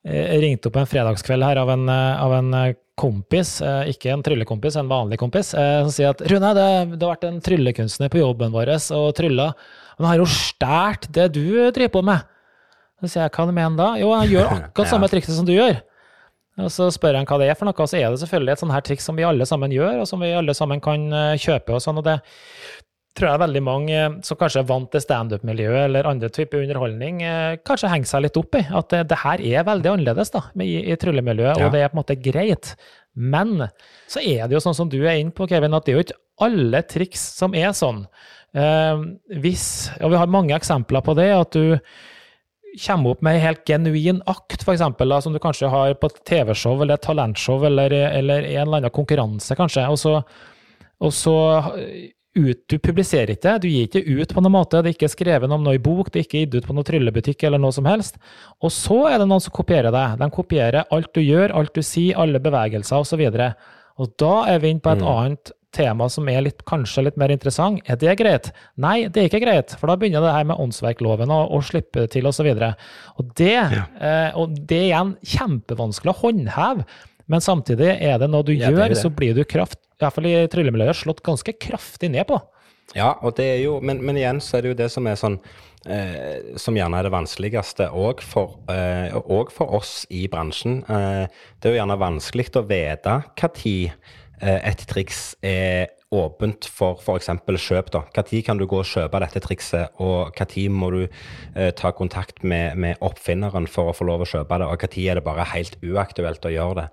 jeg 0.02 0.40
ringte 0.42 0.70
opp 0.70 0.80
en 0.80 0.88
fredagskveld 0.90 1.44
her 1.46 1.60
av 1.62 1.70
en, 1.70 1.84
av 1.88 2.32
en 2.34 2.54
kompis, 2.98 3.60
eh, 3.62 3.92
ikke 3.92 4.10
en 4.12 4.22
tryllekompis, 4.24 4.76
en 4.76 4.90
vanlig 4.90 5.18
kompis, 5.20 5.54
eh, 5.54 5.78
som 5.84 5.92
sier 5.94 6.12
at 6.12 6.20
Rune, 6.28 6.52
det, 6.56 6.66
det 6.96 7.06
har 7.06 7.14
vært 7.14 7.28
en 7.28 7.40
tryllekunstner 7.44 8.12
på 8.12 8.20
jobben 8.20 8.52
vår 8.54 8.74
og 8.98 9.08
trylla. 9.16 9.52
Han 9.98 10.08
har 10.08 10.20
jo 10.20 10.28
stjålet 10.28 11.08
det 11.14 11.30
du 11.34 11.46
driver 11.72 11.94
på 11.96 12.04
med. 12.10 12.28
Så 13.02 13.14
sier 13.14 13.24
jeg 13.24 13.34
hva 13.34 13.48
du 13.48 13.54
mener 13.56 13.78
da? 13.78 13.88
Jo, 14.00 14.12
han 14.14 14.28
gjør 14.30 14.52
akkurat 14.58 14.92
samme 14.92 15.10
trikset 15.10 15.38
som 15.38 15.48
du 15.48 15.54
gjør. 15.54 15.80
Og 16.60 16.68
så 16.68 16.90
spør 16.92 17.16
han 17.16 17.26
hva 17.26 17.38
det 17.40 17.48
er 17.48 17.56
for 17.56 17.64
noe, 17.64 17.74
og 17.80 17.88
så 17.88 17.96
er 17.96 18.12
det 18.12 18.20
selvfølgelig 18.20 18.52
et 18.52 18.62
sånt 18.62 18.74
her 18.76 18.84
triks 18.84 19.06
som 19.08 19.16
vi 19.16 19.24
alle 19.24 19.46
sammen 19.48 19.72
gjør, 19.72 20.02
og 20.02 20.08
som 20.08 20.20
vi 20.20 20.34
alle 20.36 20.54
sammen 20.56 20.82
kan 20.84 21.06
eh, 21.08 21.38
kjøpe 21.40 21.78
og 21.78 21.84
sånn. 21.84 22.02
og 22.02 22.06
det 22.10 22.18
tror 23.18 23.28
jeg 23.28 23.42
veldig 23.42 23.62
mange 23.64 23.94
eh, 23.96 24.16
som 24.26 24.38
kanskje 24.40 24.62
er 24.62 24.68
vant 24.70 24.90
til 24.92 25.04
standup-miljøet 25.04 25.86
eller 25.86 26.08
andre 26.08 26.30
typer 26.32 26.62
underholdning, 26.62 27.22
eh, 27.26 27.58
kanskje 27.66 27.90
henger 27.92 28.10
seg 28.12 28.24
litt 28.26 28.38
opp 28.40 28.58
i. 28.58 28.64
At 28.72 28.92
det, 28.94 29.02
det 29.12 29.20
her 29.24 29.44
er 29.52 29.68
veldig 29.68 29.92
annerledes 29.94 30.32
da, 30.34 30.46
i, 30.64 30.74
i 30.92 30.98
tryllemiljøet, 31.00 31.60
ja. 31.60 31.66
og 31.66 31.74
det 31.74 31.82
er 31.82 31.92
på 31.92 31.98
en 31.98 32.02
måte 32.02 32.18
greit. 32.22 32.74
Men 33.12 33.66
så 34.10 34.22
er 34.24 34.46
det 34.46 34.56
jo 34.56 34.62
sånn 34.64 34.78
som 34.78 34.92
du 34.92 35.02
er 35.02 35.18
inne 35.20 35.34
på, 35.36 35.48
Kevin, 35.50 35.76
at 35.76 35.84
det 35.84 35.92
er 35.92 36.00
jo 36.00 36.06
ikke 36.06 36.20
alle 36.42 36.80
triks 36.88 37.26
som 37.36 37.56
er 37.58 37.74
sånn. 37.76 38.06
Eh, 38.56 39.04
hvis, 39.42 39.66
og 40.00 40.14
vi 40.14 40.22
har 40.22 40.32
mange 40.32 40.56
eksempler 40.56 41.04
på 41.04 41.16
det, 41.18 41.28
at 41.36 41.56
du 41.56 41.76
kommer 42.86 43.12
opp 43.12 43.20
med 43.20 43.36
en 43.36 43.44
helt 43.44 43.66
genuin 43.68 44.22
akt, 44.30 44.64
f.eks., 44.64 44.80
som 45.24 45.36
du 45.36 45.40
kanskje 45.42 45.68
har 45.68 45.92
på 46.00 46.08
et 46.08 46.22
TV-show 46.28 46.80
eller 46.80 46.96
et 46.96 47.04
talentshow 47.04 47.68
eller, 47.68 47.92
eller 47.92 48.48
en 48.48 48.64
eller 48.64 48.80
annen 48.80 48.94
konkurranse, 48.96 49.52
kanskje. 49.58 49.84
og 49.92 50.00
så, 50.00 50.14
og 51.04 51.12
så 51.12 51.36
ut, 52.34 52.60
du 52.68 52.78
publiserer 52.80 53.34
ikke, 53.34 53.58
du 53.60 53.68
gir 53.68 53.88
ikke 53.88 54.02
ut 54.02 54.32
på 54.32 54.42
noen 54.42 54.54
måte, 54.54 54.80
det 54.80 54.92
er 54.92 54.96
ikke 54.96 55.12
skrevet 55.12 55.52
om 55.52 55.64
noe 55.64 55.76
i 55.76 55.82
bok, 55.82 56.08
det 56.12 56.22
er 56.22 56.26
ikke 56.26 56.44
gitt 56.44 56.56
ut 56.56 56.68
på 56.68 56.76
noen 56.76 56.88
tryllebutikk 56.88 57.44
eller 57.48 57.60
noe 57.60 57.74
som 57.76 57.88
helst. 57.88 58.16
Og 58.64 58.72
så 58.72 58.98
er 59.10 59.18
det 59.20 59.28
noen 59.28 59.44
som 59.44 59.54
kopierer 59.54 59.92
deg. 59.92 60.18
De 60.20 60.30
kopierer 60.32 60.88
alt 60.88 61.12
du 61.12 61.20
gjør, 61.20 61.52
alt 61.58 61.74
du 61.76 61.82
sier, 61.84 62.16
alle 62.20 62.40
bevegelser 62.42 63.04
osv. 63.04 63.26
Og, 63.28 63.66
og 64.00 64.14
da 64.22 64.36
er 64.54 64.62
vi 64.62 64.72
inne 64.72 64.84
på 64.84 64.94
et 64.94 65.04
mm. 65.04 65.10
annet 65.12 65.52
tema 65.72 66.08
som 66.12 66.28
er 66.28 66.42
litt, 66.44 66.64
kanskje 66.68 67.06
litt 67.06 67.20
mer 67.20 67.32
interessant. 67.32 67.80
Er 67.88 68.00
det 68.00 68.16
greit? 68.20 68.50
Nei, 68.80 69.08
det 69.12 69.22
er 69.22 69.30
ikke 69.30 69.44
greit, 69.44 69.76
for 69.80 69.88
da 69.88 69.96
begynner 70.00 70.24
det 70.24 70.34
her 70.36 70.48
med 70.48 70.60
åndsverkloven 70.60 71.32
og, 71.32 71.54
å 71.56 71.62
slippe 71.64 72.06
til 72.12 72.28
osv. 72.28 72.48
Og, 72.52 72.60
så 72.60 73.16
og, 73.16 73.32
det, 73.40 73.54
ja. 73.56 73.86
eh, 74.00 74.28
og 74.38 74.52
det 74.56 74.82
er 74.82 74.90
igjen 74.90 75.16
kjempevanskelig 75.34 76.12
å 76.12 76.20
håndheve. 76.24 76.86
Men 77.32 77.44
samtidig 77.44 77.94
er 77.94 78.18
det 78.20 78.28
noe 78.28 78.44
du 78.44 78.52
ja, 78.52 78.72
gjør, 78.72 78.92
så 78.98 79.08
blir 79.14 79.36
du 79.36 79.44
kraft, 79.48 79.80
i 80.02 80.06
hvert 80.08 80.18
fall 80.18 80.30
i 80.30 80.34
tryllemiljøet, 80.52 80.98
slått 80.98 81.22
ganske 81.26 81.54
kraftig 81.62 82.10
ned 82.12 82.26
på. 82.30 82.40
Ja, 82.96 83.14
og 83.24 83.36
det 83.38 83.46
er 83.54 83.60
jo, 83.62 83.76
men, 83.84 84.02
men 84.04 84.18
igjen 84.20 84.40
så 84.42 84.58
er 84.58 84.64
det 84.64 84.72
jo 84.72 84.80
det 84.82 84.88
som 84.92 85.06
er 85.08 85.16
sånn 85.16 85.38
eh, 85.88 86.56
Som 86.60 86.76
gjerne 86.76 86.98
er 86.98 87.06
det 87.06 87.14
vanskeligste 87.14 87.86
òg 87.88 88.20
for, 88.26 88.58
eh, 88.72 89.14
for, 89.54 89.78
oss 89.78 90.02
i 90.12 90.26
bransjen. 90.28 90.82
Eh, 90.84 91.24
det 91.56 91.70
er 91.70 91.76
jo 91.76 91.80
gjerne 91.80 92.00
vanskelig 92.02 92.50
å 92.58 92.66
vite 92.68 93.16
når 93.38 93.62
eh, 93.64 94.60
et 94.60 94.84
triks 94.90 95.24
er 95.40 95.94
åpent 96.12 96.66
for 96.68 97.00
f.eks. 97.00 97.30
kjøp. 97.64 97.90
da. 97.92 98.02
Når 98.16 98.42
kan 98.44 98.58
du 98.60 98.66
gå 98.68 98.78
og 98.82 98.88
kjøpe 98.88 99.20
dette 99.22 99.40
trikset, 99.42 99.94
og 100.02 100.34
når 100.36 100.68
må 100.70 100.90
du 100.92 101.00
eh, 101.02 101.70
ta 101.76 101.92
kontakt 101.96 102.42
med, 102.44 102.76
med, 102.76 103.00
oppfinneren 103.00 103.66
for 103.66 103.90
å 103.90 103.96
få 103.96 104.06
lov 104.08 104.24
å 104.24 104.28
kjøpe 104.28 104.58
det, 104.60 104.68
og 104.68 104.84
når 104.84 105.06
er 105.08 105.18
det 105.18 105.24
bare 105.26 105.48
helt 105.54 105.78
uaktuelt 105.82 106.44
å 106.44 106.52
gjøre 106.52 106.82
det. 106.82 106.86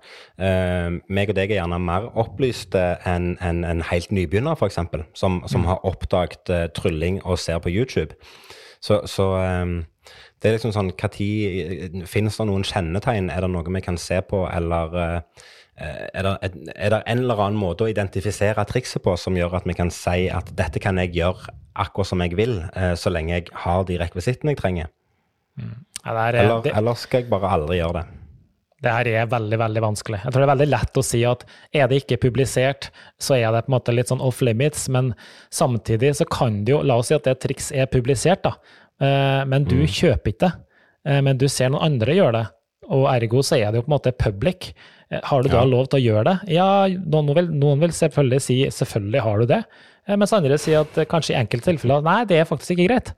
Eh, 0.46 0.88
meg 1.08 1.32
og 1.32 1.38
deg 1.38 1.52
er 1.52 1.60
gjerne 1.60 1.82
mer 1.84 2.10
opplyste 2.18 2.84
enn 3.08 3.36
en, 3.44 3.62
en 3.64 3.84
helt 3.90 4.10
nybegynner, 4.14 4.56
f.eks., 4.56 4.80
som, 5.14 5.40
som 5.46 5.64
mm. 5.64 5.70
har 5.70 5.86
oppdaget 5.86 6.50
eh, 6.50 6.66
trylling 6.76 7.20
og 7.24 7.38
ser 7.38 7.60
på 7.62 7.72
YouTube. 7.72 8.16
Så, 8.80 9.02
så 9.10 9.30
eh, 9.42 9.80
det 10.40 10.48
er 10.48 10.54
liksom 10.56 10.72
sånn 10.72 10.94
Når 10.96 12.06
finnes 12.08 12.38
det 12.40 12.44
noen 12.48 12.62
kjennetegn? 12.64 13.28
Er 13.28 13.44
det 13.44 13.50
noe 13.52 13.74
vi 13.76 13.82
kan 13.84 13.98
se 14.00 14.22
på, 14.24 14.46
eller 14.48 14.96
eh, 14.96 15.18
Eh, 15.36 15.59
er 15.80 16.26
det, 16.26 16.34
er 16.76 16.92
det, 16.94 17.02
en 17.06 17.22
eller 17.24 17.40
annen 17.46 17.60
måte 17.60 17.86
å 17.86 17.90
identifisere 17.90 18.64
trikset 18.68 19.02
på 19.04 19.16
som 19.20 19.36
gjør 19.38 19.58
at 19.60 19.68
vi 19.68 19.76
kan 19.78 19.92
si 19.94 20.28
at 20.32 20.52
dette 20.58 20.82
kan 20.82 21.00
jeg 21.00 21.14
gjøre 21.16 21.54
akkurat 21.80 22.10
som 22.10 22.22
jeg 22.24 22.36
vil, 22.36 22.58
eh, 22.74 22.94
så 22.98 23.12
lenge 23.12 23.36
jeg 23.36 23.52
har 23.64 23.84
de 23.88 23.98
rekvisittene 24.00 24.54
jeg 24.54 24.60
trenger. 24.60 24.90
Ja, 25.60 26.14
det 26.14 26.22
er, 26.22 26.40
Eller, 26.44 26.64
det, 26.64 26.72
eller 26.76 26.96
skal 26.96 27.22
jeg 27.22 27.30
bare 27.32 27.52
aldri 27.58 27.80
gjøre 27.80 28.00
det? 28.00 28.16
det 28.80 28.92
her 28.94 29.08
er 29.10 29.26
veldig, 29.28 29.58
veldig 29.60 29.80
vanskelig. 29.84 30.22
Jeg 30.24 30.32
tror 30.32 30.40
det 30.40 30.46
er 30.46 30.52
veldig 30.54 30.68
lett 30.70 30.96
å 30.96 31.02
si 31.04 31.18
at 31.28 31.42
er 31.76 31.90
det 31.90 31.98
ikke 32.00 32.16
publisert, 32.22 32.88
så 33.20 33.36
er 33.36 33.52
det 33.52 33.66
på 33.66 33.68
en 33.68 33.74
måte 33.76 33.92
litt 33.92 34.08
sånn 34.08 34.22
off 34.24 34.40
limits, 34.40 34.86
men 34.88 35.10
samtidig 35.52 36.14
så 36.16 36.24
kan 36.24 36.62
det 36.64 36.72
jo 36.72 36.78
La 36.86 36.96
oss 37.00 37.10
si 37.10 37.16
at 37.16 37.28
det 37.28 37.36
triks 37.44 37.68
er 37.76 37.90
publisert, 37.92 38.40
da, 38.46 38.54
eh, 39.04 39.42
men 39.44 39.68
du 39.68 39.76
kjøper 39.84 40.32
ikke 40.32 40.46
det. 40.46 40.52
Eh, 41.08 41.20
Men 41.24 41.38
du 41.40 41.46
ser 41.48 41.70
noen 41.72 41.92
andre 41.92 42.16
gjøre 42.16 42.32
det, 42.38 42.46
og 42.88 43.06
ergo 43.12 43.44
så 43.44 43.56
er 43.60 43.70
det 43.70 43.80
jo 43.80 43.84
på 43.86 43.92
en 43.92 43.96
måte 43.98 44.16
public. 44.16 44.72
Eh, 45.10 45.20
Har 45.24 45.42
du 45.42 45.48
da 45.48 45.58
Ja. 45.62 45.64
lov 45.64 45.88
til 45.90 46.00
å 46.00 46.04
gjøre 46.04 46.24
det? 46.24 46.54
Ja, 46.54 46.86
noen 46.88 47.34
vil, 47.34 47.48
noen 47.48 47.80
vil 47.80 47.90
selvfølgelig 47.90 48.40
si 48.40 48.64
selvfølgelig 48.70 49.20
har 49.22 49.38
du 49.38 49.46
det, 49.46 49.64
Eh, 50.08 50.16
mens 50.16 50.32
andre 50.32 50.56
sier 50.58 50.80
at 50.80 50.96
eh, 50.98 51.04
kanskje 51.04 51.34
i 51.34 51.38
enkelte 51.38 51.68
tilfeller 51.70 52.02
nei, 52.02 52.24
det 52.24 52.38
er 52.40 52.44
faktisk 52.48 52.70
ikke 52.74 52.88
greit. 52.88 53.12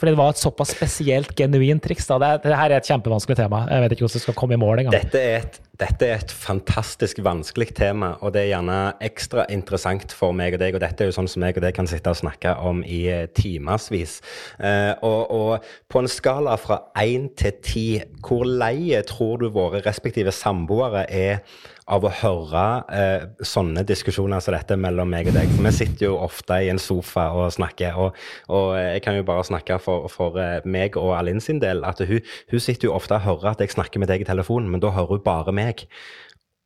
Fordi 0.00 0.14
det 0.14 0.18
var 0.18 0.32
et 0.34 0.40
såpass 0.40 0.72
spesielt, 0.74 1.34
genuint 1.38 1.82
triks. 1.84 2.08
da. 2.10 2.18
Det, 2.18 2.30
det 2.48 2.56
her 2.58 2.72
er 2.72 2.80
et 2.80 2.88
kjempevanskelig 2.88 3.38
tema. 3.38 3.64
Jeg 3.70 3.84
vet 3.84 3.94
ikke 3.94 4.06
hvordan 4.06 4.18
det 4.18 4.24
skal 4.24 4.38
komme 4.38 4.56
i 4.56 4.62
mål 4.62 4.82
engang. 4.82 4.96
Dette 4.96 5.22
et, 5.22 5.60
dette 5.82 6.06
er 6.06 6.20
et 6.22 6.34
fantastisk 6.34 7.22
vanskelig 7.24 7.72
tema, 7.78 8.12
og 8.20 8.34
det 8.34 8.44
er 8.44 8.50
gjerne 8.52 8.78
ekstra 9.02 9.46
interessant 9.52 10.14
for 10.16 10.36
meg 10.36 10.56
og 10.56 10.62
deg. 10.62 10.76
Og 10.76 10.82
dette 10.84 11.04
er 11.04 11.10
jo 11.10 11.16
sånn 11.16 11.30
som 11.30 11.42
meg 11.44 11.58
og 11.58 11.66
deg 11.66 11.76
kan 11.76 11.90
sitte 11.90 12.12
og 12.12 12.20
snakke 12.20 12.54
om 12.62 12.82
i 12.84 13.02
eh, 13.12 13.26
timevis. 13.36 14.18
Eh, 14.58 14.92
og, 15.06 15.20
og 15.32 15.68
på 15.92 16.02
en 16.02 16.10
skala 16.10 16.56
fra 16.60 16.82
én 17.02 17.30
til 17.38 17.58
ti, 17.64 17.86
hvor 18.22 18.46
leie 18.46 19.02
tror 19.08 19.42
du 19.42 19.50
våre 19.54 19.82
respektive 19.86 20.34
samboere 20.34 21.06
er 21.08 21.44
av 21.92 22.06
å 22.06 22.12
høre 22.22 22.64
eh, 22.94 23.24
sånne 23.44 23.84
diskusjoner 23.88 24.42
som 24.42 24.56
dette 24.56 24.78
mellom 24.80 25.10
meg 25.12 25.28
og 25.30 25.36
deg? 25.36 25.50
For 25.52 25.66
vi 25.66 25.74
sitter 25.76 26.06
jo 26.08 26.16
ofte 26.24 26.58
i 26.64 26.70
en 26.72 26.80
sofa 26.82 27.28
og 27.36 27.52
snakker, 27.56 27.98
og, 28.00 28.18
og 28.52 28.72
jeg 28.78 29.04
kan 29.04 29.18
jo 29.18 29.26
bare 29.28 29.46
snakke 29.48 29.78
for, 29.82 30.08
for 30.12 30.40
eh, 30.40 30.64
meg 30.64 30.98
og 31.00 31.14
Alin 31.18 31.42
sin 31.44 31.60
del, 31.62 31.84
at 31.88 32.02
hun, 32.08 32.24
hun 32.52 32.64
sitter 32.64 32.88
jo 32.88 32.96
ofte 32.96 33.18
og 33.18 33.26
hører 33.26 33.52
at 33.52 33.64
jeg 33.64 33.74
snakker 33.76 34.02
med 34.02 34.12
deg 34.12 34.24
i 34.24 34.28
telefonen, 34.28 34.70
men 34.72 34.82
da 34.82 34.94
hører 34.96 35.18
hun 35.18 35.26
bare 35.26 35.56
meg. 35.56 35.86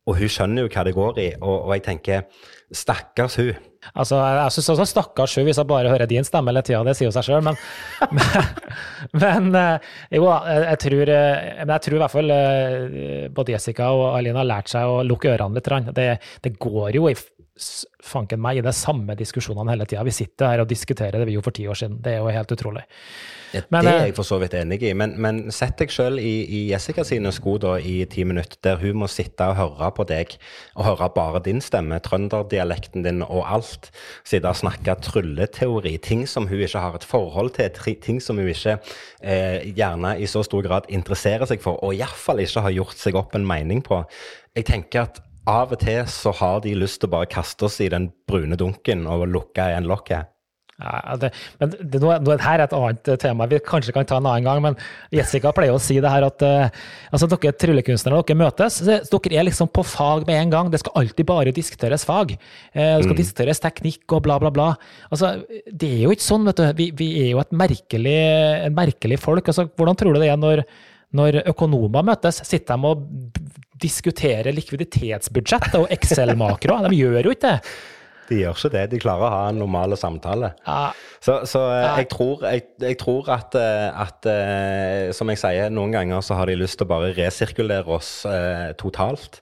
Og 0.07 0.19
hun 0.19 0.31
skjønner 0.31 0.63
jo 0.65 0.71
hva 0.71 0.85
det 0.87 0.95
går 0.95 1.17
i, 1.19 1.31
og, 1.41 1.55
og 1.67 1.73
jeg 1.75 1.83
tenker 1.87 2.45
stakkars 2.75 3.37
hun. 3.39 3.55
Altså, 3.95 4.17
jeg 4.19 4.53
syns 4.55 4.69
også 4.73 4.87
stakkars 4.89 5.35
hun 5.37 5.45
hvis 5.47 5.59
jeg 5.61 5.69
bare 5.69 5.91
hører 5.91 6.09
din 6.09 6.25
stemme 6.27 6.51
hele 6.51 6.63
tida, 6.65 6.81
det 6.87 6.95
sier 6.97 7.07
jo 7.07 7.13
seg 7.15 7.27
sjøl, 7.27 7.43
men, 7.45 7.59
men, 8.17 8.49
men 9.21 9.49
eh, 9.59 9.89
jo 10.17 10.27
jeg, 10.27 10.79
tror 10.83 11.13
eh, 11.13 11.49
jeg 11.61 11.85
tror 11.85 11.97
i 11.97 12.01
hvert 12.03 12.15
fall 12.15 12.35
eh, 12.35 13.27
både 13.35 13.55
Jessica 13.55 13.91
og 13.95 14.09
Aline 14.17 14.41
har 14.41 14.49
lært 14.49 14.71
seg 14.73 14.91
å 14.91 15.03
lukke 15.07 15.31
ørene 15.35 15.59
litt. 15.59 15.91
Det, 15.95 16.09
det 16.43 16.55
går 16.59 16.97
jo 16.97 17.07
i 17.11 17.15
fanken 18.03 18.41
meg 18.41 18.59
i 18.59 18.65
de 18.65 18.73
samme 18.75 19.15
diskusjonene 19.17 19.73
hele 19.73 19.87
tida. 19.89 20.05
Vi 20.07 20.13
sitter 20.15 20.53
her 20.53 20.63
og 20.63 20.69
diskuterer 20.69 21.17
det 21.19 21.27
vi 21.27 21.35
gjorde 21.35 21.49
for 21.49 21.57
ti 21.57 21.65
år 21.67 21.79
siden. 21.79 21.99
Det 22.03 22.13
er 22.13 22.21
jo 22.21 22.31
helt 22.33 22.53
utrolig. 22.53 22.83
Ja, 23.55 23.61
Men, 23.71 23.85
det 23.85 23.91
er 23.91 24.01
eh, 24.01 24.05
jeg 24.09 24.15
for 24.17 24.27
så 24.27 24.37
vidt 24.41 24.55
enig 24.59 24.81
i, 24.83 24.91
men, 24.97 25.13
men 25.23 25.37
sett 25.55 25.77
deg 25.79 25.91
sjøl 25.93 26.19
i, 26.19 26.33
i 26.43 26.59
Jessica 26.67 27.05
sine 27.07 27.31
sko 27.31 27.55
da 27.63 27.77
i 27.79 28.01
ti 28.11 28.25
minutter, 28.27 28.59
der 28.65 28.81
hun 28.81 28.99
må 29.03 29.07
sitte 29.11 29.47
og 29.47 29.55
høre 29.55 29.91
på 29.95 30.05
deg, 30.09 30.35
og 30.75 30.87
høre 30.89 31.07
bare 31.15 31.41
din 31.45 31.63
stemme, 31.63 32.01
trønderdialekten 32.03 33.07
din 33.07 33.23
og 33.23 33.45
alt. 33.47 33.89
Sitte 34.27 34.51
og 34.51 34.59
snakke 34.59 34.97
trylleteori, 35.07 35.95
ting 36.03 36.25
som 36.27 36.49
hun 36.51 36.65
ikke 36.65 36.83
har 36.83 36.99
et 36.99 37.07
forhold 37.07 37.55
til, 37.55 37.95
ting 38.03 38.19
som 38.23 38.41
hun 38.41 38.51
ikke 38.51 38.77
eh, 39.23 39.71
gjerne 39.77 40.17
i 40.19 40.27
så 40.27 40.43
stor 40.45 40.65
grad 40.67 40.91
interesserer 40.91 41.47
seg 41.47 41.63
for, 41.63 41.79
og 41.83 41.95
iallfall 41.95 42.43
ikke 42.43 42.67
har 42.67 42.75
gjort 42.75 42.99
seg 42.99 43.15
opp 43.19 43.37
en 43.37 43.47
mening 43.47 43.79
på. 43.85 44.03
Jeg 44.57 44.67
tenker 44.67 45.07
at 45.07 45.23
av 45.47 45.75
og 45.75 45.79
til 45.83 46.07
så 46.11 46.33
har 46.39 46.63
de 46.65 46.75
lyst 46.77 47.01
til 47.01 47.09
å 47.09 47.15
bare 47.17 47.29
kaste 47.31 47.67
oss 47.67 47.79
i 47.83 47.91
den 47.91 48.09
brune 48.27 48.59
dunken 48.59 49.05
og 49.09 49.27
lukke 49.31 49.69
igjen 49.71 49.87
lokket. 49.89 50.33
Ja, 50.77 51.15
det, 51.17 51.31
men 51.57 51.71
det, 51.73 51.99
nå, 52.03 52.11
her 52.37 52.59
er 52.59 52.63
et 52.67 52.73
annet 52.77 53.09
eh, 53.09 53.17
tema 53.17 53.47
vi 53.49 53.57
kanskje 53.65 53.95
kan 53.95 54.05
ta 54.05 54.19
en 54.19 54.27
annen 54.29 54.45
gang. 54.45 54.59
Men 54.61 54.75
Jessica 55.13 55.49
pleier 55.55 55.73
å 55.73 55.81
si 55.81 55.95
det 56.03 56.11
her 56.13 56.27
at 56.27 56.43
eh, 56.45 56.75
altså 57.09 57.29
dere 57.31 57.55
tryllekunstnere 57.57 58.19
dere 58.21 58.37
møtes, 58.43 58.77
dere 58.85 59.39
er 59.39 59.47
liksom 59.47 59.71
på 59.73 59.81
fag 59.81 60.27
med 60.29 60.37
en 60.37 60.53
gang. 60.53 60.69
Det 60.69 60.83
skal 60.83 60.99
alltid 61.01 61.29
bare 61.29 61.55
diskuteres 61.55 62.05
fag. 62.05 62.35
Eh, 62.37 62.91
det 62.93 63.07
skal 63.07 63.17
diskuteres 63.17 63.63
teknikk 63.63 64.05
og 64.19 64.21
bla, 64.29 64.37
bla, 64.43 64.53
bla. 64.53 64.67
Altså, 65.09 65.33
det 65.65 65.89
er 65.95 66.03
jo 66.05 66.13
ikke 66.13 66.27
sånn, 66.27 66.45
vet 66.51 66.61
du. 66.61 66.67
Vi, 66.77 66.91
vi 67.01 67.09
er 67.23 67.31
jo 67.31 67.41
et 67.41 67.57
merkelig, 67.57 68.21
merkelig 68.77 69.17
folk. 69.23 69.49
Altså, 69.49 69.65
hvordan 69.73 69.97
tror 69.97 70.13
du 70.13 70.21
det 70.21 70.29
er 70.29 70.37
når, 70.37 70.61
når 71.17 71.41
økonomer 71.55 72.05
møtes? 72.05 72.43
Sitter 72.45 72.77
de 72.77 72.93
og 72.93 73.41
diskuterer 73.81 74.55
likviditetsbudsjett 74.55 75.77
og 75.79 75.87
Excel-makro? 75.93 76.81
De 76.87 76.97
gjør 76.97 77.29
jo 77.29 77.35
ikke 77.35 77.51
det. 77.51 77.59
De 78.27 78.41
gjør 78.41 78.57
ikke 78.57 78.71
det. 78.73 78.85
De 78.91 78.99
klarer 79.01 79.23
å 79.27 79.31
ha 79.31 79.43
en 79.51 79.59
normal 79.61 79.95
samtale. 79.99 80.51
Ja, 80.67 80.91
Så, 81.23 81.39
så 81.49 81.61
ja. 81.71 81.93
Jeg 82.01 82.09
tror, 82.11 82.43
jeg, 82.45 82.65
jeg 82.83 82.97
tror 83.01 83.29
at, 83.33 83.55
eh, 83.57 84.01
at 84.03 84.27
eh, 84.29 85.11
Som 85.15 85.31
jeg 85.31 85.39
sier, 85.41 85.71
noen 85.73 85.95
ganger 85.95 86.21
så 86.23 86.37
har 86.39 86.49
de 86.49 86.57
lyst 86.59 86.77
til 86.79 86.87
å 86.87 86.91
bare 86.91 87.13
resirkulere 87.17 87.87
oss 87.97 88.11
eh, 88.29 88.73
totalt. 88.79 89.39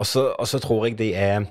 Og 0.00 0.08
så 0.08 0.62
tror 0.64 0.88
jeg 0.88 0.98
de 1.00 1.12
er 1.18 1.44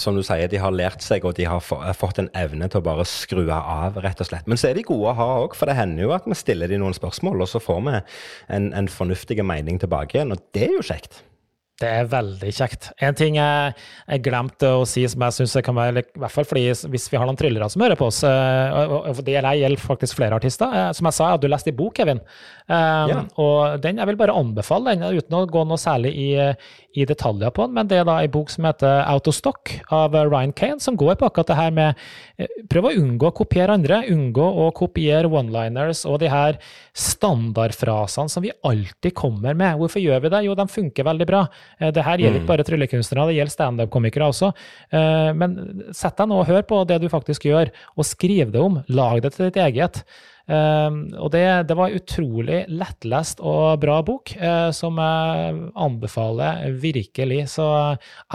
som 0.00 0.16
du 0.16 0.22
sier, 0.26 0.48
de 0.52 0.60
har 0.62 0.74
lært 0.74 1.04
seg, 1.04 1.24
og 1.26 1.36
de 1.38 1.46
har 1.48 1.62
fått 1.96 2.20
en 2.22 2.30
evne 2.38 2.68
til 2.70 2.82
å 2.82 2.86
bare 2.86 3.06
skru 3.08 3.44
av, 3.52 3.98
rett 4.04 4.20
og 4.22 4.30
slett. 4.30 4.48
Men 4.50 4.60
så 4.60 4.70
er 4.70 4.78
de 4.78 4.86
gode 4.86 5.12
å 5.12 5.16
ha 5.18 5.30
òg, 5.44 5.56
for 5.58 5.68
det 5.68 5.78
hender 5.78 6.06
jo 6.06 6.16
at 6.16 6.28
vi 6.28 6.38
stiller 6.38 6.70
de 6.70 6.80
noen 6.82 6.96
spørsmål, 6.96 7.44
og 7.44 7.50
så 7.50 7.62
får 7.62 7.80
vi 7.88 7.96
en, 8.58 8.72
en 8.76 8.90
fornuftig 8.90 9.40
mening 9.46 9.80
tilbake 9.82 10.18
igjen, 10.18 10.36
og 10.36 10.44
det 10.56 10.68
er 10.68 10.76
jo 10.78 10.84
kjekt. 10.86 11.22
Det 11.76 11.88
er 11.92 12.06
veldig 12.08 12.50
kjekt. 12.56 12.86
En 13.04 13.16
ting 13.16 13.34
jeg, 13.36 13.72
jeg 14.08 14.22
glemte 14.24 14.68
å 14.78 14.84
si 14.88 15.02
som 15.12 15.20
jeg 15.26 15.36
syns 15.36 15.58
kan 15.64 15.76
være 15.76 16.00
I 16.00 16.20
hvert 16.22 16.32
fall 16.32 16.46
fordi 16.48 16.62
hvis 16.88 17.08
vi 17.12 17.18
har 17.20 17.28
noen 17.28 17.36
tryllere 17.36 17.68
som 17.68 17.84
hører 17.84 18.00
på 18.00 18.08
oss, 18.08 18.22
eh, 18.24 18.78
og, 18.96 19.20
det 19.26 19.34
gjelder 19.36 19.82
faktisk 19.82 20.16
flere 20.16 20.38
artister 20.40 20.72
eh, 20.72 20.88
Som 20.96 21.10
jeg 21.10 21.18
sa, 21.18 21.26
jeg 21.26 21.36
hadde 21.36 21.50
lest 21.52 21.68
i 21.68 21.74
bok, 21.76 21.92
Kevin. 21.98 22.22
Um, 22.68 22.74
Ja. 23.12 23.20
Og 23.38 23.80
den, 23.80 23.96
jeg 24.00 24.06
vil 24.10 24.16
bare 24.18 24.34
anbefale 24.34 24.96
den, 24.96 25.18
uten 25.20 25.34
å 25.38 25.44
gå 25.46 25.60
noe 25.68 25.78
særlig 25.78 26.10
i, 26.18 26.30
i 26.98 27.04
detaljer 27.06 27.52
på 27.54 27.62
den. 27.66 27.74
Men 27.76 27.86
det 27.86 28.00
er 28.00 28.04
da 28.08 28.16
en 28.24 28.32
bok 28.34 28.50
som 28.50 28.64
heter 28.66 29.04
Out 29.12 29.28
of 29.30 29.36
Stock 29.36 29.70
av 29.94 30.16
Ryan 30.16 30.52
Kane, 30.52 30.80
som 30.82 30.96
går 30.98 31.14
på 31.20 31.28
akkurat 31.28 31.46
det 31.52 31.56
her 31.60 31.70
med 31.76 31.94
eh, 32.38 32.48
Prøv 32.68 32.88
å 32.90 32.94
unngå 32.98 33.28
å 33.30 33.36
kopiere 33.38 33.76
andre. 33.76 34.00
Unngå 34.10 34.42
å 34.64 34.70
kopiere 34.74 35.30
one-liners 35.30 36.02
og 36.10 36.18
de 36.24 36.28
her 36.32 36.58
standardfrasene 36.96 38.28
som 38.32 38.42
vi 38.44 38.50
alltid 38.66 39.14
kommer 39.14 39.54
med. 39.54 39.76
Hvorfor 39.80 40.02
gjør 40.02 40.22
vi 40.26 40.32
det? 40.34 40.42
Jo, 40.46 40.54
de 40.58 40.66
funker 40.70 41.06
veldig 41.06 41.26
bra. 41.28 41.44
Eh, 41.78 41.92
Det 41.94 42.02
her 42.04 42.18
gjelder 42.18 42.40
ikke 42.42 42.50
bare 42.52 42.66
tryllekunstnere, 42.66 43.28
det 43.30 43.38
gjelder 43.38 43.54
standup-komikere 43.56 44.30
også. 44.32 44.52
Eh, 44.90 45.32
Men 45.36 45.56
sett 45.92 46.16
deg 46.18 46.28
nå 46.28 46.40
og 46.42 46.46
hør 46.50 46.62
på 46.66 46.82
det 46.88 47.00
du 47.02 47.08
faktisk 47.12 47.46
gjør, 47.46 47.70
og 47.96 48.04
skriv 48.04 48.50
det 48.52 48.60
om. 48.60 48.82
Lag 48.88 49.22
det 49.22 49.34
til 49.36 49.46
ditt 49.50 49.56
eget. 49.62 50.02
Eh, 50.46 50.98
og 51.18 51.32
det, 51.34 51.44
det 51.70 51.76
var 51.78 51.96
utrolig 51.96 52.62
lettlest 52.70 53.42
og 53.42 53.80
bra 53.82 53.98
bok, 54.06 54.36
eh, 54.38 54.70
som 54.76 55.00
jeg 55.02 55.58
anbefaler 55.74 56.64
virkelig. 56.82 57.42
Så 57.56 57.66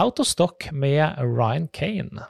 Out 0.00 0.22
of 0.22 0.28
Stock 0.28 0.68
med 0.72 1.18
Ryan 1.20 1.68
Kane. 1.72 2.28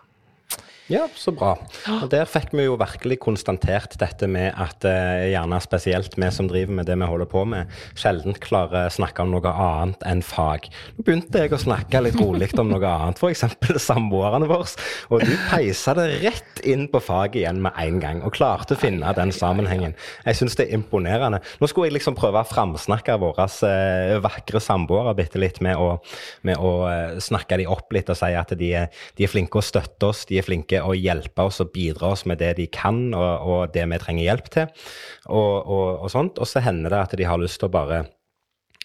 Ja, 0.92 1.07
så 1.16 1.33
bra. 1.33 1.55
Og 2.02 2.09
Der 2.12 2.28
fikk 2.28 2.50
vi 2.52 2.66
jo 2.66 2.74
virkelig 2.76 3.16
konstatert 3.22 3.94
dette 4.00 4.26
med 4.28 4.52
at 4.61 4.85
eh, 4.85 5.31
gjerne 5.33 5.57
spesielt 5.64 6.18
vi 6.20 6.28
som 6.35 6.50
driver 6.50 6.76
med 6.76 6.88
det 6.90 6.98
vi 7.00 7.09
holder 7.09 7.28
på 7.31 7.44
med, 7.48 7.70
sjelden 7.96 8.37
klarer 8.37 8.90
å 8.90 8.92
snakke 8.92 9.24
om 9.24 9.33
noe 9.33 9.52
annet 9.52 10.05
enn 10.09 10.20
fag. 10.26 10.68
Nå 10.98 11.07
begynte 11.07 11.40
jeg 11.40 11.55
å 11.57 11.61
snakke 11.62 12.02
litt 12.05 12.18
rolig 12.20 12.50
om 12.61 12.68
noe 12.74 12.90
annet, 12.90 13.22
f.eks. 13.22 13.46
samboerne 13.87 14.50
våre. 14.50 14.68
Og 15.09 15.24
du 15.24 15.33
peisa 15.48 15.94
det 15.96 16.09
rett 16.26 16.61
inn 16.68 16.85
på 16.92 17.00
faget 17.02 17.40
igjen 17.40 17.62
med 17.64 17.78
en 17.81 17.98
gang, 18.02 18.20
og 18.26 18.37
klarte 18.37 18.76
å 18.76 18.81
finne 18.81 19.14
den 19.16 19.33
sammenhengen. 19.33 19.96
Jeg 20.26 20.38
syns 20.38 20.59
det 20.59 20.68
er 20.68 20.76
imponerende. 20.76 21.40
Nå 21.61 21.70
skulle 21.70 21.88
jeg 21.88 21.96
liksom 21.96 22.18
prøve 22.18 22.42
å 22.42 22.48
framsnakke 22.48 23.16
våre 23.22 23.48
eh, 23.68 24.18
vakre 24.22 24.61
samboere 24.61 25.16
bitte 25.16 25.40
litt 25.40 25.62
med 25.64 25.81
å, 25.81 25.96
med 26.44 26.61
å 26.61 26.74
eh, 26.90 27.16
snakke 27.22 27.62
de 27.62 27.68
opp 27.70 27.96
litt 27.96 28.12
og 28.12 28.20
si 28.20 28.33
at 28.37 28.52
de 28.59 28.72
er, 28.83 29.05
de 29.16 29.24
er 29.24 29.33
flinke 29.33 29.61
å 29.61 29.64
støtte 29.64 30.12
oss, 30.12 30.26
de 30.28 30.37
er 30.40 30.46
flinke 30.46 30.81
å 30.84 30.94
hjelpe 30.96 31.46
oss 31.48 31.62
og 31.64 31.72
bidra 31.74 32.12
oss 32.14 32.26
med 32.28 32.40
det 32.42 32.54
de 32.60 32.68
kan 32.72 33.04
og, 33.14 33.46
og 33.46 33.74
det 33.74 33.86
vi 33.90 34.00
trenger 34.02 34.28
hjelp 34.28 34.50
til, 34.54 34.88
og, 35.28 35.54
og, 35.62 35.88
og 36.04 36.12
sånt. 36.12 36.42
Og 36.42 36.48
så 36.48 36.64
hender 36.64 36.92
det 36.92 37.00
at 37.06 37.16
de 37.18 37.28
har 37.28 37.40
lyst 37.40 37.60
til 37.62 37.70
å 37.70 37.76
bare 37.76 38.04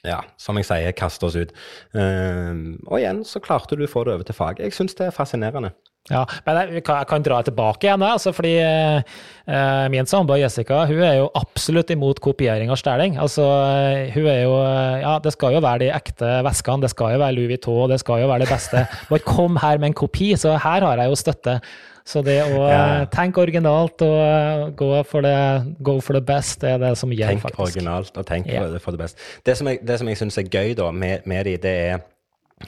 ja, 0.06 0.22
som 0.40 0.58
jeg 0.60 0.68
sier, 0.68 0.94
kaste 0.96 1.28
oss 1.28 1.36
ut. 1.36 1.54
Um, 1.98 2.78
og 2.86 3.00
igjen 3.02 3.24
så 3.28 3.42
klarte 3.44 3.78
du 3.78 3.86
å 3.86 3.92
få 3.92 4.06
det 4.08 4.16
over 4.16 4.28
til 4.28 4.38
faget. 4.38 4.64
Jeg 4.68 4.78
syns 4.78 4.96
det 5.00 5.10
er 5.10 5.16
fascinerende. 5.16 5.74
Ja, 6.08 6.22
men 6.46 6.58
jeg 6.78 6.84
kan, 6.88 7.02
jeg 7.02 7.08
kan 7.10 7.24
dra 7.26 7.42
tilbake 7.44 7.88
igjen, 7.88 8.04
altså, 8.08 8.32
fordi 8.32 8.54
eh, 8.64 9.88
min 9.92 10.08
samboer 10.08 10.40
Jessica 10.40 10.86
hun 10.88 11.02
er 11.04 11.18
jo 11.20 11.26
absolutt 11.36 11.92
imot 11.92 12.22
kopiering 12.24 12.72
og 12.72 12.80
stjeling. 12.80 13.18
Altså, 13.20 13.44
eh, 13.44 14.14
hun 14.16 14.30
er 14.32 14.40
jo 14.46 14.54
eh, 14.62 15.02
Ja, 15.04 15.18
det 15.24 15.34
skal 15.36 15.58
jo 15.58 15.64
være 15.66 15.84
de 15.86 15.92
ekte 15.96 16.32
veskene, 16.48 16.86
det 16.86 16.94
skal 16.94 17.18
jo 17.18 17.22
være 17.26 17.36
Louis 17.36 17.52
Vuitton, 17.52 17.92
det 17.92 18.00
skal 18.04 18.24
jo 18.24 18.32
være 18.32 18.46
det 18.46 18.50
beste. 18.54 18.86
Bare 19.12 19.28
kom 19.28 19.60
her 19.60 19.78
med 19.84 19.92
en 19.92 20.00
kopi, 20.06 20.32
så 20.40 20.56
her 20.56 20.88
har 20.88 21.04
jeg 21.04 21.12
jo 21.12 21.20
støtte. 21.20 21.60
Så 22.08 22.22
det 22.24 22.38
å 22.40 22.62
Ja. 22.72 23.02
eh, 23.02 23.06
tenke 23.12 23.42
originalt 23.44 24.00
og 24.08 24.18
eh, 24.24 24.70
gå 24.80 24.92
for 25.10 25.28
det, 25.28 25.36
go 25.84 26.00
for 26.00 26.16
the 26.16 26.24
best, 26.24 26.62
det 26.64 26.78
er 26.78 26.78
det 26.86 26.94
som 26.98 27.12
gjelder, 27.12 27.44
Tenk 27.44 27.60
originalt 27.60 28.16
og 28.16 28.26
tenk 28.30 28.48
yeah. 28.48 28.78
for 28.80 28.96
det 28.96 29.02
beste. 29.04 29.20
Det 29.44 29.58
som 29.60 29.68
jeg, 29.68 29.84
det 29.84 30.00
som 30.00 30.08
jeg 30.08 30.20
syns 30.24 30.40
er 30.40 30.48
gøy 30.48 30.72
da 30.80 30.88
med, 30.96 31.28
med 31.28 31.44
de, 31.52 31.58
det 31.68 31.74
er 31.92 32.06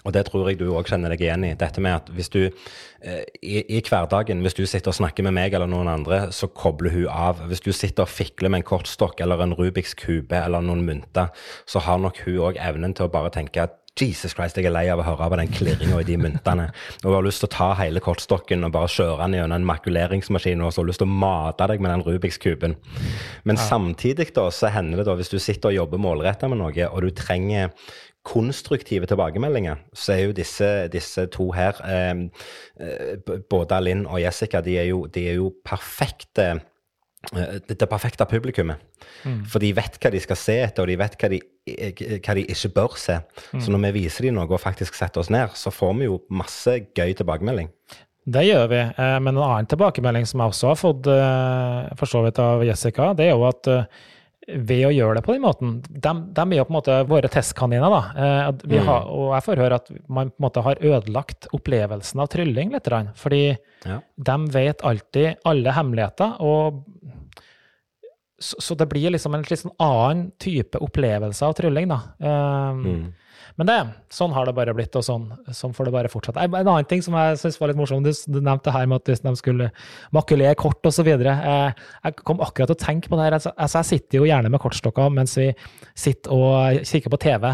Og 0.03 0.13
det 0.13 0.27
tror 0.27 0.45
jeg 0.49 0.59
du 0.59 0.67
òg 0.69 0.89
kjenner 0.89 1.09
deg 1.13 1.23
igjen 1.23 1.47
i. 1.47 1.55
Dette 1.57 1.81
med 1.81 1.95
at 1.97 2.11
hvis 2.13 2.29
du 2.29 2.43
eh, 2.45 3.23
i, 3.41 3.63
i, 3.63 3.81
hverdagen, 3.81 4.43
hvis 4.45 4.57
du 4.57 4.63
sitter 4.69 4.93
og 4.93 4.99
snakker 4.99 5.25
med 5.25 5.33
meg 5.39 5.55
eller 5.57 5.69
noen 5.69 5.89
andre, 5.89 6.27
så 6.35 6.51
kobler 6.53 6.93
hun 6.93 7.09
av. 7.09 7.41
Hvis 7.49 7.65
du 7.65 7.71
sitter 7.73 8.05
og 8.05 8.13
fikler 8.13 8.53
med 8.53 8.61
en 8.61 8.69
kortstokk 8.69 9.21
eller 9.25 9.41
en 9.43 9.57
Rubiks 9.57 9.95
kube 9.97 10.37
eller 10.37 10.61
noen 10.65 10.85
mynter, 10.85 11.33
så 11.65 11.81
har 11.87 12.01
nok 12.03 12.21
hun 12.27 12.41
òg 12.51 12.61
evnen 12.61 12.93
til 12.93 13.09
å 13.09 13.13
bare 13.13 13.33
tenke 13.33 13.65
at 13.65 13.79
Jesus 13.99 14.31
Christ, 14.31 14.55
jeg 14.55 14.69
er 14.69 14.71
lei 14.71 14.85
av 14.91 15.01
å 15.01 15.03
høre 15.03 15.27
på 15.31 15.37
den 15.41 15.51
klirringa 15.51 15.97
i 15.99 16.05
de 16.07 16.15
myntene. 16.21 16.69
Og 17.03 17.15
har 17.17 17.25
lyst 17.25 17.43
til 17.43 17.49
å 17.49 17.55
ta 17.55 17.69
hele 17.81 17.99
kortstokken 18.03 18.63
og 18.63 18.71
bare 18.75 18.91
kjøre 18.91 19.25
den 19.25 19.39
gjennom 19.39 19.57
en 19.57 19.67
makuleringsmaskin 19.67 20.63
og 20.63 20.71
så 20.71 20.83
har 20.83 20.89
lyst 20.91 21.03
til 21.03 21.09
å 21.09 21.17
mate 21.25 21.67
deg 21.71 21.83
med 21.83 21.91
den 21.91 22.05
Rubiks 22.05 22.39
kuben. 22.39 22.77
Men 23.43 23.59
ja. 23.59 23.65
samtidig 23.65 24.29
da, 24.37 24.47
så 24.55 24.71
hender 24.71 25.01
det 25.01 25.09
da, 25.09 25.17
hvis 25.19 25.33
du 25.33 25.39
sitter 25.41 25.73
og 25.73 25.79
jobber 25.81 26.03
målretta 26.05 26.47
med 26.47 26.61
noe, 26.61 26.87
og 26.87 27.03
du 27.03 27.11
trenger 27.17 27.73
konstruktive 28.25 29.07
tilbakemeldinger, 29.07 29.79
så 29.93 30.13
er 30.13 30.25
jo 30.27 30.33
disse, 30.35 30.87
disse 30.91 31.25
to 31.33 31.51
her, 31.55 31.79
eh, 31.85 32.25
eh 32.79 33.39
både 33.49 33.79
Linn 33.83 34.05
og 34.05 34.21
Jessica, 34.21 34.61
de 34.61 34.77
er 34.77 34.89
jo, 34.91 35.05
de 35.05 35.29
er 35.29 35.39
jo 35.39 35.53
perfekte 35.65 36.49
eh, 37.35 37.55
det 37.67 37.89
perfekte 37.89 38.25
publikummet. 38.25 38.75
Mm. 39.23 39.45
For 39.45 39.59
de 39.59 39.71
vet 39.75 39.97
hva 40.01 40.11
de 40.11 40.19
skal 40.19 40.39
se 40.39 40.57
etter, 40.65 40.83
og 40.83 40.91
de 40.91 40.99
vet 40.99 41.15
hva 41.15 41.31
de, 41.31 41.39
hva 42.19 42.35
de 42.35 42.45
ikke 42.45 42.73
bør 42.75 42.99
se. 42.99 43.17
Mm. 43.53 43.61
Så 43.61 43.71
når 43.71 43.85
vi 43.87 43.95
viser 44.03 44.27
dem 44.27 44.37
noe 44.37 44.51
og 44.51 44.61
faktisk 44.61 44.99
setter 44.99 45.23
oss 45.23 45.31
ned, 45.31 45.55
så 45.55 45.71
får 45.71 45.97
vi 45.99 46.11
jo 46.11 46.21
masse 46.29 46.77
gøy 46.95 47.15
tilbakemelding. 47.15 47.71
Det 48.29 48.45
gjør 48.45 48.67
vi. 48.69 48.83
Eh, 48.83 49.17
men 49.23 49.35
en 49.35 49.43
annen 49.47 49.71
tilbakemelding 49.71 50.27
som 50.27 50.43
jeg 50.43 50.53
også 50.53 50.73
har 50.73 50.79
fått 50.79 51.11
for 51.97 52.05
så 52.05 52.23
vidt 52.27 52.39
av 52.43 52.67
Jessica, 52.67 53.13
det 53.15 53.29
er 53.29 53.37
jo 53.37 53.47
at 53.47 53.73
ved 54.47 54.85
å 54.87 54.91
gjøre 54.93 55.19
det 55.19 55.23
på 55.25 55.35
den 55.35 55.43
måten. 55.43 55.73
De, 55.89 56.13
de 56.35 56.43
er 56.45 56.57
jo 56.57 56.65
på 56.65 56.73
en 56.73 56.77
måte 56.79 56.97
våre 57.09 57.29
testkaniner. 57.31 57.91
da. 57.93 58.01
Eh, 58.15 58.51
mm. 58.71 58.77
har, 58.87 59.09
og 59.13 59.33
jeg 59.35 59.45
får 59.45 59.63
høre 59.63 59.79
at 59.81 59.91
man 60.07 60.31
på 60.31 60.39
en 60.39 60.47
måte 60.47 60.63
har 60.65 60.81
ødelagt 60.81 61.49
opplevelsen 61.55 62.23
av 62.23 62.31
trylling 62.33 62.73
litt. 62.73 62.89
Fordi 63.19 63.43
ja. 63.49 63.99
de 63.99 64.37
vet 64.55 64.85
alltid 64.85 65.43
alle 65.49 65.75
hemmeligheter. 65.75 66.39
og 66.39 66.85
så, 68.39 68.55
så 68.63 68.75
det 68.79 68.87
blir 68.87 69.11
liksom 69.11 69.35
en 69.35 69.43
litt 69.43 69.59
sånn 69.59 69.75
annen 69.83 70.29
type 70.39 70.79
opplevelse 70.79 71.45
av 71.45 71.57
trylling. 71.57 71.89
da. 71.91 71.99
Um, 72.23 72.85
mm. 72.85 73.01
Men 73.59 73.67
det, 73.67 73.77
sånn 74.15 74.31
har 74.31 74.47
det 74.47 74.53
bare 74.55 74.71
blitt, 74.71 74.93
og 74.95 75.03
sånn, 75.03 75.25
sånn 75.51 75.73
får 75.75 75.89
det 75.89 75.91
bare 75.91 76.11
fortsette. 76.11 76.45
En 76.47 76.53
annen 76.61 76.87
ting 76.87 77.01
som 77.03 77.17
jeg 77.19 77.41
syns 77.41 77.57
var 77.59 77.67
litt 77.67 77.79
morsom, 77.79 78.05
du, 78.05 78.13
du, 78.31 78.37
nevnte 78.39 78.71
her 78.71 78.87
med 78.87 79.01
at 79.01 79.11
hvis 79.11 79.23
de 79.25 79.33
skulle 79.35 79.67
makulere 80.15 80.55
kort 80.59 80.87
osv. 80.87 81.09
Jeg, 81.11 81.73
jeg 81.75 82.15
kom 82.21 82.39
akkurat 82.45 82.71
til 82.71 82.77
å 82.77 82.79
tenke 82.79 83.11
på 83.11 83.19
det 83.19 83.25
her. 83.27 83.35
Altså, 83.35 83.51
altså, 83.57 83.81
jeg 83.81 83.89
sitter 83.89 84.21
jo 84.21 84.29
gjerne 84.29 84.53
med 84.53 84.63
kortstokker 84.63 85.11
mens 85.11 85.35
vi 85.41 85.49
sitter 85.91 86.37
og 86.37 86.87
kikker 86.87 87.11
på 87.11 87.19
TV. 87.25 87.49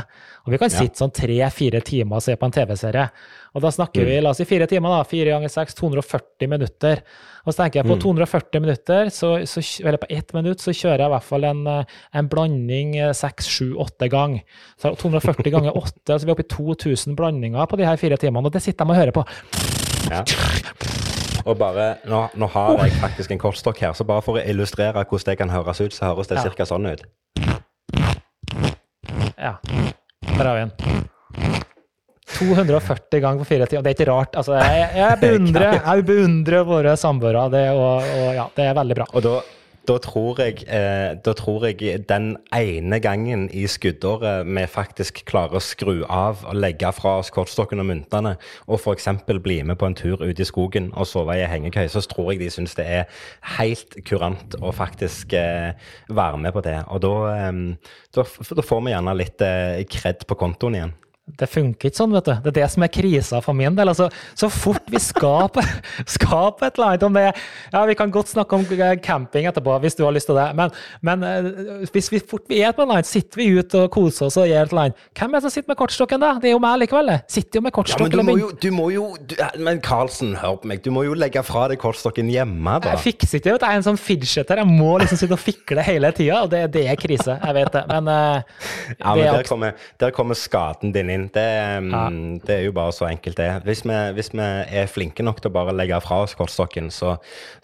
Og 0.45 0.53
vi 0.53 0.62
kan 0.62 0.70
ja. 0.70 0.84
sitte 0.84 1.01
sånn 1.01 1.16
tre-fire 1.16 1.82
timer 1.89 2.22
og 2.22 2.28
se 2.28 2.38
på 2.38 2.51
en 2.51 2.53
TV-serie. 2.53 3.08
Og 3.56 3.64
da 3.64 3.72
snakker 3.72 4.03
mm. 4.03 4.10
vi 4.10 4.16
la 4.20 4.34
oss 4.34 4.41
si 4.41 4.45
fire 4.47 4.68
timer, 4.68 4.91
da. 4.91 5.06
Fire 5.08 5.32
ganger 5.32 5.51
seks, 5.51 5.78
240 5.80 6.49
minutter. 6.51 7.01
Og 7.45 7.53
så 7.53 7.62
tenker 7.62 7.80
jeg 7.80 7.88
på 7.88 7.95
mm. 7.95 8.01
240 8.03 8.64
minutter, 8.66 9.12
så, 9.14 9.30
så, 9.47 9.64
eller 9.86 10.01
på 10.01 10.10
ett 10.12 10.34
minutt, 10.36 10.64
så 10.64 10.74
kjører 10.76 11.06
jeg 11.06 11.12
i 11.12 11.14
hvert 11.14 11.28
fall 11.28 11.47
en, 11.47 11.62
eh, 11.72 11.95
en 12.20 12.30
blanding 12.32 12.95
eh, 12.99 13.14
seks, 13.16 13.47
sju, 13.53 13.68
åtte 13.80 14.10
ganger. 14.12 14.43
Så 14.82 14.91
240 14.99 15.53
ganger 15.56 15.78
åtte, 15.78 16.03
altså 16.10 16.26
vi 16.26 16.34
er 16.34 16.36
oppe 16.36 16.47
i 16.47 16.51
2000 16.51 17.16
blandinger 17.16 17.70
på 17.72 17.80
de 17.80 17.88
her 17.88 18.01
fire 18.01 18.20
timene, 18.20 18.49
og 18.49 18.58
det 18.58 18.64
sitter 18.66 18.84
de 18.84 18.95
og 18.95 18.99
hører 18.99 19.16
på. 19.16 19.24
Ja. 20.12 20.26
Og 21.45 21.56
bare, 21.62 21.91
nå, 22.10 22.26
nå, 22.36 22.49
har 22.58 22.80
jeg 22.82 22.97
faktisk 22.97 23.32
en 23.32 23.41
kortstokk 23.41 23.80
her, 23.86 23.93
så 23.93 24.03
bare 24.10 24.26
for 24.26 24.41
å 24.41 24.43
illustrere 24.43 25.06
hvordan 25.06 25.30
det 25.30 25.39
kan 25.39 25.53
høres 25.53 25.84
ut, 25.84 25.93
så 25.93 26.10
høres 26.10 26.32
det 26.32 26.41
ja. 26.41 26.49
ca. 26.49 26.68
sånn 26.68 26.89
ut. 26.89 27.06
Ja. 29.38 29.60
Der 30.26 30.47
har 30.49 30.56
vi 30.58 30.66
en. 30.66 31.05
240 32.36 33.21
ganger 33.23 33.43
på 33.43 33.49
fire 33.49 33.67
timer. 33.69 33.86
Det 33.86 33.93
er 33.93 33.99
ikke 33.99 34.11
rart. 34.11 34.39
Altså, 34.39 34.57
jeg, 34.59 34.88
jeg, 34.99 35.19
beundrer, 35.25 35.77
jeg 35.81 36.07
beundrer 36.07 36.65
våre 36.67 36.95
samboere, 36.99 37.49
det, 37.53 37.67
og, 37.75 38.01
og, 38.01 38.31
ja, 38.36 38.49
det 38.57 38.71
er 38.71 38.81
veldig 38.81 38.97
bra. 38.99 39.07
Og 39.15 39.23
da, 39.25 39.36
da, 39.86 39.95
tror 40.01 40.41
jeg, 40.41 40.65
eh, 40.67 41.13
da 41.25 41.33
tror 41.38 41.67
jeg 41.69 42.01
den 42.09 42.31
ene 42.55 42.99
gangen 43.03 43.45
i 43.53 43.65
skuddåret 43.69 44.47
vi 44.49 44.65
faktisk 44.71 45.21
klarer 45.29 45.59
å 45.59 45.63
skru 45.63 46.03
av 46.09 46.43
og 46.49 46.57
legge 46.57 46.91
fra 46.97 47.17
oss 47.21 47.31
kortstokken 47.33 47.83
og 47.83 47.89
myntene, 47.91 48.36
og 48.65 48.81
f.eks. 48.81 49.09
bli 49.29 49.61
med 49.63 49.79
på 49.79 49.89
en 49.89 49.97
tur 49.97 50.25
ut 50.25 50.41
i 50.41 50.47
skogen 50.47 50.91
og 50.93 51.07
sove 51.09 51.38
i 51.39 51.47
hengekøye, 51.49 51.91
så 51.91 52.03
tror 52.09 52.33
jeg 52.33 52.43
de 52.43 52.51
syns 52.53 52.75
det 52.79 52.89
er 52.99 53.23
helt 53.59 53.97
kurant 54.09 54.57
å 54.59 54.73
faktisk 54.75 55.38
eh, 55.38 55.71
være 56.09 56.43
med 56.43 56.55
på 56.57 56.65
det. 56.65 56.79
Og 56.89 57.05
da, 57.05 57.15
eh, 57.38 57.95
da, 58.17 58.27
da 58.27 58.69
får 58.73 58.86
vi 58.86 58.95
gjerne 58.95 59.17
litt 59.21 59.45
eh, 59.45 59.81
kred 59.89 60.27
på 60.27 60.39
kontoen 60.43 60.81
igjen. 60.81 60.95
Det 61.26 61.47
funker 61.49 61.89
ikke 61.89 61.97
sånn, 61.97 62.11
vet 62.13 62.28
du. 62.28 62.34
Det 62.45 62.51
er 62.51 62.55
det 62.59 62.65
som 62.69 62.84
er 62.86 62.91
krisa 62.93 63.39
for 63.41 63.57
min 63.57 63.73
del. 63.73 63.89
Altså, 63.89 64.11
så 64.38 64.45
fort 64.53 64.86
vi 64.93 64.99
skaper, 65.01 65.65
skaper 66.15 66.67
et 66.67 66.78
eller 66.78 66.91
annet 66.91 67.05
om 67.07 67.15
det 67.17 67.23
Ja, 67.73 67.82
vi 67.89 67.95
kan 67.97 68.13
godt 68.13 68.30
snakke 68.30 68.59
om 68.59 68.65
camping 69.01 69.47
etterpå, 69.49 69.73
hvis 69.82 69.97
du 69.97 70.03
har 70.05 70.13
lyst 70.13 70.30
til 70.30 70.38
det. 70.38 70.45
Men, 70.53 70.76
men 71.01 71.26
eh, 71.26 71.47
hvis 71.89 72.11
vi 72.13 72.19
fort 72.21 72.45
vi 72.45 72.59
er 72.61 72.76
på 72.78 72.84
et 72.84 72.86
eller 72.86 72.99
annet, 72.99 73.09
sitter 73.09 73.41
vi 73.41 73.47
ute 73.57 73.82
og 73.88 73.89
koser 73.95 74.28
oss 74.28 74.38
og 74.38 74.45
gjør 74.51 74.69
et 74.69 74.76
eller 74.76 74.84
annet. 74.84 75.01
Hvem 75.17 75.34
er 75.34 75.41
det 75.41 75.47
som 75.47 75.55
sitter 75.55 75.73
med 75.73 75.80
kortstokken, 75.80 76.21
da? 76.21 76.30
Det 76.43 76.51
er 76.51 76.53
jo 76.53 76.61
meg 76.61 76.78
likevel. 76.84 77.09
det. 77.09 77.17
Sitter 77.39 77.59
jo 77.59 77.65
med 77.65 77.76
kortstokken. 77.80 78.05
Ja, 78.05 78.21
men 78.21 78.30
du 78.30 78.30
må 78.30 78.38
jo, 78.43 78.51
du 78.61 78.69
må 78.76 78.88
jo 78.93 79.09
du, 79.17 79.36
Men 79.65 79.82
Karlsen, 79.89 80.38
hør 80.43 80.61
på 80.61 80.69
meg. 80.69 80.86
Du 80.86 80.91
må 80.93 81.07
jo 81.09 81.17
legge 81.17 81.41
fra 81.47 81.65
deg 81.73 81.82
kortstokken 81.82 82.30
hjemme, 82.30 82.78
da. 82.86 82.93
Jeg 82.93 83.05
fikser 83.07 83.41
ikke 83.41 83.49
det. 83.49 83.57
Jeg 83.65 83.71
er 83.71 83.82
en 83.82 83.89
sånn 83.89 84.01
fidgeter. 84.01 84.61
Jeg 84.61 84.69
må 84.69 84.93
liksom 85.01 85.23
sitte 85.23 85.34
og 85.34 85.41
fikle 85.41 85.89
hele 85.89 86.13
tida, 86.13 86.43
og 86.45 86.53
det, 86.53 86.67
det, 86.78 86.86
er 86.86 87.01
krise. 87.01 87.39
Jeg 87.41 87.57
vet 87.57 87.73
det. 87.73 87.86
Men, 87.89 88.13
uh, 88.13 88.93
ja, 88.93 89.17
men 89.17 89.26
der 89.41 89.49
kommer, 89.49 89.89
der 90.05 90.13
kommer 90.13 90.38
skaden 90.38 90.93
din 90.93 91.09
inn 91.09 91.14
inn. 91.16 91.28
Det, 91.34 91.45
ja. 91.45 92.03
det, 92.45 92.57
er 92.59 92.68
jo 92.68 92.76
bare 92.76 92.93
så 92.95 93.07
enkelt, 93.09 93.39
det. 93.39 93.49
Hvis 93.66 93.86
vi, 93.88 93.97
hvis 94.18 94.32
vi, 94.34 94.45
er 94.45 94.91
flinke 94.91 95.26
nok 95.26 95.41
til 95.41 95.51
å 95.51 95.55
bare 95.55 95.76
legge 95.76 95.99
fra 96.03 96.22
oss 96.26 96.36
kortstokken, 96.38 96.91
så, 96.93 97.16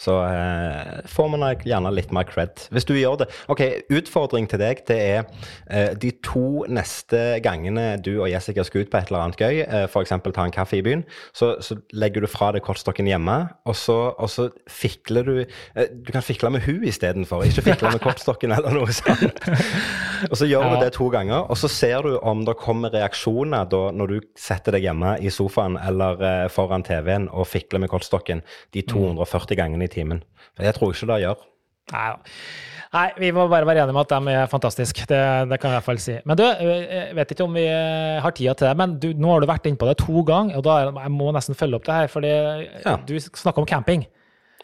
så 0.02 0.18
eh, 0.28 1.02
får 1.12 1.32
vi 1.36 1.72
gjerne 1.72 1.94
litt 1.94 2.14
mer 2.16 2.28
cred. 2.30 2.68
Hvis 2.74 2.88
du 2.88 2.96
gjør 2.98 3.22
det. 3.24 3.30
Ok, 3.52 3.64
Utfordring 3.92 4.48
til 4.50 4.62
deg 4.62 4.82
det 4.88 4.98
er 4.98 5.24
eh, 5.70 5.92
de 6.00 6.12
to 6.24 6.64
neste 6.72 7.42
gangene 7.44 7.96
du 8.02 8.14
og 8.22 8.30
Jessica 8.32 8.64
skal 8.68 8.86
ut 8.86 8.92
på 8.92 9.00
et 9.00 9.12
eller 9.12 9.26
annet 9.26 9.42
gøy, 9.42 9.62
eh, 9.66 9.86
f.eks. 9.88 10.14
ta 10.32 10.46
en 10.46 10.54
kaffe 10.54 10.80
i 10.80 10.84
byen, 10.86 11.04
så, 11.38 11.54
så, 11.64 11.78
legger 11.98 12.24
du 12.24 12.30
fra 12.30 12.52
deg 12.56 12.64
kortstokken 12.66 13.10
hjemme, 13.10 13.38
og 13.68 13.76
så, 13.78 13.98
og 14.16 14.30
så 14.32 14.48
fikler 14.70 15.26
du 15.28 15.34
uh, 15.42 15.86
Du 15.92 16.12
kan 16.14 16.24
fikle 16.24 16.52
med 16.54 16.64
hun 16.66 16.84
istedenfor, 16.88 17.44
ikke 17.48 17.66
fikle 17.66 17.92
med 17.94 18.04
kortstokken 18.04 18.54
eller 18.56 18.76
noe 18.76 18.94
sånt. 18.96 19.42
og 20.30 20.36
så 20.38 20.48
gjør 20.48 20.68
ja. 20.68 20.72
du 20.74 20.86
det 20.86 20.92
to 20.96 21.10
ganger, 21.14 21.48
og 21.52 21.60
så 21.60 21.70
ser 21.72 22.08
du 22.08 22.18
om 22.20 22.46
det 22.48 22.56
kommer 22.62 22.94
reaksjon 22.94 23.41
reaksjoner 23.42 23.70
da 23.70 23.92
når 23.92 24.08
du 24.08 24.20
setter 24.38 24.76
deg 24.76 24.86
hjemme 24.86 25.18
i 25.20 25.30
sofaen 25.30 25.78
eller 25.78 26.22
eh, 26.22 26.50
foran 26.50 26.84
TV-en 26.84 27.30
og 27.30 27.48
fikler 27.48 27.82
med 27.82 27.90
kortstokken 27.90 28.42
de 28.74 28.82
240 28.82 29.56
mm. 29.56 29.58
gangene 29.58 29.86
i 29.86 29.92
timen? 29.92 30.24
For 30.56 30.64
jeg 30.66 30.76
tror 30.76 30.94
ikke 30.94 31.08
det 31.08 31.24
gjør. 31.26 31.48
Nei, 31.92 32.12
Nei, 32.92 33.08
vi 33.18 33.32
må 33.32 33.46
bare 33.48 33.66
være 33.66 33.86
enige 33.86 33.94
om 33.96 34.02
at 34.02 34.10
de 34.12 34.34
er 34.36 34.50
fantastiske. 34.52 35.06
Det, 35.08 35.20
det, 35.48 35.58
kan 35.60 35.72
jeg 35.72 35.78
i 35.78 35.80
hvert 35.80 35.86
fall 35.86 36.00
si. 36.04 36.18
Men 36.28 36.38
du, 36.38 36.44
eh, 36.44 36.82
jeg 36.92 37.16
vet 37.16 37.32
ikke 37.32 37.46
om 37.46 37.54
vi 37.56 37.64
eh, 37.64 38.20
har 38.20 38.34
tida 38.36 38.54
til 38.54 38.68
det, 38.68 38.74
men 38.78 38.98
du, 39.00 39.14
nå 39.16 39.32
har 39.32 39.40
du 39.40 39.48
vært 39.48 39.70
innpå 39.70 39.88
det 39.88 39.96
to 40.02 40.24
ganger, 40.28 40.58
og 40.60 40.66
da 40.68 40.76
jeg 40.84 41.14
må 41.16 41.32
nesten 41.32 41.56
følge 41.56 41.80
opp 41.80 41.88
det 41.88 41.96
her, 41.96 42.12
fordi 42.12 42.34
ja. 42.84 42.98
du 43.08 43.16
snakker 43.20 43.64
om 43.64 43.70
camping. 43.70 44.04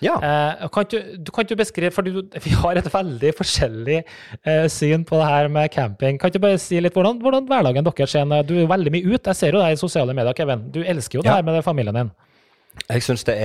Ja. 0.04 0.18
Eh, 0.22 0.68
kan, 0.74 0.86
du, 0.92 1.32
kan 1.34 1.48
du 1.50 1.56
beskrive, 1.58 1.92
for 1.92 2.06
du, 2.06 2.22
Vi 2.44 2.54
har 2.54 2.78
et 2.78 2.90
veldig 2.94 3.34
forskjellig 3.38 3.98
eh, 4.04 4.68
syn 4.70 5.06
på 5.08 5.18
det 5.18 5.32
her 5.32 5.50
med 5.50 5.72
camping. 5.74 6.20
Kan 6.22 6.34
du 6.34 6.40
bare 6.44 6.62
si 6.62 6.80
litt 6.82 6.98
hvordan, 6.98 7.22
hvordan 7.24 7.50
hverdagen 7.50 7.88
deres 7.88 8.16
er? 8.16 8.46
Du 8.48 8.56
er 8.62 8.70
veldig 8.70 8.94
mye 8.94 9.16
ute. 9.16 9.32
Jeg 9.32 9.42
ser 9.42 9.58
jo 9.58 9.64
deg 9.64 9.74
i 9.74 9.82
sosiale 9.82 10.14
medier, 10.18 10.38
Kevin. 10.38 10.70
Du 10.74 10.84
elsker 10.84 11.20
jo 11.20 11.26
det 11.26 11.34
ja. 11.34 11.42
her 11.42 11.48
med 11.48 11.64
familien 11.66 11.98
din. 11.98 12.16
Jeg 12.86 13.04
syns 13.04 13.26
det, 13.28 13.36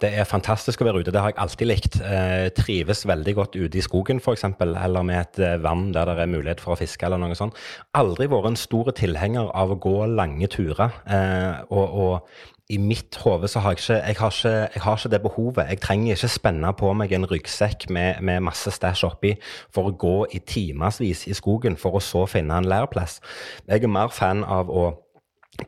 det, 0.00 0.08
er 0.08 0.28
fantastisk 0.28 0.80
å 0.80 0.86
være 0.86 1.02
ute. 1.02 1.12
Det 1.12 1.20
har 1.20 1.32
jeg 1.32 1.40
alltid 1.42 1.68
likt. 1.68 1.98
Eh, 2.06 2.46
trives 2.56 3.02
veldig 3.08 3.34
godt 3.36 3.58
ute 3.58 3.78
i 3.78 3.84
skogen 3.84 4.22
f.eks., 4.22 4.46
eller 4.62 5.06
med 5.06 5.18
et 5.18 5.42
eh, 5.42 5.58
vann 5.62 5.90
der 5.92 6.08
det 6.08 6.22
er 6.22 6.30
mulighet 6.30 6.62
for 6.62 6.74
å 6.74 6.78
fiske 6.80 7.06
eller 7.06 7.20
noe 7.20 7.36
sånt. 7.38 7.58
Aldri 7.98 8.30
vært 8.32 8.52
en 8.52 8.60
stor 8.60 8.92
tilhenger 8.96 9.50
av 9.50 9.74
å 9.74 9.80
gå 9.82 9.96
lange 10.14 10.48
turer. 10.52 10.94
Eh, 11.04 11.60
og, 11.74 11.98
og, 12.06 12.38
i 12.72 12.78
mitt 12.80 13.18
hode 13.20 13.48
så 13.52 13.60
har 13.60 13.74
jeg 13.74 13.82
ikke 13.82 13.98
jeg 14.06 14.16
har 14.18 14.30
ikke, 14.30 14.68
jeg 14.74 14.82
har 14.82 14.96
ikke 14.96 15.10
det 15.12 15.22
behovet. 15.22 15.66
Jeg 15.68 15.80
trenger 15.80 16.16
ikke 16.16 16.28
spenne 16.32 16.72
på 16.78 16.92
meg 16.96 17.12
en 17.12 17.28
ryggsekk 17.28 17.90
med, 17.90 18.22
med 18.24 18.40
masse 18.48 18.72
stæsj 18.72 19.04
oppi 19.10 19.34
for 19.74 19.90
å 19.90 19.96
gå 19.96 20.16
i 20.32 20.40
timevis 20.40 21.26
i 21.28 21.36
skogen 21.36 21.76
for 21.76 21.98
å 21.98 22.04
så 22.04 22.24
finne 22.30 22.56
en 22.56 22.68
leirplass. 22.68 23.20
Jeg 23.68 23.84
er 23.84 23.92
mer 23.92 24.12
fan 24.14 24.44
av 24.44 24.72
å 24.72 24.88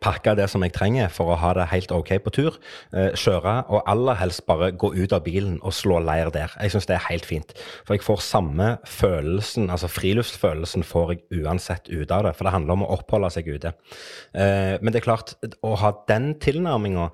pakke 0.01 0.33
det 0.39 0.47
som 0.49 0.63
jeg 0.65 0.73
trenger 0.75 1.11
for 1.13 1.33
å 1.33 1.39
ha 1.39 1.53
det 1.57 1.67
helt 1.71 1.93
OK 1.93 2.15
på 2.25 2.33
tur. 2.35 2.57
Eh, 2.97 3.13
kjøre, 3.21 3.57
og 3.69 3.85
aller 3.91 4.17
helst 4.19 4.45
bare 4.49 4.73
gå 4.73 4.91
ut 4.97 5.13
av 5.13 5.25
bilen 5.27 5.59
og 5.63 5.77
slå 5.77 6.01
leir 6.05 6.33
der. 6.35 6.55
Jeg 6.61 6.73
syns 6.73 6.89
det 6.89 6.97
er 6.97 7.07
helt 7.11 7.29
fint. 7.29 7.55
For 7.85 7.97
jeg 7.97 8.07
får 8.07 8.25
samme 8.25 8.71
følelsen, 8.89 9.69
altså 9.71 9.91
friluftsfølelsen 9.93 10.87
får 10.89 11.15
jeg 11.15 11.45
uansett 11.45 11.91
ut 11.93 12.11
av 12.11 12.25
det. 12.29 12.35
For 12.37 12.49
det 12.49 12.57
handler 12.57 12.79
om 12.79 12.87
å 12.87 12.93
oppholde 12.97 13.33
seg 13.35 13.51
ute. 13.53 13.75
Eh, 14.33 14.77
men 14.81 14.93
det 14.93 15.03
er 15.03 15.09
klart, 15.11 15.37
å 15.63 15.77
ha 15.81 15.93
den 16.09 16.33
tilnærminga 16.41 17.11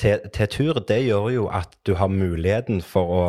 til, 0.00 0.22
til, 0.32 0.48
tur, 0.50 0.80
det 0.88 1.02
gjør 1.04 1.30
jo 1.34 1.48
at 1.52 1.74
du 1.86 1.94
har 2.00 2.10
muligheten 2.12 2.80
for 2.84 3.14
å 3.14 3.24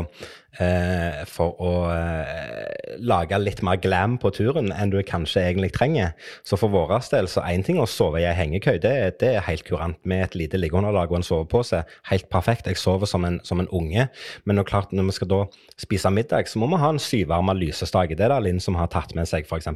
eh, 0.60 1.22
for 1.30 1.56
å 1.62 1.72
eh, 1.94 2.98
lage 3.02 3.38
litt 3.40 3.62
mer 3.66 3.80
glam 3.82 4.18
på 4.22 4.32
turen 4.36 4.72
enn 4.76 4.92
du 4.92 5.00
kanskje 5.08 5.44
egentlig 5.46 5.72
trenger. 5.76 6.16
Så 6.48 6.60
for 6.60 6.74
vår 6.74 6.98
del 7.12 7.30
så 7.32 7.44
én 7.48 7.64
ting 7.66 7.80
å 7.80 7.88
sove 7.90 8.22
i 8.22 8.28
ei 8.28 8.36
hengekøy, 8.38 8.80
det, 8.84 8.94
det, 9.24 9.34
er 9.38 9.48
helt 9.48 9.66
kurant. 9.68 10.00
Med 10.08 10.26
et 10.26 10.38
lite 10.38 10.60
liggeunderlag 10.60 11.12
og 11.12 11.22
en 11.22 11.26
sovepose. 11.26 11.84
Helt 12.10 12.30
perfekt. 12.34 12.68
Jeg 12.68 12.80
sover 12.80 13.10
som 13.10 13.26
en, 13.28 13.40
som 13.48 13.62
en 13.62 13.70
unge. 13.72 14.08
Men 14.46 14.60
når, 14.60 14.68
klart, 14.70 14.96
når 14.96 15.10
vi 15.10 15.18
skal 15.20 15.32
da 15.32 15.42
spise 15.80 16.12
middag, 16.14 16.50
så 16.50 16.62
må 16.62 16.70
vi 16.72 16.82
ha 16.82 16.92
en 16.94 17.02
syvarma 17.02 17.56
lysestake. 17.58 18.18
Det 18.18 18.28
er 18.28 18.36
det 18.36 18.42
Linn 18.48 18.64
som 18.64 18.78
har 18.80 18.92
tatt 18.92 19.16
med 19.18 19.30
seg, 19.30 19.48
f.eks. 19.48 19.70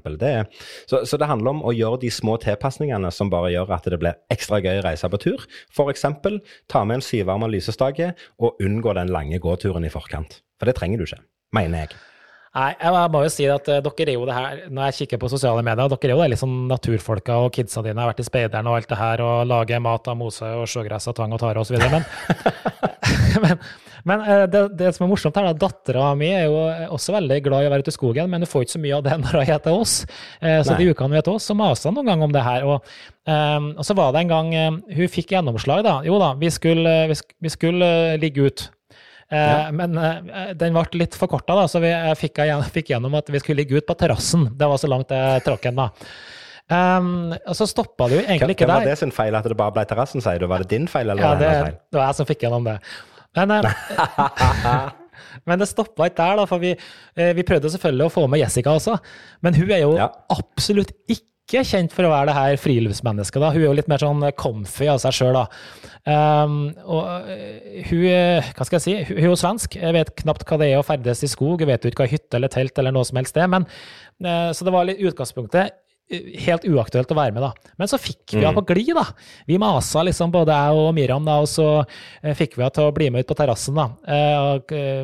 Så, 0.90 1.04
så 1.06 1.20
det 1.22 1.30
handler 1.30 1.56
om 1.56 1.64
å 1.66 1.74
gjøre 1.76 2.02
de 2.06 2.12
små 2.14 2.38
tilpasningene 2.42 3.12
som 3.14 3.32
bare 3.34 3.54
gjør 3.54 3.76
at 3.78 3.90
det 3.92 4.02
blir 4.02 4.18
ekstra 4.34 4.62
gøy 4.64 4.82
å 4.82 4.88
reise 4.88 5.10
på 5.12 5.22
tur. 5.22 5.46
F.eks. 5.74 6.08
ta 6.72 6.84
med 6.86 7.00
en 7.00 7.06
syvarma 7.06 7.50
lysestake 7.52 8.14
og 8.42 8.60
unngå 8.64 8.98
den 8.98 9.14
lange 9.14 9.40
gåturen 9.44 9.86
i 9.88 9.94
forkant. 9.94 10.45
For 10.60 10.70
det 10.70 10.78
trenger 10.78 11.02
du 11.02 11.08
ikke, 11.08 11.24
mener 11.56 11.86
jeg. 11.86 11.98
Nei, 12.56 12.70
jeg 12.80 13.08
må 13.12 13.22
jo 13.26 13.32
si 13.34 13.46
at 13.52 13.66
uh, 13.68 13.82
dere 13.84 14.12
er 14.14 14.16
jo 14.16 14.28
det 14.28 14.36
her, 14.36 14.60
når 14.72 14.88
jeg 14.88 14.96
kikker 15.02 15.20
på 15.20 15.30
sosiale 15.34 15.64
medier, 15.66 15.90
dere 15.92 16.08
er 16.08 16.14
jo 16.14 16.22
det 16.22 16.28
litt 16.32 16.40
sånn 16.40 16.54
naturfolka, 16.70 17.42
og 17.44 17.52
kidsa 17.56 17.84
dine 17.84 18.00
har 18.00 18.14
vært 18.14 18.22
i 18.24 18.28
speideren 18.30 18.70
og 18.72 18.78
alt 18.78 18.88
det 18.94 19.00
her, 19.00 19.24
og 19.26 19.50
lager 19.50 19.82
mat 19.84 20.08
av 20.08 20.16
mose 20.20 20.52
og 20.62 20.70
sjøgress 20.72 21.10
og 21.12 21.18
tvang 21.18 21.36
og 21.36 21.42
tare 21.44 21.60
osv. 21.60 21.76
Men, 23.36 23.44
men, 23.44 23.60
men 24.08 24.22
uh, 24.24 24.46
det, 24.48 24.62
det, 24.80 24.94
som 24.96 25.04
er 25.04 25.10
morsomt 25.12 25.36
her, 25.36 25.50
da, 25.50 25.58
dattera 25.66 26.14
mi 26.16 26.30
er 26.32 26.46
jo 26.48 26.62
også 26.96 27.18
veldig 27.18 27.42
glad 27.44 27.66
i 27.66 27.68
å 27.68 27.74
være 27.74 27.84
ute 27.84 27.92
i 27.92 27.98
skogen, 27.98 28.32
men 28.32 28.46
hun 28.46 28.50
får 28.50 28.64
ikke 28.64 28.76
så 28.78 28.82
mye 28.86 28.96
av 28.96 29.04
det 29.06 29.18
når 29.26 29.36
hun 29.36 29.52
er 29.58 29.62
til 29.66 29.82
oss. 29.82 29.98
Uh, 30.40 30.62
så 30.64 30.72
Nei. 30.72 30.78
de 30.80 30.88
ukene 30.94 31.12
hun 31.12 31.20
er 31.20 31.28
til 31.28 31.36
oss, 31.36 31.50
så 31.52 31.58
maser 31.60 31.92
hun 31.92 32.00
noen 32.00 32.14
gang 32.14 32.24
om 32.30 32.38
det 32.38 32.46
her. 32.46 32.70
Og, 32.70 32.96
og, 33.28 33.84
så 33.84 33.98
var 34.00 34.16
det 34.16 34.24
en 34.24 34.32
gang 34.32 34.80
hun 34.96 35.12
fikk 35.12 35.36
gjennomslag, 35.36 35.84
da. 35.84 35.98
Jo 36.08 36.22
da, 36.24 36.32
vi 36.40 36.54
skulle, 36.54 36.96
vi, 37.12 37.20
vi 37.44 37.52
skulle 37.52 37.92
ligge 38.24 38.48
ut. 38.48 38.68
Eh, 39.32 39.38
ja. 39.38 39.72
Men 39.74 39.98
eh, 39.98 40.54
den 40.58 40.76
ble 40.76 41.02
litt 41.02 41.18
forkorta, 41.18 41.58
så 41.72 41.82
vi 41.84 41.92
fikk, 42.20 42.44
gjennom 42.46 43.18
at 43.18 43.30
vi 43.34 43.42
skulle 43.42 43.64
ligge 43.64 43.82
ut 43.82 43.88
på 43.88 43.98
terrassen. 43.98 44.50
Det 44.54 44.70
var 44.70 44.82
så 44.82 44.90
langt 44.92 45.14
jeg 45.14 45.46
trakk 45.46 45.66
den, 45.66 45.82
da. 45.82 45.90
Um, 46.66 47.30
og 47.46 47.54
så 47.54 47.68
stoppa 47.70 48.08
det 48.10 48.18
jo 48.18 48.22
egentlig 48.24 48.56
ikke 48.56 48.66
der. 48.66 48.80
Var 48.82 48.88
det 48.90 48.98
sin 48.98 49.12
feil 49.14 49.36
at 49.38 49.46
det 49.46 49.58
bare 49.58 49.74
ble 49.76 49.84
terrassen, 49.86 50.24
sier 50.26 50.42
du? 50.42 50.48
Var 50.50 50.64
det 50.64 50.72
din 50.72 50.88
feil, 50.90 51.12
eller 51.14 51.22
ja, 51.22 51.34
det, 51.38 51.52
feil? 51.62 51.76
det 51.94 52.00
var 52.00 52.10
jeg 52.10 52.18
som 52.20 52.30
fikk 52.30 52.46
gjennom 52.48 52.66
det. 52.66 52.80
Men, 53.36 53.54
men 55.52 55.62
det 55.62 55.70
stoppa 55.70 56.10
ikke 56.10 56.24
der, 56.24 56.42
da, 56.42 56.48
for 56.50 56.64
vi, 56.64 56.74
vi, 57.14 57.46
prøvde 57.46 57.70
selvfølgelig 57.76 58.08
å 58.08 58.16
få 58.16 58.26
med 58.32 58.42
Jessica 58.42 58.74
også. 58.80 58.98
Men 59.46 59.58
hun 59.60 59.70
er 59.70 59.84
jo 59.84 59.94
ja. 60.00 60.10
absolutt 60.34 60.96
ikke 61.06 61.35
ikke 61.46 61.62
kjent 61.70 61.94
for 61.94 62.08
å 62.08 62.10
være 62.10 62.32
det 62.32 62.36
her 62.40 62.56
friluftsmennesket. 62.58 63.38
da. 63.42 63.52
Hun 63.54 63.62
er 63.62 63.68
jo 63.68 63.76
litt 63.78 63.90
mer 63.92 64.02
sånn 64.02 64.26
comfy 64.40 64.90
av 64.90 64.98
seg 65.04 65.14
sjøl, 65.14 65.38
da. 65.38 65.46
Um, 66.06 66.58
og 66.86 67.30
eh, 67.34 67.86
hun 67.90 68.04
Hva 68.54 68.66
skal 68.68 68.78
jeg 68.78 68.84
si? 68.84 68.96
Hun 69.12 69.22
er 69.22 69.30
jo 69.30 69.38
svensk. 69.40 69.78
Jeg 69.78 69.94
vet 69.94 70.14
knapt 70.24 70.46
hva 70.50 70.60
det 70.62 70.72
er 70.72 70.82
å 70.82 70.86
ferdes 70.86 71.22
i 71.26 71.30
skog. 71.30 71.62
Jeg 71.62 71.70
vet 71.70 71.86
jo 71.86 71.94
ikke 71.94 72.06
hva 72.06 72.12
hytte 72.12 72.40
eller 72.40 72.54
telt 72.54 72.78
eller 72.82 72.96
noe 72.96 73.06
som 73.06 73.22
helst 73.22 73.38
er. 73.38 73.50
men 73.52 73.68
uh, 74.26 74.50
Så 74.58 74.66
det 74.66 74.74
var 74.74 74.90
litt 74.90 75.04
utgangspunktet 75.06 75.78
eh, 76.10 76.32
helt 76.48 76.66
uaktuelt 76.66 77.14
å 77.14 77.20
være 77.20 77.38
med, 77.38 77.46
da. 77.46 77.70
Men 77.78 77.94
så 77.94 78.02
fikk 78.02 78.34
vi 78.34 78.42
henne 78.42 78.56
mm. 78.56 78.60
på 78.64 78.66
glid, 78.74 78.96
da. 78.98 79.06
Vi 79.46 79.62
masa 79.62 80.02
liksom, 80.10 80.34
både 80.34 80.58
jeg 80.58 80.82
og 80.82 80.90
Miriam, 80.98 81.30
da, 81.30 81.38
og 81.46 81.50
så 81.50 81.70
fikk 82.42 82.58
vi 82.58 82.66
henne 82.66 82.74
til 82.74 82.90
å 82.90 82.96
bli 82.98 83.12
med 83.14 83.22
ut 83.22 83.30
på 83.30 83.38
terrassen, 83.38 83.78
da. 83.78 83.88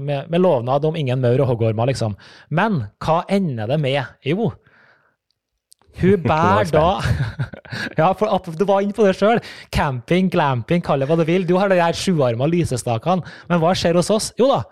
Med, 0.01 0.25
med, 0.25 0.41
lovnad 0.41 0.89
om 0.89 0.97
ingen 0.97 1.21
maur 1.21 1.45
og 1.45 1.53
hoggormer, 1.53 1.93
liksom. 1.93 2.17
Men 2.49 2.83
hva 3.01 3.21
ender 3.29 3.69
det 3.73 3.81
med? 3.81 4.01
Jo, 4.25 4.51
hun 5.99 6.23
bærer 6.31 6.71
da 6.71 6.87
Ja, 7.99 8.11
for 8.17 8.55
du 8.57 8.65
var 8.67 8.83
inne 8.83 8.95
på 8.95 9.05
det 9.07 9.15
sjøl. 9.19 9.39
Camping, 9.73 10.29
glamping, 10.31 10.83
kall 10.83 11.03
det 11.03 11.07
hva 11.09 11.17
du 11.19 11.25
vil. 11.27 11.47
Du 11.47 11.55
har 11.59 11.71
de 11.71 11.79
her 11.79 11.95
sjuarma 11.95 12.47
lysestakene. 12.51 13.23
Men 13.49 13.61
hva 13.63 13.71
skjer 13.77 13.99
hos 13.99 14.11
oss? 14.13 14.31
Jo 14.39 14.49
da. 14.51 14.63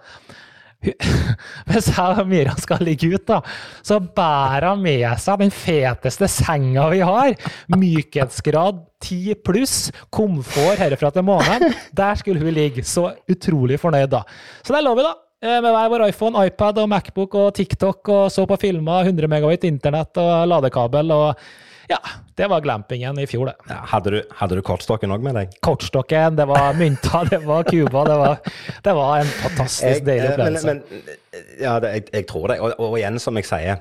Hvis 1.69 1.89
jeg 1.91 2.19
og 2.21 2.27
Mira 2.29 2.53
skal 2.59 2.83
ligge 2.87 3.09
ut, 3.11 3.25
da, 3.27 3.41
så 3.83 3.97
bærer 3.99 4.69
hun 4.71 4.83
med 4.85 5.07
seg 5.19 5.41
den 5.43 5.51
feteste 5.51 6.29
senga 6.31 6.87
vi 6.93 7.01
har. 7.03 7.35
Mykhetsgrad 7.75 8.85
10 9.03 9.39
pluss, 9.47 9.77
komfort 10.11 10.79
herfra 10.79 11.11
til 11.15 11.27
måneden. 11.27 11.75
Der 11.95 12.19
skulle 12.19 12.43
hun 12.43 12.55
ligge. 12.55 12.85
Så 12.87 13.09
utrolig 13.31 13.79
fornøyd, 13.81 14.11
da. 14.11 14.23
Så 14.63 14.75
der 14.75 14.85
lå 14.87 14.95
vi, 14.99 15.07
da. 15.07 15.15
Eh, 15.39 15.61
med 15.63 15.71
hver 15.71 15.89
vår 15.93 16.01
iPhone, 16.09 16.41
iPad 16.49 16.81
og 16.81 16.89
Macbook 16.91 17.35
og 17.39 17.53
TikTok 17.55 18.09
og 18.11 18.25
så 18.33 18.43
på 18.47 18.57
filmer, 18.59 19.07
100 19.07 19.29
megawatt 19.31 19.63
internett 19.69 20.19
og 20.19 20.49
ladekabel. 20.51 21.13
og 21.15 21.43
ja, 21.89 21.97
det 22.37 22.49
var 22.51 22.61
glampingen 22.61 23.17
i 23.23 23.25
fjor, 23.25 23.47
det. 23.47 23.69
Ja, 23.71 23.79
hadde, 23.87 24.11
du, 24.11 24.33
hadde 24.35 24.57
du 24.59 24.61
kortstokken 24.67 25.15
òg 25.15 25.23
med 25.23 25.39
deg? 25.39 25.55
Kortstokken, 25.65 26.35
det 26.37 26.45
var 26.51 26.75
mynta, 26.77 27.23
det 27.31 27.39
var 27.47 27.63
Cuba. 27.63 28.03
Det 28.05 28.17
var, 28.19 28.51
det 28.83 28.97
var 28.99 29.13
en 29.21 29.31
fantastisk 29.39 30.03
deilig 30.09 30.27
eh, 30.27 30.33
opplevelse. 30.35 30.67
Men, 30.67 30.83
men, 30.91 31.47
ja, 31.63 31.77
det, 31.79 31.93
jeg, 31.95 32.05
jeg, 32.19 32.27
tror 32.29 32.51
det. 32.51 32.59
Og, 32.59 32.75
og, 32.75 32.99
igjen, 32.99 33.23
som 33.23 33.39
jeg 33.39 33.47
sier 33.47 33.79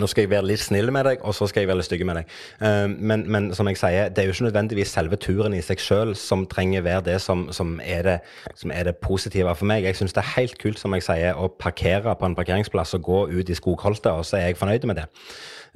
nå 0.00 0.08
skal 0.10 0.26
jeg 0.26 0.32
være 0.32 0.48
litt 0.50 0.62
snill 0.62 0.92
med 0.94 1.06
deg, 1.08 1.24
og 1.26 1.36
så 1.36 1.48
skal 1.50 1.64
jeg 1.64 1.70
være 1.70 1.80
litt 1.80 1.88
stygg 1.88 2.04
med 2.08 2.20
deg. 2.20 2.36
Uh, 2.62 2.86
men, 2.88 3.26
men, 3.30 3.50
som 3.56 3.68
jeg 3.70 3.80
sier, 3.80 4.12
det 4.12 4.22
er 4.22 4.30
jo 4.30 4.36
ikke 4.36 4.48
nødvendigvis 4.48 4.94
selve 4.94 5.18
turen 5.20 5.56
i 5.56 5.62
seg 5.64 5.82
sjøl 5.82 6.14
som 6.18 6.46
trenger 6.50 6.86
være 6.86 7.04
det 7.10 7.18
som, 7.24 7.48
som, 7.54 7.76
er 7.84 8.06
det 8.06 8.16
som, 8.54 8.72
er 8.74 8.90
det 8.90 8.98
positive 9.04 9.54
for 9.58 9.68
meg. 9.70 9.86
Jeg 9.86 9.98
syns 9.98 10.16
det 10.16 10.24
er 10.24 10.34
helt 10.36 10.58
kult, 10.62 10.80
som 10.80 10.96
jeg 10.96 11.06
sier, 11.06 11.38
å 11.38 11.50
parkere 11.50 12.16
på 12.18 12.28
en 12.28 12.38
parkeringsplass 12.38 12.96
og 12.98 13.06
gå 13.08 13.22
ut 13.38 13.52
i 13.52 13.58
skogholtet, 13.58 14.12
og 14.12 14.26
så 14.26 14.40
er 14.40 14.50
jeg 14.50 14.60
fornøyd 14.60 14.88
med 14.88 15.02
det. 15.02 15.08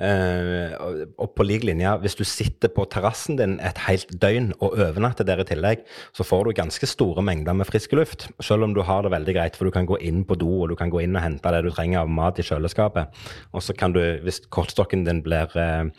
Uh, 0.00 0.72
og 1.20 1.32
på 1.36 1.44
lik 1.46 1.66
linje, 1.68 1.90
hvis 2.02 2.16
du 2.18 2.24
sitter 2.26 2.72
på 2.72 2.86
terrassen 2.90 3.36
din 3.38 3.58
et 3.62 3.78
helt 3.86 4.10
døgn 4.22 4.52
og 4.58 4.76
overnatter 4.76 5.26
der 5.28 5.42
i 5.42 5.46
tillegg, 5.48 5.84
så 6.16 6.26
får 6.26 6.48
du 6.48 6.56
ganske 6.56 6.88
store 6.88 7.24
mengder 7.24 7.56
med 7.56 7.68
frisk 7.68 7.94
luft. 7.98 8.28
Selv 8.42 8.66
om 8.66 8.74
du 8.76 8.82
har 8.86 9.04
det 9.04 9.12
veldig 9.14 9.36
greit, 9.36 9.58
for 9.58 9.68
du 9.68 9.74
kan 9.74 9.88
gå 9.88 9.98
inn 10.00 10.22
på 10.28 10.38
do 10.40 10.50
og 10.62 10.72
du 10.72 10.76
kan 10.78 10.92
gå 10.92 11.02
inn 11.04 11.16
og 11.18 11.24
hente 11.24 11.54
det 11.54 11.64
du 11.66 11.70
trenger 11.72 12.02
av 12.02 12.12
mat 12.12 12.40
i 12.40 12.46
kjøleskapet. 12.46 13.24
Og 13.52 13.64
så 13.64 13.76
kan 13.76 13.94
du, 13.94 14.02
hvis 14.24 14.42
kortstokken 14.52 15.04
din 15.08 15.22
blir 15.24 15.52
uh, 15.58 15.90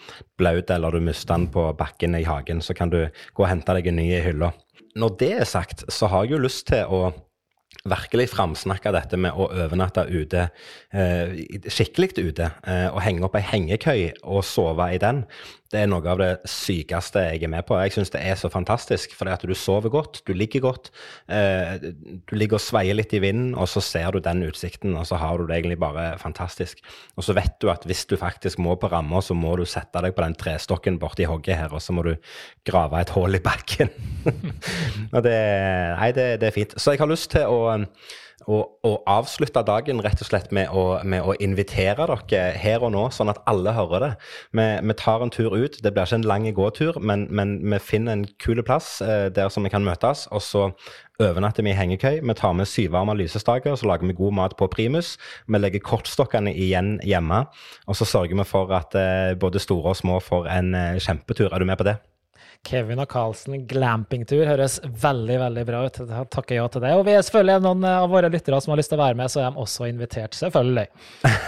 blaut 0.41 0.73
eller 0.73 0.93
du 0.93 1.03
mister 1.03 1.35
den 1.35 1.49
på 1.53 1.69
bakken 1.77 2.17
i 2.17 2.25
hagen, 2.27 2.63
så 2.63 2.75
kan 2.77 2.93
du 2.93 3.03
gå 3.05 3.45
og 3.45 3.51
hente 3.51 3.77
deg 3.77 3.91
en 3.91 4.01
ny 4.01 4.09
i 4.17 4.23
hylla. 4.25 4.53
Når 4.99 5.15
det 5.21 5.31
er 5.41 5.47
sagt, 5.49 5.85
så 5.89 6.09
har 6.09 6.25
jeg 6.25 6.35
jo 6.35 6.43
lyst 6.43 6.67
til 6.69 6.85
å 6.85 7.07
virkelig 7.83 8.29
framsnakka 8.31 8.93
dette 8.95 9.19
med 9.19 9.35
å 9.35 9.49
overnatte 9.49 10.05
ute, 10.07 10.47
eh, 10.93 11.33
skikkelig 11.67 12.13
ute, 12.19 12.51
eh, 12.67 12.87
og 12.87 13.01
henge 13.03 13.25
opp 13.27 13.35
ei 13.35 13.43
hengekøy 13.43 14.13
og 14.23 14.43
sove 14.47 14.93
i 14.93 15.01
den 15.01 15.25
det 15.73 15.81
er 15.81 15.89
noe 15.89 16.05
av 16.05 16.19
det 16.21 16.31
sykeste 16.49 17.23
jeg 17.25 17.43
er 17.47 17.51
med 17.51 17.65
på. 17.65 17.77
Jeg 17.81 17.95
syns 17.95 18.11
det 18.13 18.21
er 18.21 18.37
så 18.37 18.49
fantastisk, 18.53 19.15
fordi 19.17 19.33
at 19.33 19.45
du 19.49 19.53
sover 19.57 19.89
godt, 19.93 20.21
du 20.27 20.33
ligger 20.37 20.61
godt. 20.67 20.91
Eh, 21.25 21.89
du 22.29 22.35
ligger 22.37 22.59
og 22.59 22.63
sveier 22.63 22.97
litt 22.97 23.15
i 23.17 23.21
vinden, 23.23 23.55
og 23.57 23.65
så 23.71 23.81
ser 23.81 24.13
du 24.13 24.21
den 24.23 24.45
utsikten, 24.45 24.93
og 24.99 25.07
så 25.09 25.17
har 25.21 25.39
du 25.39 25.47
det 25.49 25.57
egentlig 25.57 25.79
bare 25.81 26.11
fantastisk. 26.21 26.83
Og 27.17 27.25
så 27.25 27.33
vet 27.37 27.57
du 27.63 27.71
at 27.73 27.87
hvis 27.89 28.05
du 28.09 28.15
faktisk 28.21 28.61
må 28.61 28.77
på 28.77 28.91
ramma, 28.93 29.21
så 29.25 29.33
må 29.37 29.55
du 29.57 29.65
sette 29.69 30.03
deg 30.05 30.13
på 30.13 30.25
den 30.25 30.37
trestokken 30.37 30.99
borti 31.01 31.25
hogget 31.29 31.63
her, 31.63 31.73
og 31.73 31.81
så 31.81 31.95
må 31.97 32.05
du 32.05 32.13
grave 32.69 33.01
et 33.01 33.13
hull 33.17 33.39
i 33.39 33.43
bakken. 33.43 33.89
og 35.15 35.23
det, 35.25 35.39
nei, 35.97 36.11
det, 36.13 36.27
det 36.43 36.51
er 36.51 36.57
fint. 36.61 36.77
Så 36.77 36.93
jeg 36.93 37.01
har 37.01 37.09
lyst 37.09 37.33
til 37.33 37.49
å 37.49 37.73
og, 38.47 38.77
og, 38.83 38.97
avslutte 39.09 39.63
dagen 39.67 40.01
rett 40.03 40.21
og 40.23 40.27
slett 40.27 40.51
med 40.55 40.71
å, 40.71 40.99
med 41.07 41.23
å, 41.23 41.35
invitere 41.43 42.07
dere 42.07 42.57
her 42.59 42.83
og 42.85 42.93
nå, 42.95 43.05
sånn 43.13 43.31
at 43.33 43.41
alle 43.49 43.73
hører 43.75 44.05
det. 44.05 44.11
Vi, 44.55 44.67
vi 44.89 44.95
tar 44.99 45.23
en 45.23 45.33
tur 45.33 45.55
ut. 45.55 45.79
Det 45.83 45.93
blir 45.93 46.07
ikke 46.07 46.21
en 46.21 46.27
lang 46.29 46.47
gåtur, 46.55 46.99
men, 46.99 47.27
men 47.29 47.57
vi 47.61 47.79
finner 47.83 48.17
en 48.17 48.27
kul 48.43 48.61
plass 48.65 49.01
eh, 49.05 49.27
der 49.33 49.51
som 49.53 49.65
vi 49.65 49.71
kan 49.73 49.85
møtes. 49.85 50.27
Og 50.33 50.43
så 50.43 50.67
overnatter 51.23 51.65
vi 51.65 51.73
i 51.73 51.77
hengekøy. 51.77 52.21
Vi 52.21 52.37
tar 52.37 52.55
med 52.57 52.69
syvarma 52.69 53.15
lysestaker, 53.17 53.75
så 53.79 53.89
lager 53.89 54.09
vi 54.09 54.17
god 54.17 54.37
mat 54.39 54.57
på 54.59 54.69
primus. 54.71 55.15
Vi 55.47 55.61
legger 55.61 55.83
kortstokkene 55.83 56.53
igjen 56.53 56.97
hjemme, 57.05 57.45
og 57.87 57.99
så 57.99 58.07
sørger 58.09 58.39
vi 58.39 58.47
for 58.47 58.73
at 58.75 58.97
eh, 58.99 59.35
både 59.39 59.61
store 59.63 59.93
og 59.93 60.01
små 60.01 60.19
får 60.23 60.49
en 60.59 60.73
eh, 60.77 60.99
kjempetur. 61.03 61.51
Er 61.51 61.63
du 61.63 61.69
med 61.69 61.79
på 61.81 61.87
det? 61.91 61.99
Kevin 62.65 63.01
og 63.03 63.09
Carlsen 63.11 63.65
glampingtur 63.69 64.45
høres 64.47 64.79
veldig 64.83 65.39
veldig 65.41 65.65
bra 65.67 65.81
ut. 65.87 65.99
Jeg 66.03 66.29
takker 66.33 66.59
ja 66.59 66.67
til 66.71 66.83
det. 66.85 66.93
Og 66.97 67.05
vi 67.07 67.15
er 67.17 67.25
selvfølgelig 67.25 67.65
noen 67.65 67.87
av 67.89 68.07
våre 68.11 68.31
lyttere 68.31 68.59
som 68.63 68.73
har 68.73 68.81
lyst 68.81 68.93
til 68.93 68.99
å 68.99 69.03
være 69.03 69.19
med, 69.19 69.31
så 69.33 69.41
er 69.43 69.49
de 69.49 69.63
også 69.63 69.89
invitert, 69.89 70.37
selvfølgelig. 70.37 70.87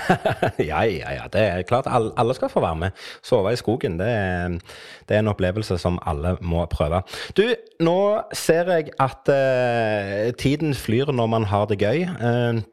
ja, 0.70 0.84
ja, 0.90 1.16
ja. 1.20 1.30
Det 1.32 1.46
er 1.46 1.66
klart. 1.70 1.90
Alle 1.90 2.38
skal 2.38 2.52
få 2.52 2.64
være 2.66 2.82
med. 2.86 3.08
Sove 3.26 3.54
i 3.56 3.60
skogen. 3.60 4.00
Det 4.02 4.12
er, 4.12 4.60
det 5.08 5.18
er 5.18 5.24
en 5.24 5.34
opplevelse 5.34 5.80
som 5.82 6.00
alle 6.06 6.36
må 6.42 6.66
prøve. 6.72 7.04
Du, 7.38 7.46
nå 7.84 7.98
ser 8.36 8.72
jeg 8.76 8.94
at 9.02 9.32
uh, 9.32 10.32
tiden 10.40 10.76
flyr 10.78 11.14
når 11.16 11.32
man 11.32 11.50
har 11.52 11.70
det 11.72 11.80
gøy. 11.82 12.08
Uh, 12.20 12.64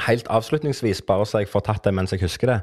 Helt 0.00 0.28
avslutningsvis, 0.32 1.02
bare 1.04 1.26
så 1.28 1.42
jeg 1.42 1.50
får 1.52 1.66
tatt 1.66 1.84
det 1.84 1.92
mens 1.92 2.14
jeg 2.14 2.22
husker 2.22 2.48
det. 2.48 2.54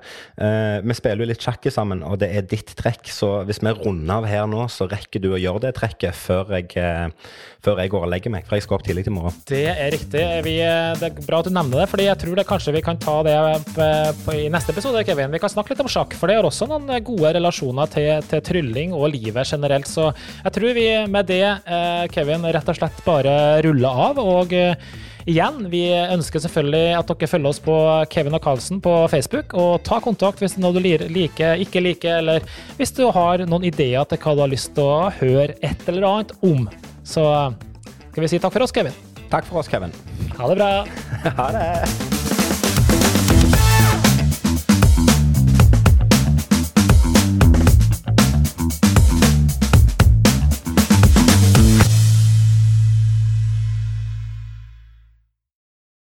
Eh, 0.41 0.79
vi 0.81 0.95
spiller 0.97 1.21
jo 1.21 1.27
litt 1.29 1.43
sjakk 1.45 1.67
sammen, 1.69 2.01
og 2.01 2.17
det 2.23 2.31
er 2.33 2.47
ditt 2.49 2.71
trekk. 2.79 3.05
Så 3.13 3.43
hvis 3.45 3.61
vi 3.61 3.73
runder 3.77 4.15
av 4.15 4.25
her 4.25 4.47
nå, 4.49 4.63
så 4.73 4.87
rekker 4.89 5.21
du 5.21 5.29
å 5.35 5.39
gjøre 5.39 5.67
det 5.67 5.75
trekket 5.77 6.17
før 6.17 6.55
jeg, 6.57 6.73
eh, 6.81 7.11
før 7.61 7.83
jeg 7.83 7.91
går 7.93 8.07
og 8.07 8.09
legger 8.15 8.33
meg. 8.33 8.47
For 8.49 8.57
jeg 8.57 8.65
skal 8.65 8.79
opp 8.79 8.85
tidlig 8.87 9.05
i 9.05 9.13
morgen. 9.13 9.35
Det 9.45 9.61
er 9.69 9.93
riktig. 9.93 10.23
Vi, 10.47 10.55
det 10.57 11.09
er 11.11 11.19
bra 11.27 11.43
at 11.43 11.49
du 11.49 11.53
nevner 11.53 11.83
det, 11.83 11.89
fordi 11.91 12.07
jeg 12.07 12.21
tror 12.23 12.39
det 12.39 12.47
kanskje 12.49 12.73
vi 12.79 12.83
kan 12.87 12.97
ta 12.97 13.19
det 13.27 13.35
på, 13.75 14.33
i 14.33 14.49
neste 14.49 14.73
episode, 14.73 15.05
Kevin. 15.05 15.29
Vi 15.35 15.43
kan 15.43 15.53
snakke 15.53 15.75
litt 15.75 15.85
om 15.85 15.91
sjakk, 15.91 16.17
for 16.17 16.31
det 16.31 16.39
har 16.39 16.49
også 16.49 16.69
noen 16.71 16.89
gode 17.05 17.35
relasjoner 17.37 17.93
til, 17.93 18.09
til 18.31 18.41
trylling 18.49 18.97
og 18.97 19.11
livet 19.13 19.53
generelt. 19.53 19.85
Så 19.91 20.09
jeg 20.15 20.55
tror 20.57 20.73
vi 20.79 20.89
med 21.05 21.29
det, 21.29 21.45
eh, 21.45 22.09
Kevin, 22.09 22.49
rett 22.49 22.73
og 22.73 22.81
slett 22.81 23.05
bare 23.05 23.37
ruller 23.69 24.03
av. 24.09 24.25
og 24.25 24.57
igjen, 25.27 25.63
vi 25.71 25.83
ønsker 25.95 26.43
selvfølgelig 26.43 26.97
at 26.99 27.11
dere 27.11 27.31
følger 27.31 27.51
oss 27.51 27.61
på 27.63 27.75
Kevin 28.13 28.37
og 28.37 28.43
Carlsen 28.43 28.81
på 28.83 28.93
Facebook, 29.11 29.55
og 29.57 29.81
ta 29.87 29.99
kontakt 30.03 30.43
hvis 30.43 30.55
det 30.55 30.61
er 30.61 30.67
noe 30.67 30.77
du 30.77 31.09
liker, 31.13 31.63
ikke 31.65 31.83
liker, 31.83 32.21
eller 32.21 32.45
hvis 32.79 32.95
du 32.95 33.05
har 33.15 33.45
noen 33.49 33.67
ideer 33.71 34.07
til 34.09 34.21
hva 34.23 34.35
du 34.35 34.45
har 34.45 34.53
lyst 34.53 34.73
til 34.77 34.87
å 34.87 35.09
høre 35.19 35.57
et 35.59 35.89
eller 35.91 36.07
annet 36.11 36.35
om. 36.45 36.69
Så 37.03 37.25
skal 38.09 38.25
vi 38.25 38.31
si 38.31 38.41
takk 38.41 38.55
for 38.55 38.67
oss, 38.67 38.75
Kevin. 38.75 38.95
Takk 39.29 39.45
for 39.49 39.61
oss, 39.61 39.69
Kevin. 39.69 39.93
Ha 40.37 40.49
det 40.49 40.57
bra. 40.61 40.71
ha 41.41 41.51
det. 41.55 42.18